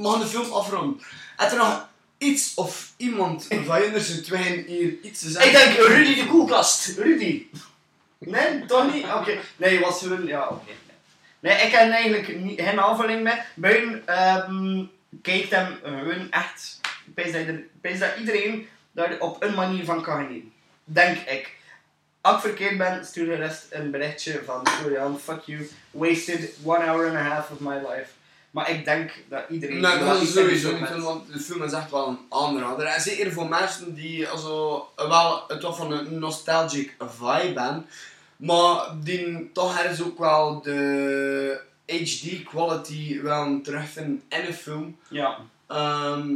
gaan 0.03 0.21
de 0.21 0.27
film 0.27 0.53
afronden. 0.53 1.01
Heb 1.37 1.51
er 1.51 1.57
nog 1.57 1.89
iets 2.19 2.55
of 2.55 2.93
iemand 2.97 3.47
van 3.65 3.81
jullie 3.81 4.01
zijn 4.01 4.23
tweeën 4.23 4.65
hier 4.67 4.95
iets 5.03 5.21
te 5.21 5.31
zeggen? 5.31 5.51
Ik 5.51 5.75
denk 5.75 5.89
Rudy 5.89 6.15
de 6.15 6.27
koelkast. 6.27 6.99
Rudy. 6.99 7.47
Nee, 8.19 8.65
toch 8.67 8.93
niet? 8.93 9.05
Oké. 9.05 9.39
Nee, 9.57 9.81
was 9.81 10.01
hun. 10.01 10.27
Ja, 10.27 10.49
oké. 10.49 10.73
Nee, 11.41 11.55
ik 11.55 11.73
heb 11.73 11.91
eigenlijk 11.91 12.39
niet, 12.39 12.61
geen 12.61 12.81
aanvulling 12.81 13.23
mee. 13.23 13.35
Buiten 13.55 14.03
ehm 14.07 14.85
kijkt 15.23 15.51
hem 15.51 15.79
gewoon 15.83 16.31
echt. 16.31 16.81
Dat, 17.15 17.27
ik 17.27 17.81
pees 17.81 17.99
dat 17.99 18.11
iedereen 18.19 18.69
daar 18.93 19.19
op 19.19 19.43
een 19.43 19.55
manier 19.55 19.85
van 19.85 20.03
kan 20.03 20.25
genieten. 20.25 20.53
Denk 20.85 21.17
ik. 21.19 21.56
Als 22.27 22.37
ik 22.37 22.41
verkeerd 22.41 22.79
ben, 22.79 23.07
stuur 23.07 23.27
de 23.27 23.35
rest 23.35 23.67
een 23.71 23.91
berichtje 23.91 24.43
van 24.45 24.67
Florian, 24.69 25.19
fuck 25.19 25.41
you, 25.45 25.71
wasted 25.91 26.55
one 26.65 26.85
hour 26.85 27.07
and 27.09 27.17
a 27.17 27.23
half 27.23 27.51
of 27.51 27.59
my 27.61 27.75
life. 27.75 28.07
Maar 28.51 28.71
ik 28.71 28.85
denk 28.85 29.11
dat 29.29 29.43
iedereen... 29.49 29.81
Nee, 29.81 29.99
dat 29.99 30.23
is 30.23 30.33
sowieso 30.33 30.79
niet 30.79 31.03
want 31.03 31.33
de 31.33 31.39
film 31.39 31.63
is 31.63 31.73
echt 31.73 31.91
wel 31.91 32.09
een 32.09 32.19
aanrader. 32.29 32.87
En 32.87 33.01
zeker 33.01 33.33
voor 33.33 33.49
mensen 33.49 33.95
die 33.95 34.29
also, 34.29 34.89
wel 34.97 35.45
het 35.49 35.61
toch 35.61 35.77
van 35.77 35.93
een 35.93 36.19
nostalgic 36.19 36.95
vibe 36.99 37.61
hebben, 37.61 37.87
maar 38.37 38.95
die 39.03 39.51
toch 39.53 39.79
ergens 39.79 40.03
ook 40.03 40.19
wel 40.19 40.61
de 40.63 41.61
HD 41.87 42.43
quality 42.45 43.21
wel 43.23 43.61
terugvinden 43.63 44.23
in 44.29 44.47
een 44.47 44.55
film. 44.55 44.99
Ja. 45.09 45.39
Ehm, 45.67 46.29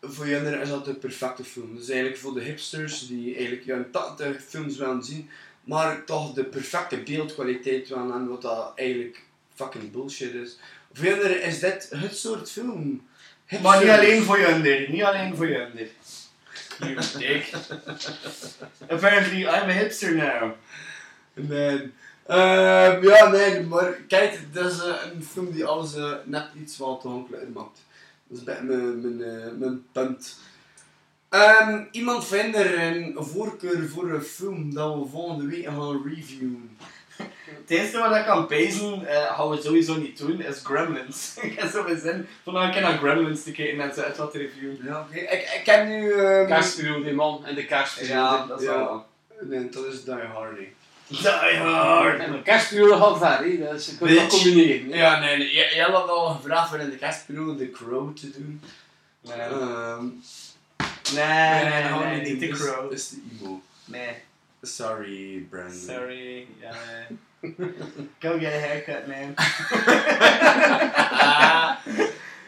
voor 0.00 0.28
jullie 0.28 0.60
is 0.60 0.68
dat 0.68 0.84
de 0.84 0.94
perfecte 0.94 1.44
film. 1.44 1.76
Dus 1.76 1.88
eigenlijk 1.88 2.20
voor 2.20 2.34
de 2.34 2.40
hipsters 2.40 3.06
die 3.06 3.34
eigenlijk 3.34 3.64
jaren 3.64 3.90
80 3.90 4.42
films 4.42 4.76
willen 4.76 5.04
zien, 5.04 5.30
maar 5.64 6.04
toch 6.04 6.32
de 6.32 6.44
perfecte 6.44 6.96
beeldkwaliteit 6.96 7.88
willen 7.88 8.12
en 8.12 8.28
wat 8.28 8.42
dat 8.42 8.72
eigenlijk 8.74 9.22
fucking 9.54 9.90
bullshit 9.90 10.34
is. 10.34 10.58
Voor 10.92 11.04
jullie 11.04 11.42
is 11.42 11.60
dit 11.60 11.88
het 11.94 12.16
soort 12.16 12.50
film. 12.50 13.08
Maar 13.62 13.80
niet 13.80 13.90
alleen 13.90 14.22
voor 14.22 14.40
Junder, 14.40 14.90
niet 14.90 15.02
alleen 15.02 15.36
voor 15.36 15.48
Junder. 15.48 15.88
You 16.78 16.96
dick. 17.18 17.52
Apparently, 18.88 19.40
I'm 19.42 19.68
a 19.68 19.72
hipster 19.72 20.14
now. 20.14 20.52
Nee. 21.34 21.92
Ehm, 22.26 23.04
ja, 23.04 23.28
nee, 23.28 23.60
maar 23.60 23.92
kijk, 23.92 24.38
dat 24.52 24.72
is 24.72 24.78
eh, 24.78 24.94
een 25.12 25.24
film 25.24 25.52
die 25.52 25.64
alles 25.64 25.94
eh, 25.94 26.12
net 26.24 26.46
iets 26.56 26.76
wat 26.76 27.00
toegankelijker 27.00 27.50
maakt. 27.50 27.80
Dat 28.30 28.38
is 28.38 28.44
bij 28.44 28.62
mijn, 28.62 29.00
mijn, 29.00 29.22
eh, 29.42 29.50
mijn 29.58 29.84
punt. 29.92 30.38
Ehm, 31.28 31.84
iemand 31.90 32.26
vindt 32.26 32.56
er 32.56 32.78
een 32.78 33.16
voorkeur 33.18 33.88
voor 33.88 34.10
een 34.10 34.22
film 34.22 34.74
dat 34.74 34.94
we 34.94 35.06
volgende 35.10 35.46
week 35.46 35.64
gaan 35.64 36.02
reviewen. 36.08 36.76
Het 37.60 37.70
eerste 37.70 37.98
wat 37.98 38.16
ik 38.16 38.24
kan 38.24 38.46
pezen, 38.46 39.06
eh 39.06 39.36
gaan 39.36 39.50
we 39.50 39.60
sowieso 39.60 39.96
niet 39.96 40.18
doen, 40.18 40.40
is 40.40 40.60
Gremlins. 40.64 41.34
ik 41.42 41.58
heb 41.60 41.70
zo 41.70 41.82
mijn 41.82 42.00
zin 42.00 42.26
van 42.42 42.56
een 42.56 42.70
keer 42.72 42.80
naar 42.82 42.98
Gremlins 42.98 43.42
te 43.42 43.52
kijken 43.52 43.80
en 43.80 43.94
ze 43.94 44.04
uit 44.04 44.16
wat 44.16 44.32
te 44.32 44.38
reviewen. 44.38 44.78
Ja, 44.84 45.00
oké. 45.00 45.18
Ik, 45.18 45.32
ik 45.60 45.62
heb 45.64 45.86
nu... 45.86 46.12
ehm, 46.12 46.46
Kerstperiode, 46.46 47.12
man. 47.12 47.44
En 47.46 47.54
de 47.54 47.64
kerstperiode. 47.64 48.14
Ja, 48.14 48.46
dat 48.46 48.60
is 48.60 48.66
Ja. 48.66 48.74
wel. 48.76 49.06
Nee, 49.40 49.68
dat 49.68 49.84
is 49.86 50.04
Die 50.04 50.14
Hardy. 50.14 50.66
Die 51.10 51.28
hard. 51.58 52.18
En 52.20 52.32
de 52.32 52.42
kerstperiode 52.42 52.96
gaat 52.96 53.18
ver, 53.18 53.38
hè. 53.46 53.72
Dus 53.72 53.86
je 53.86 53.96
kunt 53.96 54.14
dat 54.16 54.26
combineren. 54.28 54.90
hè. 54.90 54.96
Ja, 54.98 55.18
nee, 55.18 55.36
nee. 55.36 55.52
Jij 55.54 55.84
had 55.90 56.08
al 56.08 56.28
gevraagd 56.34 56.68
voor 56.68 56.78
in 56.78 56.90
de 56.90 56.96
kerstperiode 56.96 57.56
The 57.64 57.70
Crow 57.70 58.16
te 58.16 58.30
doen. 58.30 58.60
Nee, 59.20 59.36
Ehm, 59.38 60.04
nee, 61.14 61.62
nee, 61.64 61.82
dat 61.82 61.90
gaan 61.90 61.98
we 61.98 62.04
nee, 62.04 62.20
niet 62.32 62.40
de 62.40 62.48
crow. 62.48 62.82
Dat 62.82 62.92
is 62.92 63.08
de 63.08 63.16
emo. 63.40 63.60
Nee, 63.84 64.08
Sorry, 64.62 65.46
Brandon. 65.50 65.80
sorry. 65.88 66.46
Ja, 66.60 66.70
nee. 66.86 67.18
Go 68.20 68.38
get 68.38 68.52
a 68.54 68.58
haircut, 68.58 69.06
man. 69.06 69.34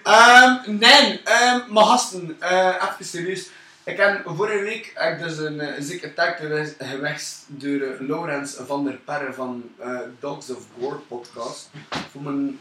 Ehm, 0.02 0.78
nee, 0.78 1.20
ehm, 1.24 1.60
maar 1.68 1.84
gasten, 1.84 2.36
eh, 2.40 2.74
even 2.92 3.04
serieus. 3.04 3.48
Ik 3.84 3.96
heb 3.96 4.22
vorige 4.24 4.62
week 4.62 4.92
heb 4.94 5.18
dus 5.18 5.38
een 5.38 5.54
uh, 5.54 5.72
zieke 5.78 6.06
attack 6.06 6.36
geweest, 6.36 7.46
door 7.48 7.80
eh, 7.80 8.00
Laurens 8.00 8.54
van 8.54 8.84
der 8.84 8.94
Perre 8.94 9.32
van 9.32 9.70
eh, 9.78 9.98
Dogs 10.20 10.50
of 10.50 10.66
War 10.76 10.96
podcast. 10.96 11.70
Voor 12.10 12.22
mijn 12.22 12.60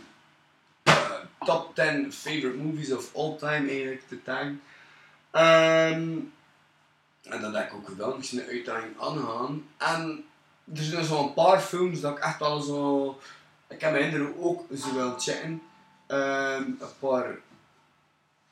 top 1.40 1.76
10 1.76 2.14
favorite 2.14 2.58
movies 2.58 2.92
of 2.92 3.16
all 3.16 3.36
time 3.38 3.70
eigenlijk 3.70 4.08
te 4.08 4.24
taggen. 4.24 4.62
Ehm, 5.32 6.18
en 7.24 7.42
dat 7.42 7.54
heb 7.54 7.68
ik 7.68 7.74
ook 7.74 7.88
gedaan, 7.88 8.20
ik 8.22 8.32
een 8.32 8.48
uitdaging 8.50 9.00
aangaan. 9.00 9.66
En 9.78 10.26
er 10.76 10.84
zijn 10.84 11.06
zo 11.06 11.24
een 11.24 11.34
paar 11.34 11.60
films 11.60 12.02
dat 12.02 12.18
ik 12.18 12.24
echt 12.24 12.40
wel 12.40 12.62
zo... 12.62 13.20
Ik 13.68 13.82
heb 13.82 13.92
mijn 13.92 14.10
kinderen 14.10 14.44
ook 14.44 14.66
zo 14.76 14.96
wel 14.96 15.20
checken. 15.20 15.62
Ehm, 16.08 16.64
een 16.64 16.98
paar 17.00 17.38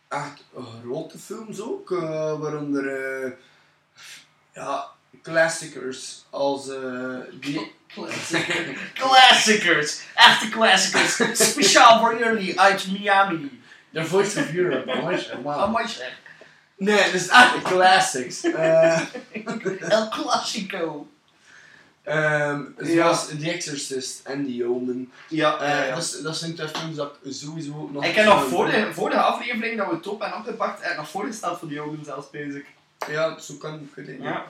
echt 0.10 0.44
grote 0.84 1.20
films 1.20 1.62
ook, 1.62 1.92
eh, 1.92 2.40
waaronder 2.40 2.88
eh, 2.88 3.32
ja, 4.54 4.86
classicers 5.22 6.26
als 6.30 6.70
eh, 6.70 7.18
die... 7.34 7.78
Classicers! 8.94 10.02
Echte 10.16 10.50
classicers! 10.50 11.50
Speciaal 11.50 12.00
voor 12.00 12.20
jullie 12.20 12.60
uit 12.60 12.92
Miami. 12.92 13.62
The 13.94 14.06
Voice 14.06 14.40
of 14.40 14.54
Europe, 14.54 14.96
mooi, 15.02 15.28
Oh, 15.44 15.86
zeg. 15.88 16.18
Nee, 16.78 17.04
dat 17.04 17.14
is 17.14 17.28
echt 17.28 17.62
classics. 17.62 18.44
El 19.96 20.10
Clasico. 22.10 22.76
ehm, 22.78 22.88
Ja. 22.96 23.04
zoals 23.04 23.28
The 23.28 23.52
Exorcist 23.52 24.20
en 24.24 24.46
The 24.46 24.66
Omen. 24.66 25.12
Ja, 25.30 25.60
Eh, 25.60 25.70
ja, 25.70 25.84
ja. 25.84 25.96
Dat, 25.96 26.04
is- 26.04 26.22
dat 26.22 26.38
zijn 26.38 26.56
twee 26.56 26.68
films 26.68 26.96
dat 26.96 27.16
ik 27.22 27.34
sowieso 27.34 27.90
nog... 27.94 28.06
Ik 28.06 28.16
heb 28.16 28.26
nog 28.26 28.44
voor 28.48 28.66
de, 28.66 28.90
voor 28.94 29.10
de 29.10 29.20
aflevering 29.22 29.78
dat 29.78 29.90
we 29.92 30.00
top 30.00 30.22
en 30.22 30.34
opgepakt, 30.34 30.86
ik 30.86 30.96
nog 30.98 31.10
voorgesteld 31.10 31.60
voor 31.60 31.68
die 31.68 31.82
ogen 31.82 32.06
zelfs 32.06 32.30
bezig. 32.30 32.64
Ja, 33.08 33.40
zo 33.40 33.54
kan 33.54 33.90
het 33.96 34.08
niet. 34.08 34.22
Ja. 34.22 34.46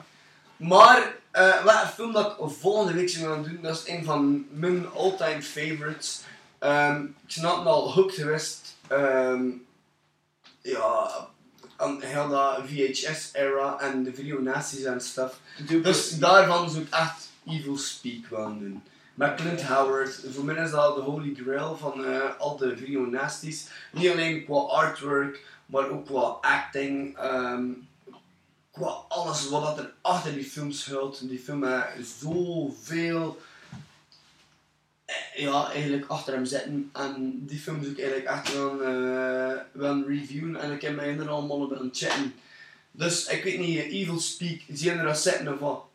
Maar, 0.56 1.14
eh, 1.30 1.64
wat 1.64 1.82
een 1.82 1.88
film 1.88 2.12
dat 2.12 2.26
ik 2.30 2.36
volgende 2.58 2.92
week 2.92 3.08
zou 3.08 3.26
gaan 3.26 3.42
doen, 3.42 3.58
dat 3.62 3.76
is 3.76 3.92
een 3.94 4.04
van 4.04 4.46
mijn 4.50 4.90
all-time 4.92 5.42
favorites. 5.42 6.20
Ehm, 6.58 7.02
ik 7.04 7.10
snap 7.26 7.66
al 7.66 7.92
hooked 7.92 8.14
geweest. 8.14 8.76
ehm, 8.88 9.42
ja, 10.62 11.10
aan 11.76 12.02
heel 12.02 12.28
dat 12.28 12.58
VHS-era 12.66 13.78
en 13.80 14.02
de 14.02 14.14
videonasties 14.14 14.82
en 14.84 15.00
stuff. 15.00 15.38
Dus 15.82 16.18
daarvan 16.18 16.70
zou 16.70 16.82
ik 16.82 16.94
echt 16.94 17.28
Evil 17.50 17.76
Speak 17.78 18.26
willen 18.26 18.58
doen. 18.58 18.82
Met 19.14 19.34
Clint 19.34 19.62
Howard. 19.62 20.20
Voor 20.30 20.44
mij 20.44 20.64
is 20.64 20.70
dat 20.70 20.96
de 20.96 21.02
holy 21.02 21.34
grail 21.34 21.76
van 21.76 22.04
eh, 22.04 22.38
al 22.38 22.56
de 22.56 22.76
videonasties. 22.76 23.68
Niet 23.92 24.10
alleen 24.10 24.44
qua 24.44 24.58
artwork, 24.60 25.44
maar 25.66 25.88
ook 25.88 26.06
qua 26.06 26.20
acting. 26.40 27.16
ehm, 27.16 27.64
qua 28.70 28.86
alles 29.08 29.48
wat 29.48 29.78
er 29.78 29.92
achter 30.00 30.34
die 30.34 30.44
film 30.44 30.72
schuilt. 30.72 31.28
Die 31.28 31.38
film 31.38 31.64
heeft 31.64 32.14
zoveel 32.20 33.40
eh, 35.04 35.42
ja, 35.42 35.70
eigenlijk 35.72 36.06
achter 36.06 36.34
hem 36.34 36.44
zitten. 36.44 36.90
En 36.92 37.42
die 37.46 37.58
film 37.58 37.82
zou 37.82 37.92
ik 37.92 37.98
eigenlijk 37.98 38.28
echt 38.28 38.54
wel, 38.54 38.82
eh 38.82 39.56
wel 39.72 40.04
reviewen. 40.06 40.56
En 40.56 40.72
ik 40.72 40.82
heb 40.82 40.96
mij 40.96 41.18
er 41.18 41.28
allemaal 41.28 41.60
op 41.60 41.70
het 41.70 41.96
chatten. 41.96 42.34
Dus 42.90 43.26
ik 43.26 43.44
weet 43.44 43.58
niet, 43.58 43.78
Evil 43.78 44.18
Speak, 44.18 44.60
zie 44.72 44.90
je 44.90 44.96
er 44.98 45.08
al 45.08 45.14
zitten 45.14 45.52
of 45.52 45.58
wat? 45.58 45.89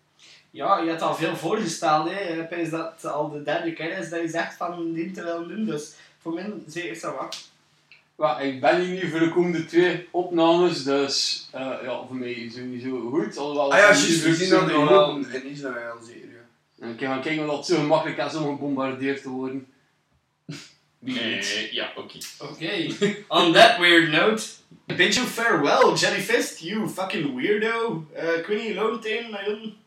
Ja, 0.55 0.79
je 0.79 0.89
hebt 0.89 1.01
al 1.01 1.15
veel 1.15 1.35
voorgesteld, 1.35 2.09
hè. 2.09 2.41
Ik 2.41 2.49
denk 2.49 2.71
dat 2.71 2.93
het 2.95 3.11
al 3.11 3.29
de 3.29 3.43
derde 3.43 3.73
keer 3.73 3.97
is 3.97 4.09
dat 4.09 4.21
je 4.21 4.27
zegt 4.27 4.57
van 4.57 4.93
die 4.93 5.11
te 5.11 5.23
willen 5.23 5.47
doen, 5.47 5.65
dus 5.65 5.93
voor 6.21 6.33
mij 6.33 6.53
zeker 6.67 6.91
is 6.91 7.01
dat 7.01 7.15
wat. 7.15 7.49
Ja, 8.17 8.39
ik 8.39 8.61
ben 8.61 8.81
hier 8.81 9.03
nu 9.03 9.09
voor 9.09 9.19
de 9.19 9.29
komende 9.29 9.65
twee 9.65 10.07
opnames, 10.11 10.83
dus 10.83 11.47
eh, 11.51 11.71
ja, 11.83 12.05
voor 12.07 12.15
mij 12.15 12.51
sowieso 12.53 13.09
goed. 13.09 13.37
Alhoewel 13.37 13.71
Ah 13.71 13.77
ja, 13.77 13.87
het 13.87 13.97
juist, 13.97 14.09
niet 14.09 14.21
we 14.21 14.27
lukt 14.27 14.39
zien 14.39 14.47
zijn 14.47 14.61
dat 14.61 14.69
in 14.69 14.85
wel. 14.85 15.17
In 15.17 15.45
Israël 15.45 15.97
zeker, 16.05 16.29
ja. 16.29 16.85
En 16.85 16.89
ik 16.89 16.99
ga 16.99 17.17
kijken 17.17 17.49
of 17.49 17.57
het 17.57 17.65
zo 17.65 17.75
gemakkelijk 17.75 18.17
is 18.17 18.35
om 18.35 18.45
gebombardeerd 18.45 19.21
te 19.21 19.29
worden. 19.29 19.67
Wie 20.99 21.19
weet. 21.19 21.69
ja, 21.71 21.91
oké. 21.95 22.17
Oké, 22.39 22.87
on 23.27 23.53
that 23.53 23.77
weird 23.77 24.11
note, 24.11 24.43
bid 24.85 25.13
you 25.15 25.27
farewell, 25.27 25.93
Jellyfist, 25.93 26.59
you 26.59 26.89
fucking 26.89 27.35
weirdo. 27.35 28.05
Uh, 28.15 28.47
weet 28.47 28.63
niet, 28.63 28.75
Lontijn, 28.75 29.31
naar 29.31 29.49
jullie? 29.49 29.83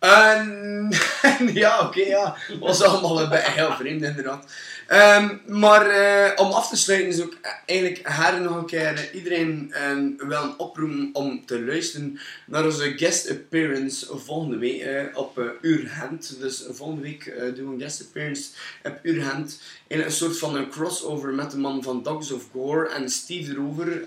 Ja, 1.54 1.80
oké, 1.80 2.00
ja. 2.00 2.36
Was 2.60 2.82
allemaal 2.82 3.30
heel 3.30 3.72
vreemd, 3.72 4.02
inderdaad. 4.02 4.44
Ehm, 4.88 5.36
maar 5.46 5.86
eh, 5.86 6.32
om 6.36 6.52
af 6.52 6.68
te 6.68 6.76
sluiten 6.76 7.08
is 7.08 7.22
ook 7.22 7.36
eigenlijk 7.66 8.00
her 8.02 8.40
nog 8.40 8.56
een 8.56 8.66
keer 8.66 8.94
eh, 8.94 9.14
iedereen 9.14 9.72
eh, 9.72 10.28
wel 10.28 10.42
een 10.42 10.58
oproep 10.58 11.08
om 11.12 11.46
te 11.46 11.64
luisteren 11.64 12.20
naar 12.46 12.64
onze 12.64 12.92
guest 12.96 13.30
appearance 13.30 14.18
volgende 14.18 14.56
week 14.56 14.80
eh, 14.82 15.04
op 15.14 15.58
Urgent. 15.62 16.36
Dus 16.40 16.64
volgende 16.70 17.02
week 17.02 17.34
doen 17.54 17.66
we 17.66 17.74
een 17.74 17.80
guest 17.80 18.00
appearance 18.00 18.50
op 18.82 18.98
Urgent. 19.02 19.60
In 19.86 20.00
een 20.00 20.12
soort 20.12 20.38
van 20.38 20.56
een 20.56 20.68
crossover 20.68 21.34
met 21.34 21.50
de 21.50 21.58
man 21.58 21.82
van 21.82 22.02
Dogs 22.02 22.30
of 22.30 22.44
Gore 22.52 22.88
en 22.88 23.10
Steve 23.10 23.54
Rover 23.54 24.06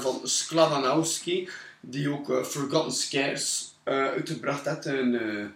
van 0.00 0.20
Sklavanowski, 0.22 1.48
die 1.80 2.10
ook 2.10 2.46
Forgotten 2.46 2.92
Scares 2.92 3.71
uitgebracht 3.84 4.64
heeft. 4.64 4.84
Een 4.84 5.14
eh, 5.14 5.46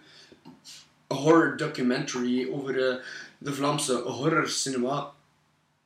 horror 1.07 1.57
documentary 1.57 2.49
over 2.51 2.89
eh, 2.89 2.95
de 3.37 3.53
Vlaamse 3.53 3.93
horror 3.93 4.49
cinema. 4.49 5.11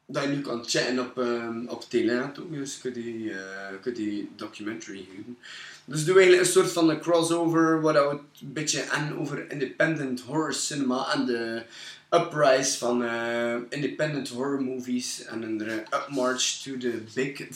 Dat 0.06 0.24
je 0.24 0.30
nu 0.30 0.42
kan 0.42 0.64
chatten 0.66 1.00
op, 1.00 1.18
ehm 1.18 1.66
op 1.68 1.90
Telenet 1.90 2.40
ook, 2.40 2.54
dus 2.54 2.80
kun 2.80 2.94
je 2.94 3.02
die, 3.94 4.20
eh, 4.20 4.26
documentary 4.36 5.08
huren. 5.12 5.38
Dus 5.86 6.06
doen 6.06 6.16
we 6.16 6.22
eigenlijk 6.22 6.48
een 6.48 6.54
soort 6.54 6.72
van 6.72 6.90
een 6.90 7.00
crossover 7.00 7.82
waar 7.82 7.94
we 7.94 8.00
het 8.00 8.20
een 8.42 8.54
beetje 8.54 8.82
en 8.82 9.18
over 9.18 9.52
independent 9.52 10.22
horror 10.22 10.54
cinema 10.54 11.14
en 11.14 11.26
de 11.26 11.64
uprise 12.10 12.78
van 12.78 13.04
eh, 13.04 13.56
independent 13.70 14.30
horror 14.30 14.62
movies 14.62 15.24
en 15.24 15.42
een 15.42 15.62
eh, 15.62 15.76
upmarch 15.76 16.62
to 16.64 16.78
the 16.78 17.02
big, 17.14 17.48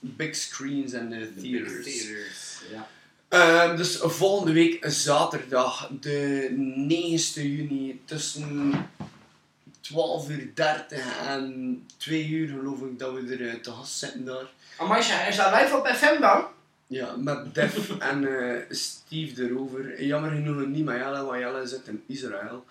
big 0.00 0.36
screens 0.36 0.92
en 0.92 1.08
the 1.08 1.32
theaters. 1.40 2.14
Ehm, 3.30 3.76
dus 3.76 3.96
volgende 3.96 4.52
week 4.52 4.84
zaterdag, 4.88 5.90
de 6.00 6.48
9e 6.88 7.42
juni, 7.42 8.02
tussen 8.04 8.72
12 9.80 10.28
uur 10.28 10.50
30 10.54 11.26
en 11.26 11.82
2 11.96 12.28
uur 12.28 12.48
geloof 12.48 12.80
ik 12.80 12.98
dat 12.98 13.12
we 13.12 13.36
er 13.36 13.48
eh, 13.48 13.54
te 13.54 13.70
gast 13.70 13.98
zitten 13.98 14.24
daar. 14.24 14.46
Amaisha, 14.76 15.26
is 15.26 15.36
dat 15.36 15.52
live 15.52 15.76
op 15.76 15.86
FM 15.86 16.20
dan? 16.20 16.44
Ja, 16.86 17.16
met 17.16 17.54
Def 17.54 17.90
en 17.98 18.38
eh, 18.38 18.60
Steve 18.70 19.34
de 19.34 19.48
Rover. 19.48 20.04
Jammer 20.04 20.30
genoeg 20.30 20.66
niet 20.66 20.84
met 20.84 20.96
Jelle, 20.98 21.24
want 21.24 21.38
Jelle 21.38 21.66
zit 21.66 21.86
in 21.86 22.02
Israël. 22.06 22.64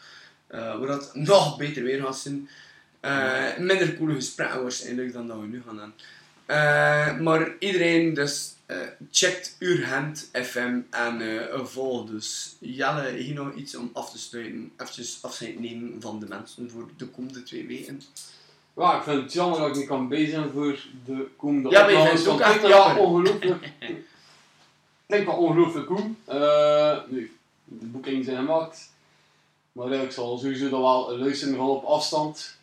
Eh 0.47 0.77
waar 0.77 0.87
dat 0.87 1.15
nog 1.15 1.57
beter 1.57 1.83
weer 1.83 2.03
gaat 2.03 2.17
zijn. 2.17 2.49
Minder 3.57 3.97
coole 3.97 4.13
gesprekken 4.13 4.61
waarschijnlijk 4.61 5.13
dan 5.13 5.27
dat 5.27 5.39
we 5.39 5.45
nu 5.45 5.63
gaan 5.65 5.77
doen. 5.77 5.93
Eh, 6.49 7.17
maar 7.17 7.51
iedereen 7.59 8.13
dus 8.13 8.53
checkt 9.11 9.55
Urgent 9.59 10.29
FM 10.33 10.79
en 10.89 11.21
eh 11.51 11.65
volg 11.65 12.09
dus. 12.09 12.55
Jelle, 12.59 13.11
hier 13.11 13.33
nog 13.33 13.53
iets 13.53 13.75
om 13.75 13.89
af 13.93 14.11
te 14.11 14.17
sluiten. 14.17 14.71
Even 14.77 15.05
afscheid 15.21 15.59
nemen 15.59 16.01
van 16.01 16.19
de 16.19 16.27
mensen 16.27 16.69
voor 16.69 16.89
de 16.97 17.07
komende 17.07 17.43
twee 17.43 17.67
weken. 17.67 18.01
Ja, 18.75 18.97
ik 18.97 19.03
vind 19.03 19.21
het 19.21 19.33
jammer 19.33 19.59
dat 19.59 19.69
ik 19.69 19.75
niet 19.75 19.87
kan 19.87 20.07
bij 20.07 20.25
zijn 20.25 20.49
voor 20.49 20.79
de 21.05 21.27
komende 21.37 21.69
Ja, 21.69 21.81
maar 21.81 21.91
je 21.91 22.07
vindt 22.07 22.19
het 22.19 22.27
ook 22.27 22.39
echt 22.39 22.67
Ja, 22.67 22.95
ongelooflijk. 22.95 23.71
Ik 25.09 25.15
denk 25.15 25.27
wel 25.27 25.37
ongelooflijk 25.37 25.87
goed. 25.87 26.05
Eh, 26.25 26.97
nu, 27.07 27.37
de 27.63 27.85
boekingen 27.85 28.23
zijn 28.23 28.37
gemaakt. 28.37 28.91
Maar 29.71 29.91
ik 29.91 30.11
zal 30.11 30.37
sowieso 30.37 30.69
dan 30.69 30.81
wel 30.81 31.17
luisteren 31.17 31.55
van 31.55 31.67
op 31.67 31.83
afstand. 31.83 32.57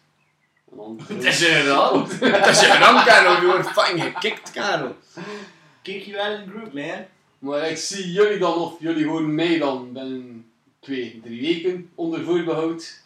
Dan, 0.70 1.00
Het 1.06 1.24
is 1.24 1.42
inderdaad. 1.42 2.20
Dat 2.20 2.48
is 2.48 2.60
je 2.60 2.66
gedaan, 2.66 3.04
Karel. 3.04 3.40
Je 3.40 3.46
wordt 3.46 3.68
fucking 3.70 4.02
gekikt, 4.02 4.50
Karel. 4.50 4.96
Kijk 5.86 6.02
je 6.02 6.12
wel 6.12 6.32
in 6.32 6.44
de 6.44 6.50
group, 6.50 6.72
man. 6.72 7.06
Maar 7.38 7.70
ik 7.70 7.76
zie 7.76 8.12
jullie 8.12 8.38
dan, 8.38 8.54
of 8.54 8.76
jullie 8.80 9.06
horen 9.06 9.34
mij 9.34 9.58
dan 9.58 9.92
binnen 9.92 10.50
twee, 10.80 11.20
drie 11.24 11.40
weken 11.40 11.90
onder 11.94 12.24
voorbehoud. 12.24 13.00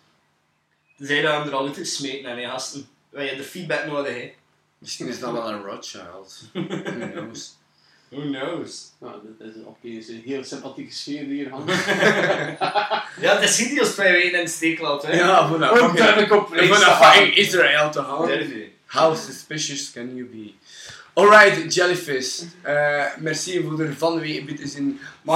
Zij 0.98 1.22
dan 1.22 1.46
er 1.46 1.54
al 1.54 1.66
uit 1.66 1.76
gesmeten 1.76 2.30
en 2.30 2.40
je 2.40 2.46
gasten. 2.46 2.88
Wij 3.10 3.26
hebben 3.26 3.44
de 3.44 3.50
feedback 3.50 3.86
nodig, 3.86 4.14
hè. 4.14 4.32
Misschien 4.78 5.08
is 5.08 5.20
dat 5.20 5.32
wel 5.32 5.48
een 5.48 5.62
Rothschild. 5.62 6.42
Who 6.52 7.10
knows? 7.12 7.56
Who 8.08 8.20
knows? 8.20 8.92
Nou, 8.98 9.14
dit 9.38 9.48
is 9.48 9.64
opeens 9.64 10.08
een 10.08 10.22
heel 10.24 10.44
sympathieke 10.44 10.92
sfeer 10.92 11.28
die 11.28 11.34
hier 11.34 11.50
hangt. 11.50 11.72
Ja, 13.20 13.38
is 13.38 13.58
niet 13.58 13.68
die 13.68 13.80
als 13.80 13.94
twee 13.94 14.12
weken 14.12 14.38
in 14.38 14.44
de 14.44 14.50
steek 14.50 14.80
laat, 14.80 15.02
hè. 15.02 15.12
Ja, 15.12 15.48
dat 15.48 15.78
fucking, 15.78 15.92
durf 15.92 16.16
ik 16.16 16.32
op 16.32 16.50
dat 16.54 17.36
Israël 17.36 17.90
te 17.90 18.00
je. 18.00 18.68
How 18.86 19.16
suspicious 19.16 19.92
can 19.92 20.14
you 20.14 20.24
be? 20.24 20.52
Alright, 21.14 21.74
Jellyfish. 21.74 22.40
Eh, 22.62 23.04
merci 23.18 23.62
voor 23.62 23.94
van 23.98 24.18
de 24.18 24.22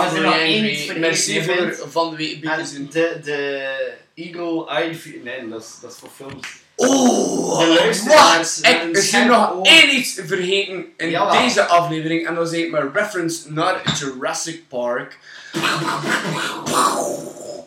er 0.07 0.15
is 0.17 0.21
nog 0.23 0.35
één 0.35 1.01
Merci 1.01 1.43
voor 1.45 1.91
van 1.91 2.17
de 2.17 2.39
te 2.41 2.49
En 2.51 2.67
zijn. 2.67 2.89
de, 2.91 3.21
de 3.25 3.93
Eagle 4.15 4.69
Eye 4.69 4.97
Nee, 5.23 5.49
dat 5.49 5.61
is, 5.63 5.79
dat 5.83 5.93
is 5.93 5.99
voor 5.99 6.11
films. 6.17 6.49
Oh, 6.77 7.59
De 7.59 7.67
luisteraars 7.67 8.61
wacht! 8.61 8.87
Ik 8.97 9.03
nog 9.27 9.67
één 9.67 9.95
iets 9.95 10.21
vergeten 10.27 10.87
in 10.97 11.19
deze 11.43 11.65
aflevering. 11.65 12.27
En 12.27 12.35
dat 12.35 12.53
is 12.53 12.69
mijn 12.71 12.93
reference 12.93 13.53
naar 13.53 13.99
Jurassic 13.99 14.69
Park. 14.69 15.19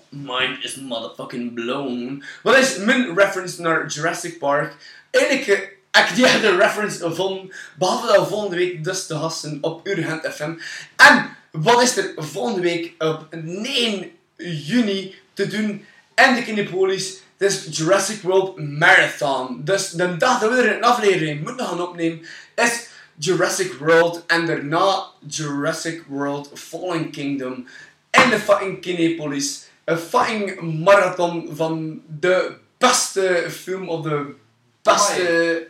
Mind 0.10 0.64
is 0.64 0.76
motherfucking 0.76 1.54
blown. 1.54 2.24
Wat 2.44 2.58
is 2.58 2.78
mijn 2.78 3.16
reference 3.18 3.62
naar 3.62 3.88
Jurassic 3.88 4.40
Park? 4.40 4.74
Eigenlijk 5.12 5.77
ik 5.98 6.16
die 6.16 6.40
de 6.40 6.56
reference 6.56 7.00
gevonden. 7.00 7.52
Behalve 7.78 8.08
dat 8.08 8.28
volgende 8.28 8.56
week 8.56 8.84
dus 8.84 9.06
te 9.06 9.16
gasten 9.16 9.58
op 9.62 9.88
Urgent 9.88 10.26
FM. 10.34 10.54
En 10.96 11.36
wat 11.52 11.82
is 11.82 11.98
er 11.98 12.14
volgende 12.18 12.62
week 12.62 12.94
op 12.98 13.28
9 13.32 14.12
juni 14.38 15.16
te 15.34 15.48
doen 15.48 15.86
in 16.16 16.36
de 16.36 16.44
Kinepolis? 16.44 17.22
Het 17.38 17.52
is 17.52 17.78
Jurassic 17.78 18.22
World 18.22 18.58
Marathon. 18.58 19.62
Dus 19.64 19.90
de 19.90 20.18
dag 20.18 20.40
dat 20.40 20.50
we 20.50 20.62
er 20.62 20.76
een 20.76 20.84
aflevering 20.84 21.44
moeten 21.44 21.66
gaan 21.66 21.82
opnemen, 21.82 22.26
is 22.56 22.88
Jurassic 23.16 23.74
World 23.74 24.24
en 24.28 24.46
daarna 24.46 25.06
Jurassic 25.28 26.04
World 26.08 26.52
Fallen 26.54 27.12
Kingdom 27.12 27.68
in 28.12 28.30
de 28.30 28.40
fucking 28.40 28.82
Kinepolis. 28.82 29.66
Een 29.84 29.98
fucking 29.98 30.84
marathon 30.84 31.50
van 31.52 32.02
de 32.20 32.56
beste 32.78 33.46
film 33.50 33.90
of 33.90 34.02
de 34.02 34.34
beste 34.82 35.68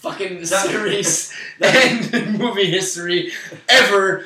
fucking 0.00 0.46
series 0.46 1.32
in 1.60 2.36
movie 2.38 2.70
history 2.70 3.32
ever 3.66 4.24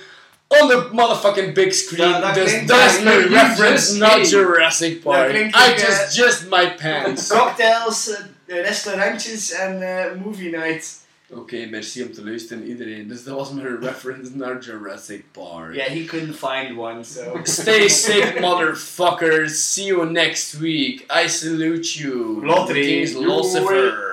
on 0.49 0.69
the 0.69 0.91
motherfucking 0.93 1.55
big 1.55 1.73
screen. 1.75 2.11
Dat- 2.13 2.23
dat 2.23 2.35
dus 2.35 2.51
klinkt 2.51 2.69
dat 2.69 2.79
is 2.79 2.97
echt- 3.05 3.29
reference 3.29 3.99
just 3.99 3.99
say. 3.99 4.39
Jurassic 4.41 5.03
Park. 5.03 5.35
I 5.35 5.73
just 5.75 6.19
eh, 6.19 6.25
just 6.25 6.49
my 6.51 6.75
pants. 6.83 7.29
Cocktails, 7.29 8.11
eh, 8.47 8.63
restaurantjes 8.63 9.53
en 9.53 9.83
eh, 9.83 10.05
movie 10.25 10.51
night. 10.57 11.03
Oké, 11.31 11.67
merci 11.71 12.03
om 12.03 12.13
te 12.13 12.25
luisteren 12.25 12.67
iedereen. 12.67 13.09
Dus 13.09 13.25
dat 13.25 13.35
was 13.37 13.53
mijn 13.53 13.81
reference 13.83 14.31
naar 14.35 14.59
Jurassic 14.61 15.25
Park. 15.33 15.75
Yeah, 15.75 15.87
he 15.89 16.05
couldn't 16.05 16.37
find 16.37 16.79
one, 16.79 17.05
so. 17.05 17.41
Stay 17.43 17.89
safe, 17.89 18.33
motherfuckers. 18.41 19.49
See 19.73 19.85
you 19.87 20.11
next 20.11 20.53
week. 20.59 21.05
I 21.25 21.29
salute 21.29 21.99
you. 21.99 22.41
Lottery. 22.47 22.83
The 22.83 22.89
King 22.89 23.03
is 23.03 23.15
Lucifer. 23.15 24.13